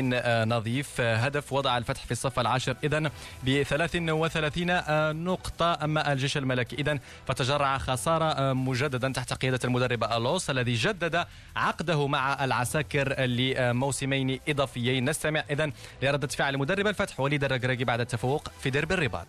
نظيف. 0.47 1.01
هدف 1.01 1.53
وضع 1.53 1.79
الفتح 1.79 2.05
في 2.05 2.13
الصف 2.13 2.41
العاشر 2.41 2.77
إذا 2.85 3.11
ب 3.43 3.63
33 3.63 4.72
نقطة 5.13 5.85
أما 5.85 6.13
الجيش 6.13 6.37
الملكي. 6.37 6.77
إذا 6.77 6.99
فتجرع 7.27 7.79
خسارة 7.79 8.53
مجددا 8.53 9.13
تحت 9.13 9.33
قيادة 9.33 9.59
المدرب 9.65 10.05
ألوس 10.05 10.51
الذي 10.51 10.75
جدد 10.75 11.27
عقده 11.57 12.07
مع 12.07 12.45
العساكر 12.45 13.21
لموسمين 13.21 14.41
إضافيين. 14.49 15.11
نستمع 15.11 15.45
إذا 15.51 15.71
لردة 16.03 16.29
فعل 16.29 16.59
مدرب 16.59 16.87
الفتح 16.87 17.21
وليد 17.21 17.45
الرقراقي 17.45 17.85
بعد 17.85 18.01
التفوق 18.01 18.49
في 18.61 18.71
ديربي 18.71 18.95
الرباط. 18.95 19.27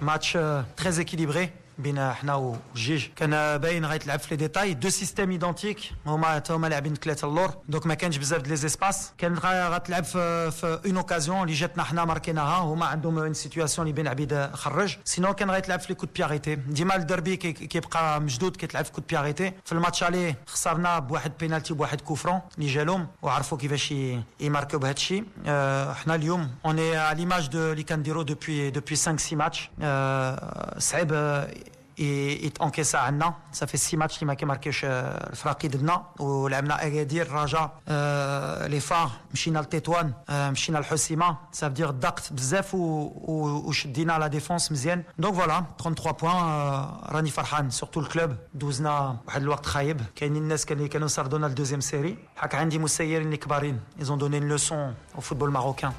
match 0.00 0.32
très 0.76 1.00
équilibré 1.00 1.50
بين 1.78 1.98
إحنا 1.98 2.34
والجيش 2.34 3.06
كان 3.16 3.58
باين 3.58 3.86
غيتلعب 3.86 4.18
في 4.18 4.26
les 4.30 4.36
détails. 4.36 4.74
deux 4.74 4.88
systèmes 4.88 5.30
identiques 5.30 5.78
هما 6.06 6.42
هما 6.50 6.66
لاعبين 6.66 6.94
ثلاثة 6.94 7.28
اللور. 7.28 7.54
donc 7.68 7.86
ما 7.86 7.94
كانش 7.94 8.16
بزاف 8.16 8.40
ديال 8.40 8.50
les 8.50 8.56
espaces 8.56 9.12
كان 9.18 9.34
غتلعب 9.44 10.04
في 10.04 10.50
في 10.50 10.80
une 10.86 10.96
occasion 10.96 11.42
اللي 11.42 11.52
جاتنا 11.52 11.82
حنا 11.82 12.04
ماركيناها. 12.04 12.58
هما 12.58 12.86
عندهم 12.86 13.18
une 13.18 13.34
situation 13.34 13.86
اللي 13.86 13.96
بين 13.96 14.08
عبيد 14.08 14.50
خرج. 14.52 14.96
sinon 15.04 15.34
كان 15.34 15.50
غيتلعب 15.50 15.80
في 15.80 15.88
les 15.88 15.94
coups 15.94 16.04
de 16.04 16.08
pied 16.16 16.30
arrêtés 16.30 16.54
ديما 16.54 16.96
الدربي 16.96 17.36
كيبقى 17.36 18.20
مشدود 18.20 18.56
كيتلعب 18.56 18.84
في 18.84 18.92
coups 18.92 19.01
de 19.01 19.04
pied 19.06 19.23
arrêtés 19.23 19.52
في 19.64 19.72
الماتش 19.72 20.02
عليه 20.02 20.38
خسرنا 20.46 20.98
بواحد 20.98 21.32
بينالتي 21.40 21.74
بواحد 21.74 22.00
coup 22.00 22.18
franc 22.18 22.40
اللي 22.58 22.72
جالهم. 22.72 23.06
وعرفوا 23.22 23.58
كيفاش 23.58 23.94
يماركيو 24.40 24.78
بهذا 24.78 24.94
الشيء. 24.94 25.24
حنا 25.94 26.14
اليوم 26.14 26.50
on 26.64 26.96
est 26.96 27.18
à 27.18 27.22
l'image 27.22 27.48
de 27.48 27.72
اللي 27.72 27.82
كنديرو 27.82 28.22
depuis 28.22 28.70
depuis 28.70 28.96
5 28.96 29.16
6 29.16 29.36
ماتش 29.36 29.70
صعيب 30.78 31.36
يتانكيسا 31.97 32.97
عندنا 32.97 33.33
صافي 33.51 33.77
سي 33.77 33.97
ماتش 33.97 34.15
اللي 34.15 34.25
ما 34.27 34.33
كيماركيوش 34.33 34.81
الفراقي 34.85 35.67
ضدنا 35.67 36.03
ولعبنا 36.19 36.87
اكادير 36.87 37.31
رجاء 37.31 37.71
لي 38.67 38.79
فار 38.79 39.11
مشينا 39.33 39.59
لتطوان 39.59 40.13
مشينا 40.29 40.77
لحسيمه 40.77 41.37
سا 41.51 41.67
دير 41.67 41.89
ضغط 41.91 42.33
بزاف 42.33 42.69
وشدينا 42.75 44.19
لا 44.19 44.27
ديفونس 44.27 44.71
مزيان 44.71 45.03
دونك 45.17 45.35
فوالا 45.35 45.63
33 45.83 46.11
بوان 46.21 46.35
راني 47.15 47.29
فرحان 47.29 47.69
سورتو 47.69 47.99
الكلوب 47.99 48.35
دوزنا 48.53 49.17
واحد 49.27 49.41
الوقت 49.41 49.65
خايب 49.65 50.01
كاينين 50.15 50.43
الناس 50.43 50.71
اللي 50.71 50.87
كانوا 50.87 51.07
سردونا 51.07 51.47
الدوزيام 51.47 51.81
سيري 51.81 52.17
حك 52.35 52.55
عندي 52.55 52.79
مسيرين 52.79 53.21
اللي 53.25 53.37
كبارين 53.37 53.79
ايزون 53.99 54.17
دوني 54.17 54.39
لوسون 54.39 54.93
au 55.17 55.21
football 55.21 55.51
marocain. 55.57 55.91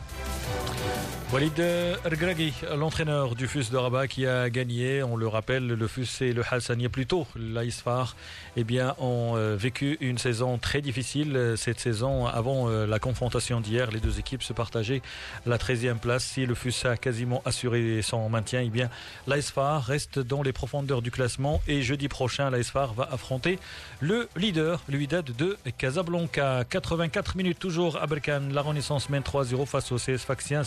Walid 1.34 1.60
Ergragui, 2.06 2.54
l'entraîneur 2.74 3.36
du 3.36 3.50
FUS 3.50 3.70
de 3.70 3.76
Rabat 3.76 4.08
qui 4.08 4.26
a 4.26 4.50
gagné, 4.50 5.04
on 5.04 5.18
le 5.18 5.28
rappelle, 5.28 5.68
le 5.68 5.88
FUS 5.88 6.22
et 6.22 6.32
le 6.32 6.42
Hassanier 6.50 6.88
plus 6.88 7.06
tôt, 7.06 7.28
l'Aïsfar, 7.36 8.16
eh 8.56 8.64
bien, 8.64 8.96
ont 8.98 9.36
euh, 9.36 9.58
vécu 9.58 9.98
une 10.00 10.18
saison 10.18 10.58
très 10.58 10.80
difficile. 10.80 11.36
Euh, 11.36 11.56
cette 11.58 11.82
saison, 11.82 12.28
avant 12.28 12.70
euh, 12.70 12.88
la 12.88 13.00
confrontation 13.00 13.60
d'hier, 13.60 13.92
les 13.92 14.00
deux 14.00 14.20
équipes 14.20 14.42
se 14.42 14.54
partageaient 14.54 15.02
la 15.46 15.58
13e 15.58 15.98
place. 15.98 16.24
Si 16.24 16.46
le 16.46 16.56
FUS 16.56 16.86
a 16.86 16.96
quasiment 16.96 17.42
assuré 17.44 18.02
son 18.02 18.30
maintien, 18.30 18.62
eh 18.62 18.70
bien, 18.70 18.90
l'Aïsfar 19.28 19.84
reste 19.84 20.20
dans 20.20 20.44
les 20.44 20.54
profondeurs 20.54 21.02
du 21.02 21.12
classement 21.12 21.62
et 21.68 21.82
jeudi 21.82 22.08
prochain, 22.08 22.50
l'Aïsfar 22.50 22.94
va 22.94 23.10
affronter 23.12 23.60
le 24.00 24.30
leader, 24.38 24.82
le 24.88 24.98
de 25.08 25.58
Casablanca. 25.78 26.64
84 26.70 27.36
minutes 27.36 27.60
toujours 27.60 27.98
à 27.98 28.08
Berkane. 28.08 28.54
La 28.54 28.62
Renaissance 28.62 29.10
mène 29.10 29.24
3-0 29.24 29.66
face 29.66 29.92
au 29.92 29.98
CS 29.98 30.20
Faxien. 30.26 30.64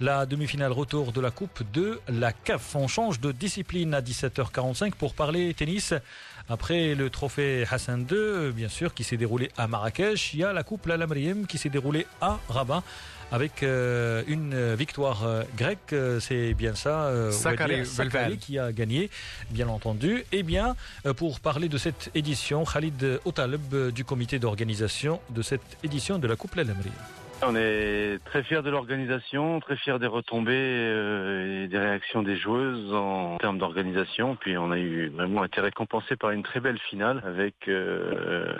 La 0.00 0.26
demi-finale 0.26 0.72
retour 0.72 1.12
de 1.12 1.20
la 1.20 1.30
Coupe 1.30 1.62
de 1.72 2.00
la 2.08 2.32
CAF. 2.32 2.74
On 2.74 2.88
change 2.88 3.20
de 3.20 3.32
discipline 3.32 3.94
à 3.94 4.00
17h45 4.00 4.92
pour 4.92 5.14
parler 5.14 5.52
tennis. 5.54 5.94
Après 6.48 6.94
le 6.94 7.10
trophée 7.10 7.64
Hassan 7.70 8.06
II, 8.10 8.52
bien 8.52 8.68
sûr, 8.68 8.94
qui 8.94 9.02
s'est 9.02 9.16
déroulé 9.16 9.50
à 9.56 9.66
Marrakech, 9.66 10.34
il 10.34 10.40
y 10.40 10.44
a 10.44 10.52
la 10.52 10.62
Coupe 10.62 10.86
Lalamriem 10.86 11.46
qui 11.46 11.58
s'est 11.58 11.70
déroulée 11.70 12.06
à 12.20 12.38
Rabat 12.48 12.82
avec 13.32 13.62
euh, 13.62 14.22
une 14.26 14.74
victoire 14.74 15.24
euh, 15.24 15.42
grecque, 15.56 15.92
euh, 15.92 16.20
c'est 16.20 16.54
bien 16.54 16.74
ça, 16.74 17.10
Sakari, 17.32 18.38
qui 18.38 18.58
a 18.58 18.72
gagné, 18.72 19.10
bien 19.50 19.68
entendu. 19.68 20.18
Et 20.32 20.38
eh 20.38 20.42
bien, 20.42 20.76
pour 21.16 21.40
parler 21.40 21.68
de 21.68 21.78
cette 21.78 22.10
édition, 22.14 22.64
Khalid 22.64 23.20
Otaleb 23.24 23.90
du 23.92 24.04
comité 24.04 24.38
d'organisation 24.38 25.20
de 25.30 25.42
cette 25.42 25.78
édition 25.82 26.18
de 26.18 26.26
la 26.26 26.36
Coupe 26.36 26.54
Lalamriem. 26.54 26.92
On 27.42 27.54
est 27.54 28.18
très 28.24 28.42
fiers 28.42 28.62
de 28.62 28.70
l'organisation, 28.70 29.60
très 29.60 29.76
fiers 29.76 29.98
des 29.98 30.06
retombées 30.06 30.54
euh, 30.54 31.64
et 31.64 31.68
des 31.68 31.78
réactions 31.78 32.22
des 32.22 32.36
joueuses 32.36 32.94
en 32.94 33.36
termes 33.36 33.58
d'organisation. 33.58 34.36
Puis 34.36 34.56
on 34.56 34.70
a 34.70 34.78
eu 34.78 35.08
vraiment 35.10 35.44
été 35.44 35.60
récompensé 35.60 36.16
par 36.16 36.30
une 36.30 36.42
très 36.42 36.60
belle 36.60 36.78
finale 36.78 37.22
avec 37.26 37.68
euh, 37.68 38.54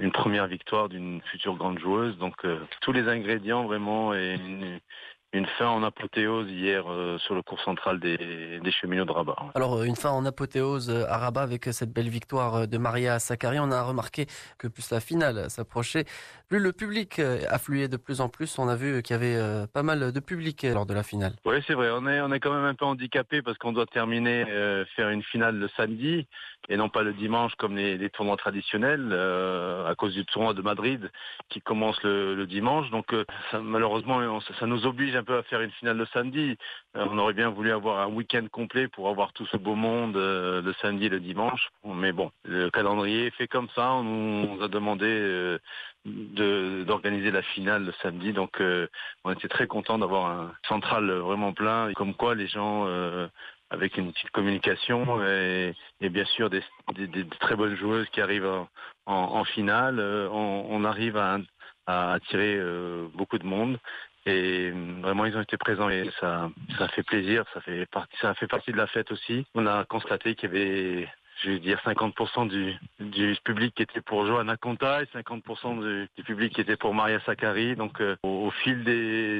une 0.00 0.12
première 0.12 0.46
victoire 0.46 0.88
d'une 0.88 1.20
future 1.30 1.56
grande 1.56 1.78
joueuse. 1.78 2.16
Donc 2.16 2.34
euh, 2.46 2.58
tous 2.80 2.92
les 2.92 3.06
ingrédients 3.06 3.64
vraiment 3.64 4.14
et 4.14 4.34
une, 4.34 4.80
une 5.32 5.46
fin 5.46 5.68
en 5.68 5.82
apothéose 5.82 6.50
hier 6.50 6.84
euh, 6.90 7.18
sur 7.18 7.34
le 7.34 7.42
cours 7.42 7.60
central 7.60 7.98
des, 7.98 8.60
des, 8.60 8.70
cheminots 8.70 9.04
de 9.04 9.12
Rabat. 9.12 9.36
Alors 9.54 9.78
euh, 9.78 9.84
une 9.84 9.96
fin 9.96 10.10
en 10.10 10.26
apothéose 10.26 10.90
euh, 10.90 11.04
à 11.08 11.18
Rabat 11.18 11.42
avec 11.42 11.64
cette 11.64 11.92
belle 11.92 12.08
victoire 12.08 12.68
de 12.68 12.78
Maria 12.78 13.18
Sakkari. 13.18 13.58
On 13.58 13.70
a 13.70 13.82
remarqué 13.82 14.26
que 14.58 14.68
plus 14.68 14.90
la 14.90 15.00
finale 15.00 15.48
s'approchait, 15.48 16.04
plus 16.48 16.58
le 16.58 16.72
public 16.72 17.20
affluait 17.48 17.88
de 17.88 17.96
plus 17.96 18.20
en 18.20 18.28
plus. 18.28 18.58
On 18.58 18.68
a 18.68 18.76
vu 18.76 19.02
qu'il 19.02 19.14
y 19.14 19.18
avait 19.18 19.66
pas 19.72 19.82
mal 19.82 20.12
de 20.12 20.20
public 20.20 20.64
lors 20.64 20.86
de 20.86 20.94
la 20.94 21.02
finale. 21.02 21.32
Oui, 21.44 21.56
c'est 21.66 21.74
vrai. 21.74 21.90
On 21.92 22.06
est, 22.06 22.20
on 22.20 22.32
est 22.32 22.40
quand 22.40 22.52
même 22.52 22.64
un 22.64 22.74
peu 22.74 22.84
handicapé 22.84 23.42
parce 23.42 23.56
qu'on 23.58 23.72
doit 23.72 23.86
terminer, 23.86 24.44
faire 24.96 25.08
une 25.08 25.22
finale 25.22 25.56
le 25.56 25.68
samedi 25.76 26.26
et 26.68 26.76
non 26.76 26.88
pas 26.88 27.02
le 27.02 27.12
dimanche 27.12 27.54
comme 27.56 27.76
les, 27.76 27.98
les 27.98 28.10
tournois 28.10 28.36
traditionnels 28.36 29.10
euh, 29.12 29.90
à 29.90 29.94
cause 29.94 30.14
du 30.14 30.24
tournoi 30.24 30.54
de 30.54 30.62
Madrid 30.62 31.10
qui 31.48 31.60
commence 31.60 32.00
le, 32.02 32.34
le 32.34 32.46
dimanche. 32.46 32.90
Donc 32.90 33.12
euh, 33.12 33.24
ça, 33.50 33.60
malheureusement, 33.60 34.40
ça, 34.40 34.54
ça, 34.60 34.66
nous 34.66 34.86
oblige 34.86 35.16
à 35.30 35.42
faire 35.44 35.60
une 35.60 35.70
finale 35.72 35.96
le 35.96 36.06
samedi. 36.06 36.56
Euh, 36.96 37.06
on 37.10 37.18
aurait 37.18 37.32
bien 37.32 37.50
voulu 37.50 37.72
avoir 37.72 38.00
un 38.00 38.12
week-end 38.12 38.46
complet 38.50 38.88
pour 38.88 39.08
avoir 39.08 39.32
tout 39.32 39.46
ce 39.46 39.56
beau 39.56 39.74
monde 39.74 40.16
euh, 40.16 40.62
le 40.62 40.72
samedi 40.74 41.06
et 41.06 41.08
le 41.08 41.20
dimanche. 41.20 41.68
Mais 41.84 42.12
bon, 42.12 42.30
le 42.44 42.70
calendrier 42.70 43.26
est 43.26 43.36
fait 43.36 43.48
comme 43.48 43.68
ça. 43.74 43.92
On 43.92 44.02
nous 44.02 44.62
a 44.62 44.68
demandé 44.68 45.06
euh, 45.06 45.58
d'organiser 46.04 47.30
la 47.30 47.42
finale 47.42 47.84
le 47.84 47.92
samedi. 48.02 48.32
Donc 48.32 48.60
on 49.24 49.32
était 49.32 49.48
très 49.48 49.66
content 49.66 49.98
d'avoir 49.98 50.26
un 50.26 50.52
central 50.68 51.10
vraiment 51.10 51.52
plein. 51.52 51.92
Comme 51.94 52.14
quoi 52.14 52.34
les 52.34 52.48
gens 52.48 52.88
avec 53.70 53.96
une 53.96 54.12
petite 54.12 54.30
communication 54.30 55.24
et, 55.24 55.74
bien 56.00 56.24
sûr 56.24 56.50
des, 56.50 56.62
très 57.40 57.54
bonnes 57.54 57.76
joueuses 57.76 58.08
qui 58.10 58.20
arrivent 58.20 58.66
en, 59.06 59.44
finale. 59.44 60.00
On, 60.00 60.84
arrive 60.84 61.16
à, 61.16 61.38
attirer 61.86 62.60
beaucoup 63.14 63.38
de 63.38 63.46
monde 63.46 63.78
et 64.26 64.70
vraiment 65.00 65.24
ils 65.24 65.36
ont 65.36 65.40
été 65.40 65.56
présents 65.56 65.88
et 65.88 66.08
ça 66.20 66.50
ça 66.78 66.88
fait 66.88 67.02
plaisir 67.02 67.44
ça 67.52 67.60
fait 67.60 67.86
partie 67.86 68.16
ça 68.20 68.34
fait 68.34 68.46
partie 68.46 68.72
de 68.72 68.76
la 68.76 68.86
fête 68.86 69.10
aussi. 69.10 69.46
On 69.54 69.66
a 69.66 69.84
constaté 69.84 70.34
qu'il 70.34 70.50
y 70.50 70.52
avait 70.52 71.08
je 71.42 71.50
vais 71.50 71.58
dire 71.58 71.80
50% 71.84 72.48
du, 72.48 72.76
du 73.00 73.36
public 73.44 73.74
qui 73.74 73.82
était 73.82 74.00
pour 74.00 74.26
Johanna 74.26 74.56
Conta 74.56 75.02
et 75.02 75.06
50% 75.06 75.80
du, 75.80 76.08
du, 76.16 76.22
public 76.24 76.54
qui 76.54 76.60
était 76.60 76.76
pour 76.76 76.94
Maria 76.94 77.20
Sakkari. 77.20 77.76
Donc 77.76 78.00
euh, 78.00 78.16
au, 78.22 78.50
fil 78.50 78.84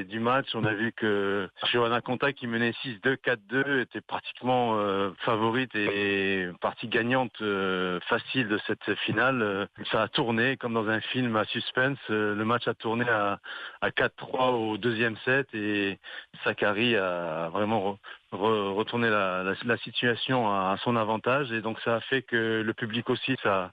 du 0.07 0.19
match, 0.19 0.47
on 0.53 0.65
a 0.65 0.73
vu 0.73 0.91
que 0.91 1.47
Johanna 1.71 2.01
Conta 2.01 2.33
qui 2.33 2.47
menait 2.47 2.73
6-2, 2.83 3.17
4-2 3.17 3.81
était 3.81 4.01
pratiquement 4.01 4.77
euh, 4.77 5.11
favorite 5.19 5.73
et 5.75 6.49
partie 6.61 6.87
gagnante 6.87 7.41
euh, 7.41 7.99
facile 8.07 8.47
de 8.47 8.59
cette 8.67 8.93
finale. 9.05 9.67
ça 9.91 10.03
a 10.03 10.07
tourné 10.07 10.57
comme 10.57 10.73
dans 10.73 10.89
un 10.89 10.99
film 10.99 11.35
à 11.35 11.45
suspense. 11.45 11.99
le 12.09 12.43
match 12.43 12.67
a 12.67 12.73
tourné 12.73 13.07
à, 13.09 13.39
à 13.81 13.89
4-3 13.89 14.53
au 14.53 14.77
deuxième 14.77 15.17
set 15.25 15.47
et 15.53 15.99
Sakkari 16.43 16.95
a 16.95 17.49
vraiment 17.49 17.97
re, 18.33 18.75
retourner 18.75 19.09
la, 19.09 19.77
situation 19.83 20.49
à, 20.49 20.77
son 20.83 20.95
avantage 20.95 21.51
et 21.51 21.61
donc 21.61 21.77
ça 21.83 21.95
a 21.95 21.99
fait 22.01 22.21
que 22.21 22.61
le 22.65 22.73
public 22.73 23.09
aussi 23.09 23.35
ça 23.43 23.71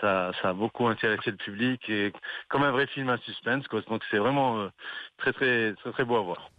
ça, 0.00 0.32
a 0.42 0.52
beaucoup 0.52 0.86
intéressé 0.86 1.30
le 1.30 1.36
public 1.36 1.80
et 1.88 2.12
comme 2.48 2.62
un 2.62 2.70
vrai 2.70 2.86
film 2.86 3.08
à 3.10 3.18
suspense 3.18 3.66
quoi. 3.68 3.80
donc 3.82 4.02
c'est 4.10 4.18
vraiment 4.18 4.58
euh, 4.58 4.68
très 5.18 5.32
très 5.32 5.74
très 5.74 5.92
très 5.92 6.04
beau 6.04 6.16
à 6.16 6.22
voir. 6.22 6.50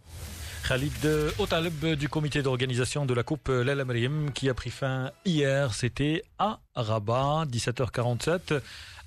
Khalid 0.66 1.06
Otaleb 1.38 1.94
du 1.94 2.08
comité 2.08 2.40
d'organisation 2.42 3.04
de 3.04 3.12
la 3.12 3.22
Coupe 3.22 3.48
Lel 3.48 3.80
Amrim 3.80 4.32
qui 4.32 4.48
a 4.48 4.54
pris 4.54 4.70
fin 4.70 5.10
hier, 5.26 5.74
c'était 5.74 6.22
à 6.38 6.58
Rabat, 6.74 7.44
17h47. 7.50 8.62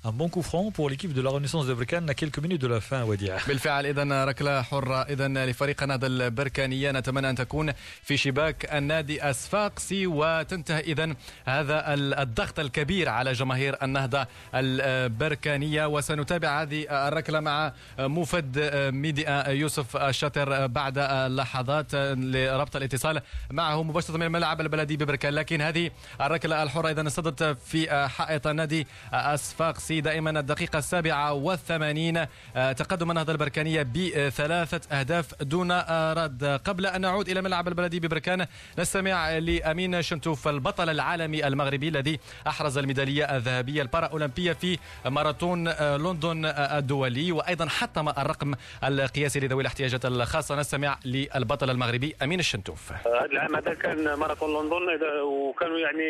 Un 0.08 0.12
bon 0.12 0.28
coup 0.28 0.42
franc 0.42 0.70
pour 0.70 0.88
l'équipe 0.88 1.12
de 1.12 1.20
la 1.20 1.30
Renaissance 1.30 1.66
de 1.66 1.74
بركان 1.74 2.10
à 2.10 2.14
quelques 2.14 2.38
minutes 2.38 2.60
de 2.60 2.66
la 2.66 2.80
fin 2.80 3.02
وديع 3.02 3.38
بالفعل 3.48 3.86
اذا 3.86 4.24
ركلة 4.24 4.62
حرة. 4.62 5.02
اذا 5.02 5.28
لفريق 5.28 5.82
النهضه 5.82 6.06
البركانية 6.06 6.90
نتمنى 6.90 7.30
أن 7.30 7.34
تكون 7.34 7.72
في 8.02 8.16
شباك 8.16 8.74
النادي 8.74 9.30
الصفاقسي 9.30 10.06
وتنتهي 10.06 10.80
اذا 10.80 11.14
هذا 11.46 11.94
الضغط 11.94 12.60
الكبير 12.60 13.08
على 13.08 13.32
جماهير 13.32 13.76
النهضة 13.82 14.26
البركانية. 14.54 15.86
وسنتابع 15.86 16.62
هذه 16.62 17.08
الركلة 17.08 17.40
مع 17.40 17.72
مفد 17.98 18.58
ميديا 18.92 19.48
يوسف 19.48 19.96
الشاطر 19.96 20.66
بعد 20.66 20.98
لحظات 21.30 21.94
لربط 21.94 22.76
الاتصال 22.76 23.20
معه 23.50 23.82
مباشرة 23.82 24.16
من 24.16 24.22
الملعب 24.22 24.60
البلدي 24.60 24.96
ببركان. 24.96 25.34
لكن 25.34 25.60
هذه 25.60 25.90
الركلة 26.20 26.62
الحرة 26.62 26.90
اذا 26.90 27.00
انصدت 27.00 27.58
في 27.66 28.08
حائط 28.08 28.46
النادي 28.46 28.86
الصفاقسي 29.14 29.97
دائما 30.00 30.40
الدقيقة 30.40 30.78
السابعة 30.78 31.32
والثمانين. 31.32 32.26
تقدم 32.54 33.10
النهضة 33.10 33.32
البركانية 33.32 33.82
بثلاثة 33.82 34.98
أهداف 34.98 35.42
دون 35.42 35.72
رد. 36.12 36.60
قبل 36.64 36.86
أن 36.86 37.00
نعود 37.00 37.28
إلى 37.28 37.42
ملعب 37.42 37.68
البلدي 37.68 38.00
ببركان 38.00 38.46
نستمع 38.78 39.38
لأمين 39.38 40.02
شنتوف 40.02 40.48
البطل 40.48 40.90
العالمي 40.90 41.46
المغربي 41.46 41.88
الذي 41.88 42.20
أحرز 42.46 42.78
الميدالية 42.78 43.36
الذهبية 43.36 43.82
البارا 43.82 44.06
أولمبية 44.06 44.52
في 44.52 44.78
ماراثون 45.06 45.68
لندن 45.78 46.46
الدولي. 46.46 47.32
وأيضا 47.32 47.68
حطم 47.68 48.08
الرقم 48.08 48.54
القياسي 48.84 49.40
لذوي 49.40 49.62
الاحتياجات 49.62 50.06
الخاصة. 50.06 50.56
نستمع 50.56 50.98
للبطل 51.04 51.70
المغربي 51.70 52.16
أمين 52.22 52.40
الشنتوف 52.40 52.92
هذا 52.92 53.24
العام 53.24 53.56
هذا 53.56 53.74
كان 53.74 54.14
ماراثون 54.14 54.64
لندن؟ 54.64 54.78
وكانوا 55.22 55.78
يعني 55.78 56.08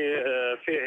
فيه 0.64 0.80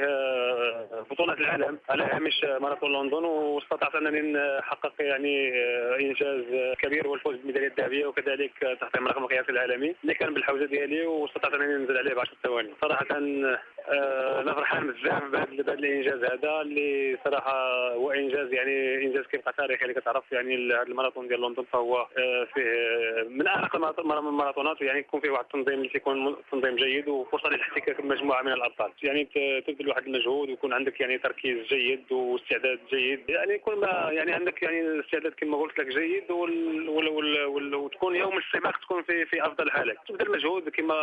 بطولة 1.12 1.34
العالم. 1.34 1.80
على 1.90 2.04
هامش 2.04 2.34
ماراثون 2.62 2.81
ماراثون 2.82 3.06
لندن 3.06 3.26
واستطعت 3.26 3.96
أنني 3.96 4.22
نحقق 4.22 4.94
يعني 5.00 5.52
آه، 5.54 6.00
إنجاز 6.00 6.44
كبير 6.80 7.08
هو 7.08 7.16
الفوز 7.16 7.36
بالميدالية 7.36 7.68
الذهبية 7.68 8.06
وكذلك 8.06 8.78
تحطيم 8.82 9.08
رقم 9.08 9.24
القياس 9.24 9.50
العالمي. 9.50 9.96
اللي 10.04 10.14
كان 10.14 10.34
بالحوزة 10.34 10.66
ديالي 10.66 11.06
واستطعت 11.06 11.54
أنني 11.54 11.74
ننزل 11.74 11.98
عليه 11.98 12.14
ب 12.14 12.20
10 12.20 12.34
ثواني. 12.44 12.70
صراحة 12.82 13.06
آه، 13.12 13.60
أنا 14.42 14.54
فرحان 14.54 14.88
بزاف 14.88 15.24
بهذا 15.24 15.74
الإنجاز 15.74 16.24
هذا 16.24 16.62
اللي 16.62 17.18
صراحة 17.26 17.90
هو 17.94 18.12
إنجاز 18.12 18.54
يعني 18.54 19.06
إنجاز 19.06 19.26
كيبقى 19.26 19.54
تاريخي 19.54 19.86
اللي 19.86 19.94
كتعرف 19.94 20.32
يعني 20.32 20.74
هذا 20.74 20.82
الماراثون 20.82 21.28
ديال 21.28 21.42
لندن 21.42 21.64
فهو 21.64 21.98
آه، 21.98 22.48
فيه 22.54 22.62
آه، 22.62 23.24
من 23.30 23.48
اعرق 23.48 23.76
الماراثونات 23.76 24.82
يعني 24.82 25.00
يكون 25.00 25.22
فيه 25.22 25.30
واحد 25.30 25.44
التنظيم 25.44 25.78
اللي 25.78 25.90
كيكون 25.90 26.36
تنظيم 26.52 26.76
جيد 26.76 27.08
وفرصة 27.08 27.50
للاحتكاك 27.50 28.02
بمجموعة 28.02 28.42
من 28.42 28.52
الأبطال. 28.54 28.92
يعني 29.04 29.26
تبذل 29.68 29.90
واحد 29.90 30.06
المجهود 30.06 30.50
ويكون 30.50 30.74
عندك 30.74 31.00
يعني 31.00 31.18
تركيز 31.18 31.68
جيد 31.68 32.12
واستعداد 32.12 32.80
جيد. 32.90 33.30
يعني 33.30 33.54
يكون 33.54 33.76
ما 33.80 34.10
يعني 34.12 34.34
عندك 34.34 34.64
يعني 34.64 34.82
الاستعداد 34.82 35.32
كما 35.32 35.58
قلت 35.58 35.80
لك 35.80 35.88
جيد 35.88 36.32
وتكون 37.74 38.16
يوم 38.16 38.38
السباق 38.38 38.78
تكون 38.78 39.04
في 39.04 39.26
في 39.26 39.46
أفضل 39.46 39.72
حالك 39.72 39.98
تبذل 40.08 40.32
مجهود 40.32 40.70
كما 40.70 40.96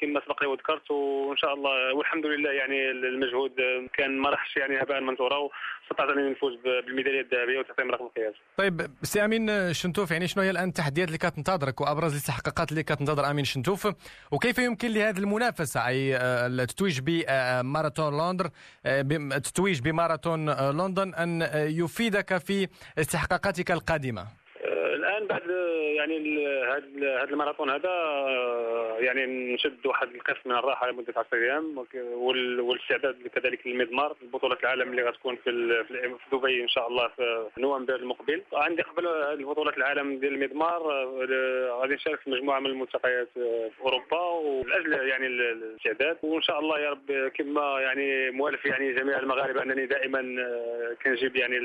كما 0.00 0.20
سبق 0.20 0.42
لي 0.42 0.48
وذكرت 0.48 0.90
وإن 0.90 1.36
شاء 1.36 1.54
الله 1.54 1.94
والحمد 1.94 2.19
لله 2.26 2.50
يعني 2.50 2.90
المجهود 2.90 3.52
كان 3.94 4.18
ما 4.18 4.30
راحش 4.30 4.56
يعني 4.56 4.82
هباء 4.82 5.00
منثورا 5.00 5.36
واستطعت 5.36 6.08
انني 6.08 6.30
نفوز 6.30 6.54
بالميدالية 6.64 7.20
الذهبية 7.20 7.58
وتحطيم 7.58 7.90
رقم 7.90 8.08
قياسي. 8.08 8.38
طيب 8.56 8.80
سي 9.02 9.24
أمين 9.24 9.72
شنتوف 9.72 10.10
يعني 10.10 10.28
شنو 10.28 10.42
هي 10.42 10.50
الآن 10.50 10.68
التحديات 10.68 11.08
اللي 11.08 11.18
كتنتظرك 11.18 11.80
وأبرز 11.80 12.12
الاستحقاقات 12.12 12.70
اللي 12.70 12.82
كتنتظر 12.82 13.30
أمين 13.30 13.44
شنتوف 13.44 13.88
وكيف 14.30 14.58
يمكن 14.58 14.90
لهذه 14.90 15.18
المنافسة 15.18 15.86
أي 15.86 16.16
آه، 16.16 16.46
التتويج 16.46 17.00
بماراثون 17.00 18.18
لندن 18.18 18.50
آه، 18.86 19.00
التتويج 19.36 19.80
بماراثون 19.80 20.50
لندن 20.50 21.14
أن 21.14 21.48
يفيدك 21.54 22.36
في 22.38 22.68
استحقاقاتك 22.98 23.70
القادمة؟ 23.70 24.39
آه، 25.20 25.24
الان 25.24 25.26
بعد 25.26 25.50
يعني 25.96 26.46
هذا 27.02 27.30
الماراثون 27.30 27.70
هذا 27.70 27.88
آه، 27.88 28.96
يعني 28.98 29.54
نشد 29.54 29.86
واحد 29.86 30.08
القسم 30.14 30.40
من 30.50 30.56
الراحة 30.56 30.90
لمدة 30.90 31.14
10 31.16 31.38
أيام 31.38 31.86
والاستعداد 32.60 33.26
كذلك 33.34 33.66
للمضمار 33.66 34.16
بطوله 34.22 34.56
العالم 34.62 34.90
اللي 34.90 35.02
غتكون 35.02 35.36
في 35.36 35.84
في 35.88 36.36
دبي 36.36 36.62
إن 36.62 36.68
شاء 36.68 36.88
الله 36.88 37.08
في 37.08 37.60
نوفمبر 37.60 37.96
المقبل. 37.96 38.42
عندي 38.52 38.82
قبل 38.82 39.06
بطولة 39.44 39.76
العالم 39.76 40.18
ديال 40.18 40.34
المضمار 40.34 40.92
آه، 40.92 41.80
غادي 41.80 41.94
نشارك 41.94 42.20
في 42.20 42.30
مجموعة 42.30 42.60
من 42.60 42.66
الملتقيات 42.66 43.28
في 43.34 43.80
أوروبا 43.80 44.20
ولاجل 44.20 44.92
يعني 44.92 45.26
الاستعداد. 45.26 46.18
وإن 46.22 46.42
شاء 46.42 46.58
الله 46.58 46.78
يا 46.78 46.90
رب 46.90 47.28
كما 47.34 47.80
يعني 47.80 48.30
موالف 48.30 48.66
يعني 48.66 48.92
جميع 48.92 49.18
المغاربة 49.18 49.62
أنني 49.62 49.86
دائما 49.86 50.20
كنجيب 51.04 51.36
يعني 51.36 51.58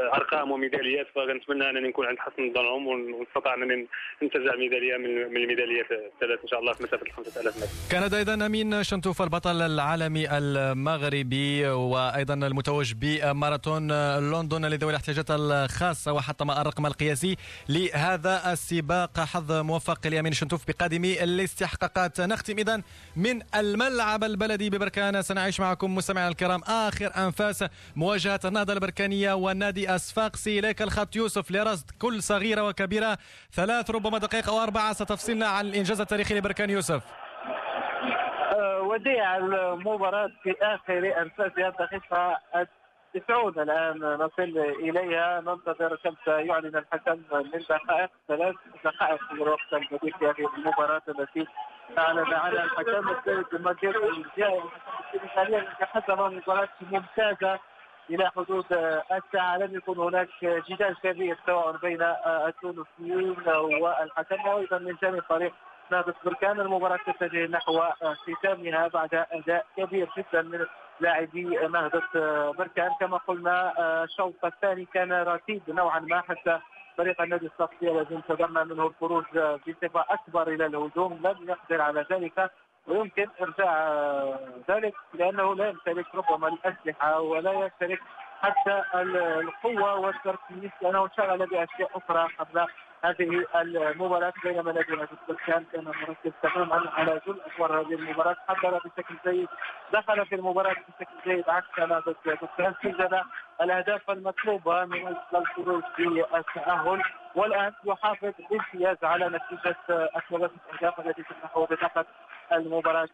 أرقام 0.00 0.50
وميداليات 0.50 1.06
فنتمنى 1.14 1.70
أنني 1.70 1.88
نكون 1.88 2.06
عند 2.06 2.18
حسن 2.24 2.52
ظنهم 2.54 2.86
ونستطيع 2.86 3.54
أن 3.54 3.86
ننتزع 4.22 4.56
ميدالية 4.56 4.96
من 4.96 5.36
الميداليات 5.36 5.86
الثلاث 5.90 6.40
إن 6.42 6.48
شاء 6.48 6.60
الله 6.60 6.72
في 6.72 6.82
مسافة 6.82 7.06
5000 7.16 7.56
متر. 7.56 7.66
كان 7.90 8.14
أيضا 8.14 8.46
أمين 8.46 8.82
شنتوف 8.82 9.22
البطل 9.22 9.62
العالمي 9.62 10.38
المغربي 10.38 11.66
وأيضا 11.66 12.34
المتوج 12.34 12.92
بماراثون 12.92 13.92
لندن 14.30 14.64
لذوي 14.64 14.90
الاحتياجات 14.90 15.26
الخاصة 15.30 16.12
وحطم 16.12 16.50
الرقم 16.50 16.86
القياسي 16.86 17.36
لهذا 17.68 18.52
السباق. 18.52 19.20
حظ 19.20 19.52
موفق 19.52 20.06
لأمين 20.06 20.32
شنتوف 20.32 20.68
بقادم 20.68 21.04
الاستحقاقات. 21.04 22.20
نختم 22.20 22.58
اذا 22.58 22.82
من 23.16 23.40
الملعب 23.54 24.24
البلدي 24.24 24.70
ببركان. 24.70 25.22
سنعيش 25.22 25.60
معكم 25.60 25.94
مستمعينا 25.94 26.28
الكرام 26.30 26.60
آخر 26.66 27.10
أنفاس. 27.16 27.64
مواجهة 27.96 28.40
النهضة 28.44 28.72
البركانية 28.72 29.32
والنادي 29.32 29.94
اسفاقسي 29.94 30.58
إليك 30.58 30.82
الخط 30.82 31.16
يوسف 31.16 31.50
لرصد 31.50 31.90
كل 31.98 32.13
صغيرة 32.22 32.68
وكبيرة 32.68 33.18
ثلاث 33.52 33.90
ربما 33.90 34.18
دقائق 34.18 34.48
أو 34.50 34.62
أربعة 34.62 34.92
ستفصلنا 34.92 35.46
عن 35.46 35.66
الإنجاز 35.66 36.00
التاريخي 36.00 36.34
لبركان 36.34 36.70
يوسف. 36.70 37.02
أه، 38.54 38.80
وديع 38.80 39.36
المباراة 39.36 40.30
في 40.42 40.54
آخر 40.62 41.22
أنفاسها 41.22 41.68
الدقيقة 41.68 42.38
التسعون 42.56 43.58
الآن 43.58 43.98
نصل 43.98 44.58
إليها. 44.80 45.40
ننتظر 45.40 45.96
كم 46.04 46.14
سيعلن 46.24 46.76
الحكم 46.76 47.22
من 47.32 47.60
دقائق 47.68 48.10
ثلاث 48.28 48.54
دقائق 48.84 49.20
في 49.28 49.32
الوقت 49.32 49.72
الجديد 49.72 50.16
في 50.18 50.26
هذه 50.26 50.48
المباراة 50.56 51.02
التي 51.08 51.46
أعلن 51.98 52.34
عنها 52.34 52.64
الحكم 52.64 53.08
السيد 53.08 53.54
المجيد 53.54 53.96
الجاي. 53.96 54.60
حاليا 55.34 55.66
حسب 55.80 56.20
مباراة 56.20 56.68
ممتازة 56.80 57.58
إلى 58.10 58.30
حدود 58.36 58.64
الساعة 59.12 59.56
لم 59.56 59.74
يكن 59.76 59.98
هناك 59.98 60.28
جدال 60.42 60.96
كبير 61.02 61.36
سواء 61.46 61.76
بين 61.76 62.02
التونسيين 62.26 63.36
والحكم. 63.48 64.48
وأيضا 64.48 64.78
من 64.78 64.96
جانب 65.02 65.20
فريق 65.20 65.52
نهضة 65.90 66.14
بركان 66.24 66.60
المباراة 66.60 66.98
تتجه 67.06 67.46
نحو 67.46 67.80
ختامها 68.14 68.88
بعد 68.88 69.14
أداء 69.14 69.66
كبير 69.76 70.08
جدا 70.18 70.42
من 70.42 70.66
لاعبي 71.00 71.42
نهضة 71.44 72.02
بركان. 72.52 72.90
كما 73.00 73.16
قلنا 73.16 73.72
الشوط 74.04 74.44
الثاني 74.44 74.84
كان 74.84 75.12
رتيب 75.12 75.62
نوعا 75.68 76.00
ما 76.00 76.20
حتى 76.20 76.58
فريق 76.96 77.22
النادي 77.22 77.46
الصفي 77.46 77.90
الذي 77.90 78.14
انتظرنا 78.16 78.64
منه 78.64 78.86
الخروج 78.86 79.24
بصفة 79.68 80.04
أكبر 80.10 80.48
إلى 80.48 80.66
الهجوم 80.66 81.20
لم 81.24 81.48
يقدر 81.48 81.80
على 81.80 82.06
ذلك. 82.10 82.50
ويمكن 82.88 83.28
إرجاع 83.40 83.98
ذلك 84.70 84.94
لأنه 85.14 85.54
لا 85.54 85.68
يمتلك 85.68 86.14
ربما 86.14 86.48
الأسلحة 86.48 87.20
ولا 87.20 87.52
يمتلك 87.52 88.00
حتى 88.42 88.82
القوة 88.94 89.94
والتركيز 89.94 90.70
لأنه 90.82 91.04
انشغل 91.04 91.46
بأشياء 91.46 91.90
أخرى 91.94 92.28
قبل 92.38 92.66
هذه 93.04 93.44
المباراة 93.54 94.32
بينما 94.44 94.72
نادي 94.72 94.92
البركان 94.92 95.64
كان 95.72 95.84
مركز 95.84 96.32
تماما 96.42 96.90
على 96.90 97.20
جل 97.26 97.40
أدوار 97.40 97.80
هذه 97.80 97.94
المباراة. 97.94 98.36
حضر 98.48 98.78
بشكل 98.78 99.14
جيد 99.26 99.48
دخل 99.92 100.26
في 100.26 100.34
المباراة 100.34 100.72
بشكل 100.72 101.14
جيد 101.24 101.48
عكس 101.48 101.78
نادي 101.78 102.14
البركان 102.26 102.74
سجل 102.82 103.20
الأهداف 103.60 104.10
المطلوبة 104.10 104.84
من 104.84 105.06
أجل 105.06 105.16
الخروج 105.34 105.82
بالتأهل 105.98 107.02
والآن 107.34 107.72
يحافظ 107.84 108.32
بامتياز 108.50 109.04
على 109.04 109.28
نتيجة 109.28 109.76
الثلاثة 110.16 110.54
أهداف 110.74 111.00
التي 111.00 111.22
تمنحه 111.22 111.64
بطاقة 111.64 112.04
المباراة 112.52 113.08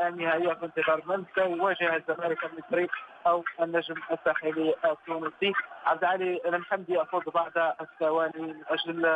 النهائية 0.00 0.52
في 0.52 0.64
انتظار 0.64 1.02
من 1.06 1.24
سيواجه 1.34 1.96
الزمالك 1.96 2.44
المصري 2.44 2.88
أو 3.26 3.44
النجم 3.62 3.94
الساحلي 4.12 4.74
التونسي. 4.84 5.52
عبد 5.86 6.04
العالي 6.04 6.40
المحمدي 6.46 6.92
يأخذ 6.92 7.30
بعد 7.30 7.74
الثواني 7.80 8.42
من 8.42 8.62
أجل 8.68 9.06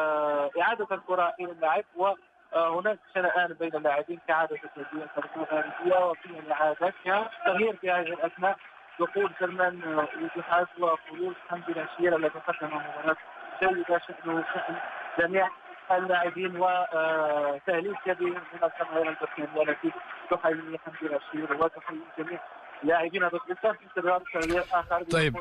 إعادة 0.60 0.86
الكرة 0.92 1.34
إلى 1.40 1.52
اللاعب. 1.52 1.84
وهناك 1.96 2.98
شنآن 3.14 3.56
بين 3.60 3.76
اللاعبين 3.76 4.18
كعادة 4.28 4.56
التسجيل 4.64 5.02
الخارجية 5.02 6.06
وفي 6.06 6.52
إعادتها 6.52 7.30
تغيير 7.44 7.76
في 7.76 7.90
هذه 7.90 8.12
الأثناء 8.12 8.56
دخول 9.00 9.30
سلمان 9.38 9.82
الاتحاد 10.14 10.66
وخروج 10.78 11.34
حمدي 11.48 11.72
العشير 11.72 12.16
الذي 12.16 12.28
قدم 12.28 12.66
مباراة 12.66 13.16
جيدة 13.62 13.98
شأنه 13.98 14.44
شأن 14.54 14.76
جميع 15.18 15.48
اللاعبين 15.92 16.56
وتهليل 16.56 17.96
كبير 18.04 18.40
من 18.52 18.60
الجماهير 18.64 19.08
البركانية 19.08 19.62
التي 19.62 19.92
تحيي 20.30 20.78
حمدي 20.86 21.02
العشير 21.02 21.62
وتحيي 21.64 21.98
جميع 22.18 22.40
لاعبين 22.82 23.28
ضد 23.28 23.54
في 23.60 23.74
انتظار 23.96 24.22
تغيير 24.34 24.64
آخر. 24.72 25.02
طيب. 25.02 25.36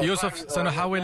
يوسف 0.00 0.44
سنحاول 0.50 1.00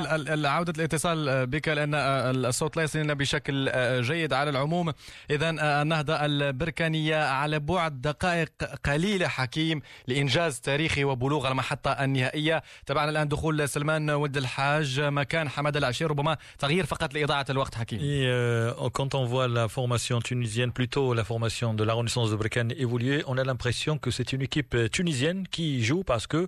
عودة 0.47 0.73
الاتصال 0.77 1.47
بك 1.47 1.69
لأن 1.69 1.95
الصوت 1.95 2.77
لا 2.77 2.83
يصلنا 2.83 3.15
بشكل 3.15 3.73
جيد 4.03 4.33
على 4.33 4.51
العموم. 4.51 4.93
إذا 5.31 5.51
النهضة 5.83 6.15
البركانية 6.15 7.17
على 7.17 7.59
بعد 7.59 8.01
دقائق 8.01 8.49
قليلة 8.85 9.29
حكيم 9.29 9.83
لإنجاز 10.07 10.61
تاريخي 10.61 11.05
وبلوغ 11.05 11.49
المحطة 11.49 11.91
النهائية. 11.91 12.63
تبعنا 12.87 13.11
الآن 13.11 13.29
دخول 13.29 13.69
سلمان 13.69 14.11
ولد 14.11 14.37
الحاج 14.37 15.01
مكان 15.01 15.49
حمد 15.49 15.77
العشير 15.77 16.11
ربما 16.11 16.37
تغيير 16.59 16.87
فقط 16.87 17.15
لإضاعة 17.15 17.47
الوقت 17.51 17.75
حكيم. 17.75 18.01
Euh, 18.03 18.91
quand 18.91 19.15
on 19.15 19.25
voit 19.25 19.49
la 19.49 19.69
formation 19.69 20.21
tunisienne, 20.21 20.73
plutôt 20.73 21.15
la 21.15 21.25
formation 21.25 21.75
de 21.75 21.85
la 21.85 21.95
Renaissance 21.95 22.31
de 22.31 22.37
Bretagne 22.37 22.73
évoluer, 22.79 23.23
on 23.27 23.37
a 23.39 23.45
l'impression 23.45 23.99
que 23.99 24.11
c'est 24.11 24.33
une 24.33 24.43
équipe 24.43 24.77
tunisienne 24.91 25.47
qui 25.49 25.83
joue 25.83 26.03
parce 26.05 26.27
que, 26.27 26.47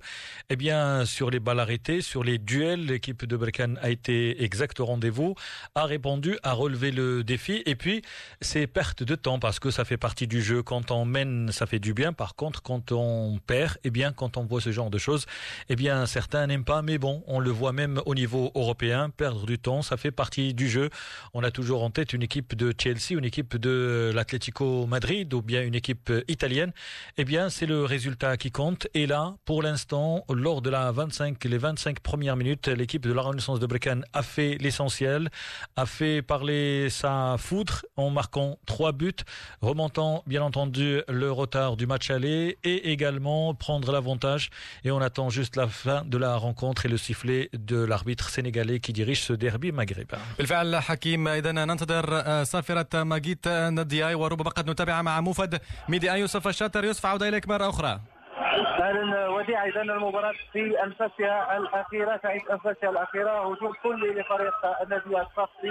eh 0.50 0.56
bien, 0.56 1.04
sur 1.04 1.30
les 1.30 1.40
balles 1.40 1.60
arrêtées, 1.60 2.00
sur 2.14 2.22
les 2.22 2.38
duels. 2.38 2.86
L'équipe 2.86 3.24
de 3.24 3.36
Berkane 3.36 3.76
a 3.82 3.90
été 3.90 4.44
exact 4.44 4.78
au 4.78 4.86
rendez-vous, 4.86 5.34
a 5.74 5.84
répondu, 5.84 6.38
a 6.44 6.52
relevé 6.52 6.92
le 6.92 7.24
défi. 7.24 7.64
Et 7.66 7.74
puis, 7.74 8.02
c'est 8.40 8.68
perte 8.68 9.02
de 9.02 9.16
temps 9.16 9.40
parce 9.40 9.58
que 9.58 9.72
ça 9.72 9.84
fait 9.84 9.96
partie 9.96 10.28
du 10.28 10.40
jeu. 10.40 10.62
Quand 10.62 10.92
on 10.92 11.04
mène, 11.04 11.50
ça 11.50 11.66
fait 11.66 11.80
du 11.80 11.92
bien. 11.92 12.12
Par 12.12 12.36
contre, 12.36 12.62
quand 12.62 12.92
on 12.92 13.40
perd, 13.44 13.78
eh 13.82 13.90
bien, 13.90 14.12
quand 14.12 14.36
on 14.36 14.44
voit 14.44 14.60
ce 14.60 14.70
genre 14.70 14.90
de 14.90 14.98
choses, 14.98 15.26
eh 15.68 15.74
bien, 15.74 16.06
certains 16.06 16.46
n'aiment 16.46 16.64
pas. 16.64 16.82
Mais 16.82 16.98
bon, 16.98 17.24
on 17.26 17.40
le 17.40 17.50
voit 17.50 17.72
même 17.72 18.00
au 18.06 18.14
niveau 18.14 18.52
européen. 18.54 19.10
Perdre 19.10 19.44
du 19.44 19.58
temps, 19.58 19.82
ça 19.82 19.96
fait 19.96 20.12
partie 20.12 20.54
du 20.54 20.68
jeu. 20.68 20.90
On 21.32 21.42
a 21.42 21.50
toujours 21.50 21.82
en 21.82 21.90
tête 21.90 22.12
une 22.12 22.22
équipe 22.22 22.54
de 22.54 22.72
Chelsea, 22.80 23.18
une 23.18 23.24
équipe 23.24 23.56
de 23.56 24.12
l'Atlético 24.14 24.86
Madrid 24.86 25.34
ou 25.34 25.42
bien 25.42 25.62
une 25.64 25.74
équipe 25.74 26.12
italienne. 26.28 26.72
Eh 27.16 27.24
bien, 27.24 27.50
c'est 27.50 27.66
le 27.66 27.84
résultat 27.84 28.36
qui 28.36 28.52
compte. 28.52 28.86
Et 28.94 29.08
là, 29.08 29.34
pour 29.44 29.64
l'instant, 29.64 30.24
lors 30.32 30.62
de 30.62 30.70
la 30.70 30.92
25, 30.92 31.42
les 31.46 31.58
25 31.58 32.03
premières 32.03 32.35
minutes, 32.35 32.67
l'équipe 32.67 33.05
de 33.07 33.13
la 33.13 33.21
Renaissance 33.21 33.59
de 33.59 33.65
Brécan 33.65 34.01
a 34.13 34.23
fait 34.23 34.57
l'essentiel, 34.59 35.29
a 35.75 35.85
fait 35.85 36.21
parler 36.21 36.89
sa 36.89 37.35
foudre 37.37 37.85
en 37.97 38.09
marquant 38.09 38.57
trois 38.65 38.91
buts, 38.91 39.21
remontant 39.61 40.23
bien 40.27 40.41
entendu 40.41 41.01
le 41.07 41.31
retard 41.31 41.77
du 41.77 41.85
match 41.87 42.09
aller 42.09 42.57
et 42.63 42.91
également 42.91 43.53
prendre 43.53 43.91
l'avantage. 43.91 44.49
Et 44.83 44.91
on 44.91 45.01
attend 45.01 45.29
juste 45.29 45.55
la 45.55 45.67
fin 45.67 46.03
de 46.05 46.17
la 46.17 46.35
rencontre 46.35 46.85
et 46.85 46.89
le 46.89 46.97
sifflet 46.97 47.49
de 47.53 47.79
l'arbitre 47.91 48.29
sénégalais 48.29 48.79
qui 48.79 48.93
dirige 48.93 49.21
ce 49.21 49.33
derby 49.33 49.71
maghrébin. 49.71 50.17
بالفعل 50.37 50.75
حكيم 50.75 51.27
اذا 51.27 51.51
ننتظر 51.51 52.43
صافره 52.43 53.03
ماجيت 53.03 53.47
ندياي 53.47 54.15
وربما 54.15 54.49
قد 54.49 54.69
نتابع 54.69 55.01
مع 55.01 55.21
موفد 55.21 55.61
ميدي 55.89 56.07
يوسف 56.07 56.47
الشاطر 56.47 56.85
يوسف 56.85 57.05
عوده 57.05 57.29
اليك 57.29 57.47
مره 57.47 57.69
اخرى 57.69 57.99
أهلا. 58.38 59.28
وديع 59.28 59.64
اذا 59.66 59.82
المباراة 59.82 60.34
في 60.52 60.82
أنفاسها 60.82 61.56
الأخيرة 61.56 62.16
تعيش 62.16 62.42
أنفاسها 62.50 62.90
الأخيرة 62.90 63.30
هجوم 63.52 63.72
كلي 63.82 64.08
لفريق 64.20 64.80
النادي 64.82 65.20
الصفي 65.20 65.70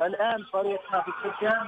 والآن 0.00 0.42
فريق 0.52 0.80
نادي 0.92 1.10
السكان 1.24 1.60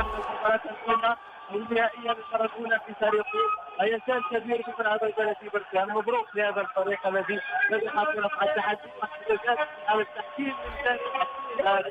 المباراه 0.00 0.60
الاولى 0.86 1.16
النهائية 1.54 2.10
للمره 2.10 2.44
الاولى 2.44 2.80
في 2.86 2.92
تاريخه 3.00 3.38
ايسان 3.82 4.22
كبير 4.30 4.62
في 4.62 4.70
ملعب 4.78 5.04
البلدي 5.04 5.48
بركان 5.54 5.88
مبروك 5.88 6.26
لهذا 6.36 6.60
الفريق 6.60 7.06
الذي 7.06 7.40
نجح 7.70 8.04
في 8.12 8.18
رفع 8.18 8.42
التحدي 8.42 8.90
على 9.88 10.02
التحكيم 10.02 10.54
من 10.54 10.98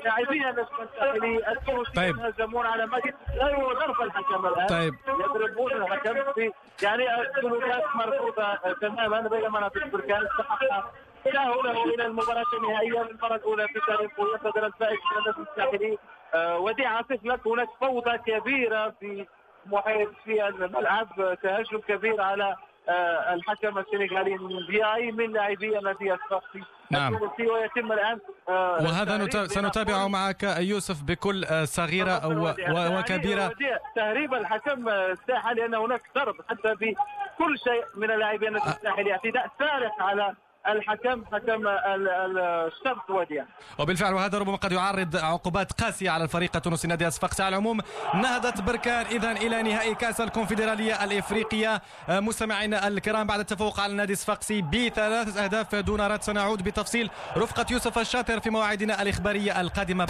لاعبين 0.04 0.48
الساحلي 0.48 1.52
التونسي 1.52 1.92
طيب. 1.92 2.18
يهزمون 2.18 2.66
على 2.66 2.86
مجد 2.86 3.14
لا 3.36 3.74
ضرب 3.74 4.00
الحكم 4.02 4.46
الآن. 4.46 4.66
طيب. 4.66 4.94
يضربون 5.08 5.72
الحكم 5.72 6.32
في 6.32 6.52
يعني 6.82 7.06
سلوكات 7.40 7.84
مرفوضه 7.94 8.54
تماما 8.80 9.20
بينما 9.28 9.60
نادي 9.60 9.90
بركان. 9.90 10.26
استحق 10.26 10.90
تأهله 11.24 11.84
إلى 11.84 12.06
المباراة 12.06 12.44
النهائية 12.58 13.02
للمره 13.02 13.34
الاولى 13.34 13.68
في 13.68 13.80
تاريخه 13.86 14.22
يصدر 14.34 14.66
الفائز 14.66 14.98
من 15.16 15.44
الساحلي 15.46 15.98
آه، 16.34 16.58
وديع 16.58 16.90
عاطف 16.90 17.24
لك 17.24 17.46
هناك 17.46 17.68
فوضى 17.80 18.18
كبيرة 18.18 18.94
في 19.00 19.26
محيط 19.66 20.08
في 20.24 20.48
الملعب 20.48 21.08
تهجم 21.42 21.78
كبير 21.88 22.20
على 22.20 22.56
آه، 22.88 23.34
الحكم 23.34 23.78
السنغالي 23.78 24.38
دياي 24.70 25.12
من 25.12 25.32
لاعبي 25.32 25.78
النادي 25.78 26.12
الصفي 26.14 26.62
نعم. 26.90 27.14
ويتم 27.40 27.92
الآن 27.92 28.18
آه، 28.48 28.72
وهذا 28.82 29.16
نت- 29.16 29.22
التعريف 29.22 29.52
سنتابع 29.52 29.92
بنقول- 29.96 30.10
معك 30.10 30.42
يوسف 30.42 31.02
بكل 31.02 31.44
آه، 31.44 31.64
صغيرة 31.64 32.26
و- 32.26 32.48
و- 32.48 32.98
وكبيرة 32.98 33.52
تهريب 33.96 34.34
الحكم 34.34 34.88
الساحل 34.88 35.56
لأن 35.56 35.74
هناك 35.74 36.00
ضرب 36.14 36.34
حتى 36.48 36.74
بكل 36.74 37.58
شيء 37.58 37.84
من 37.96 38.10
اللاعبين 38.10 38.56
الساحلي 38.56 39.12
اعتداء 39.12 39.50
صارخ 39.58 39.92
على 40.00 40.34
الحكم 40.68 41.24
حكم 41.24 41.68
ال- 41.68 42.08
ال- 42.08 42.38
الشرط 42.38 43.10
وديع. 43.10 43.44
وبالفعل 43.78 44.14
وهذا 44.14 44.38
ربما 44.38 44.56
قد 44.56 44.72
يعرض 44.72 45.16
عقوبات 45.16 45.72
قاسية 45.72 46.10
على 46.10 46.24
الفريق 46.24 46.56
التونسي 46.56 46.88
نادي 46.88 47.06
الصفاقسي 47.06 47.42
على 47.42 47.48
العموم 47.56 47.80
نهضة 48.14 48.62
بركان. 48.62 49.06
إذا 49.06 49.32
إلى 49.32 49.62
نهائي 49.62 49.94
كأس 49.94 50.20
الكونفدرالية 50.20 51.04
الإفريقية. 51.04 51.82
آه، 52.08 52.20
مستمعينا 52.20 52.88
الكرام 52.88 53.26
بعد 53.26 53.40
التفوق 53.40 53.80
على 53.80 53.92
النادي 53.92 54.12
الصفاقسي 54.12 54.62
بثلاث 54.62 55.36
أهداف 55.36 55.74
دون 55.74 56.00
رد 56.00 56.22
سنعود 56.22 56.62
بتفصيل 56.62 57.10
رفقة 57.36 57.66
يوسف 57.70 57.98
الشاطر 57.98 58.40
في 58.40 58.50
مواعيدنا 58.50 59.02
الإخبارية 59.02 59.60
القادمة. 59.60 60.06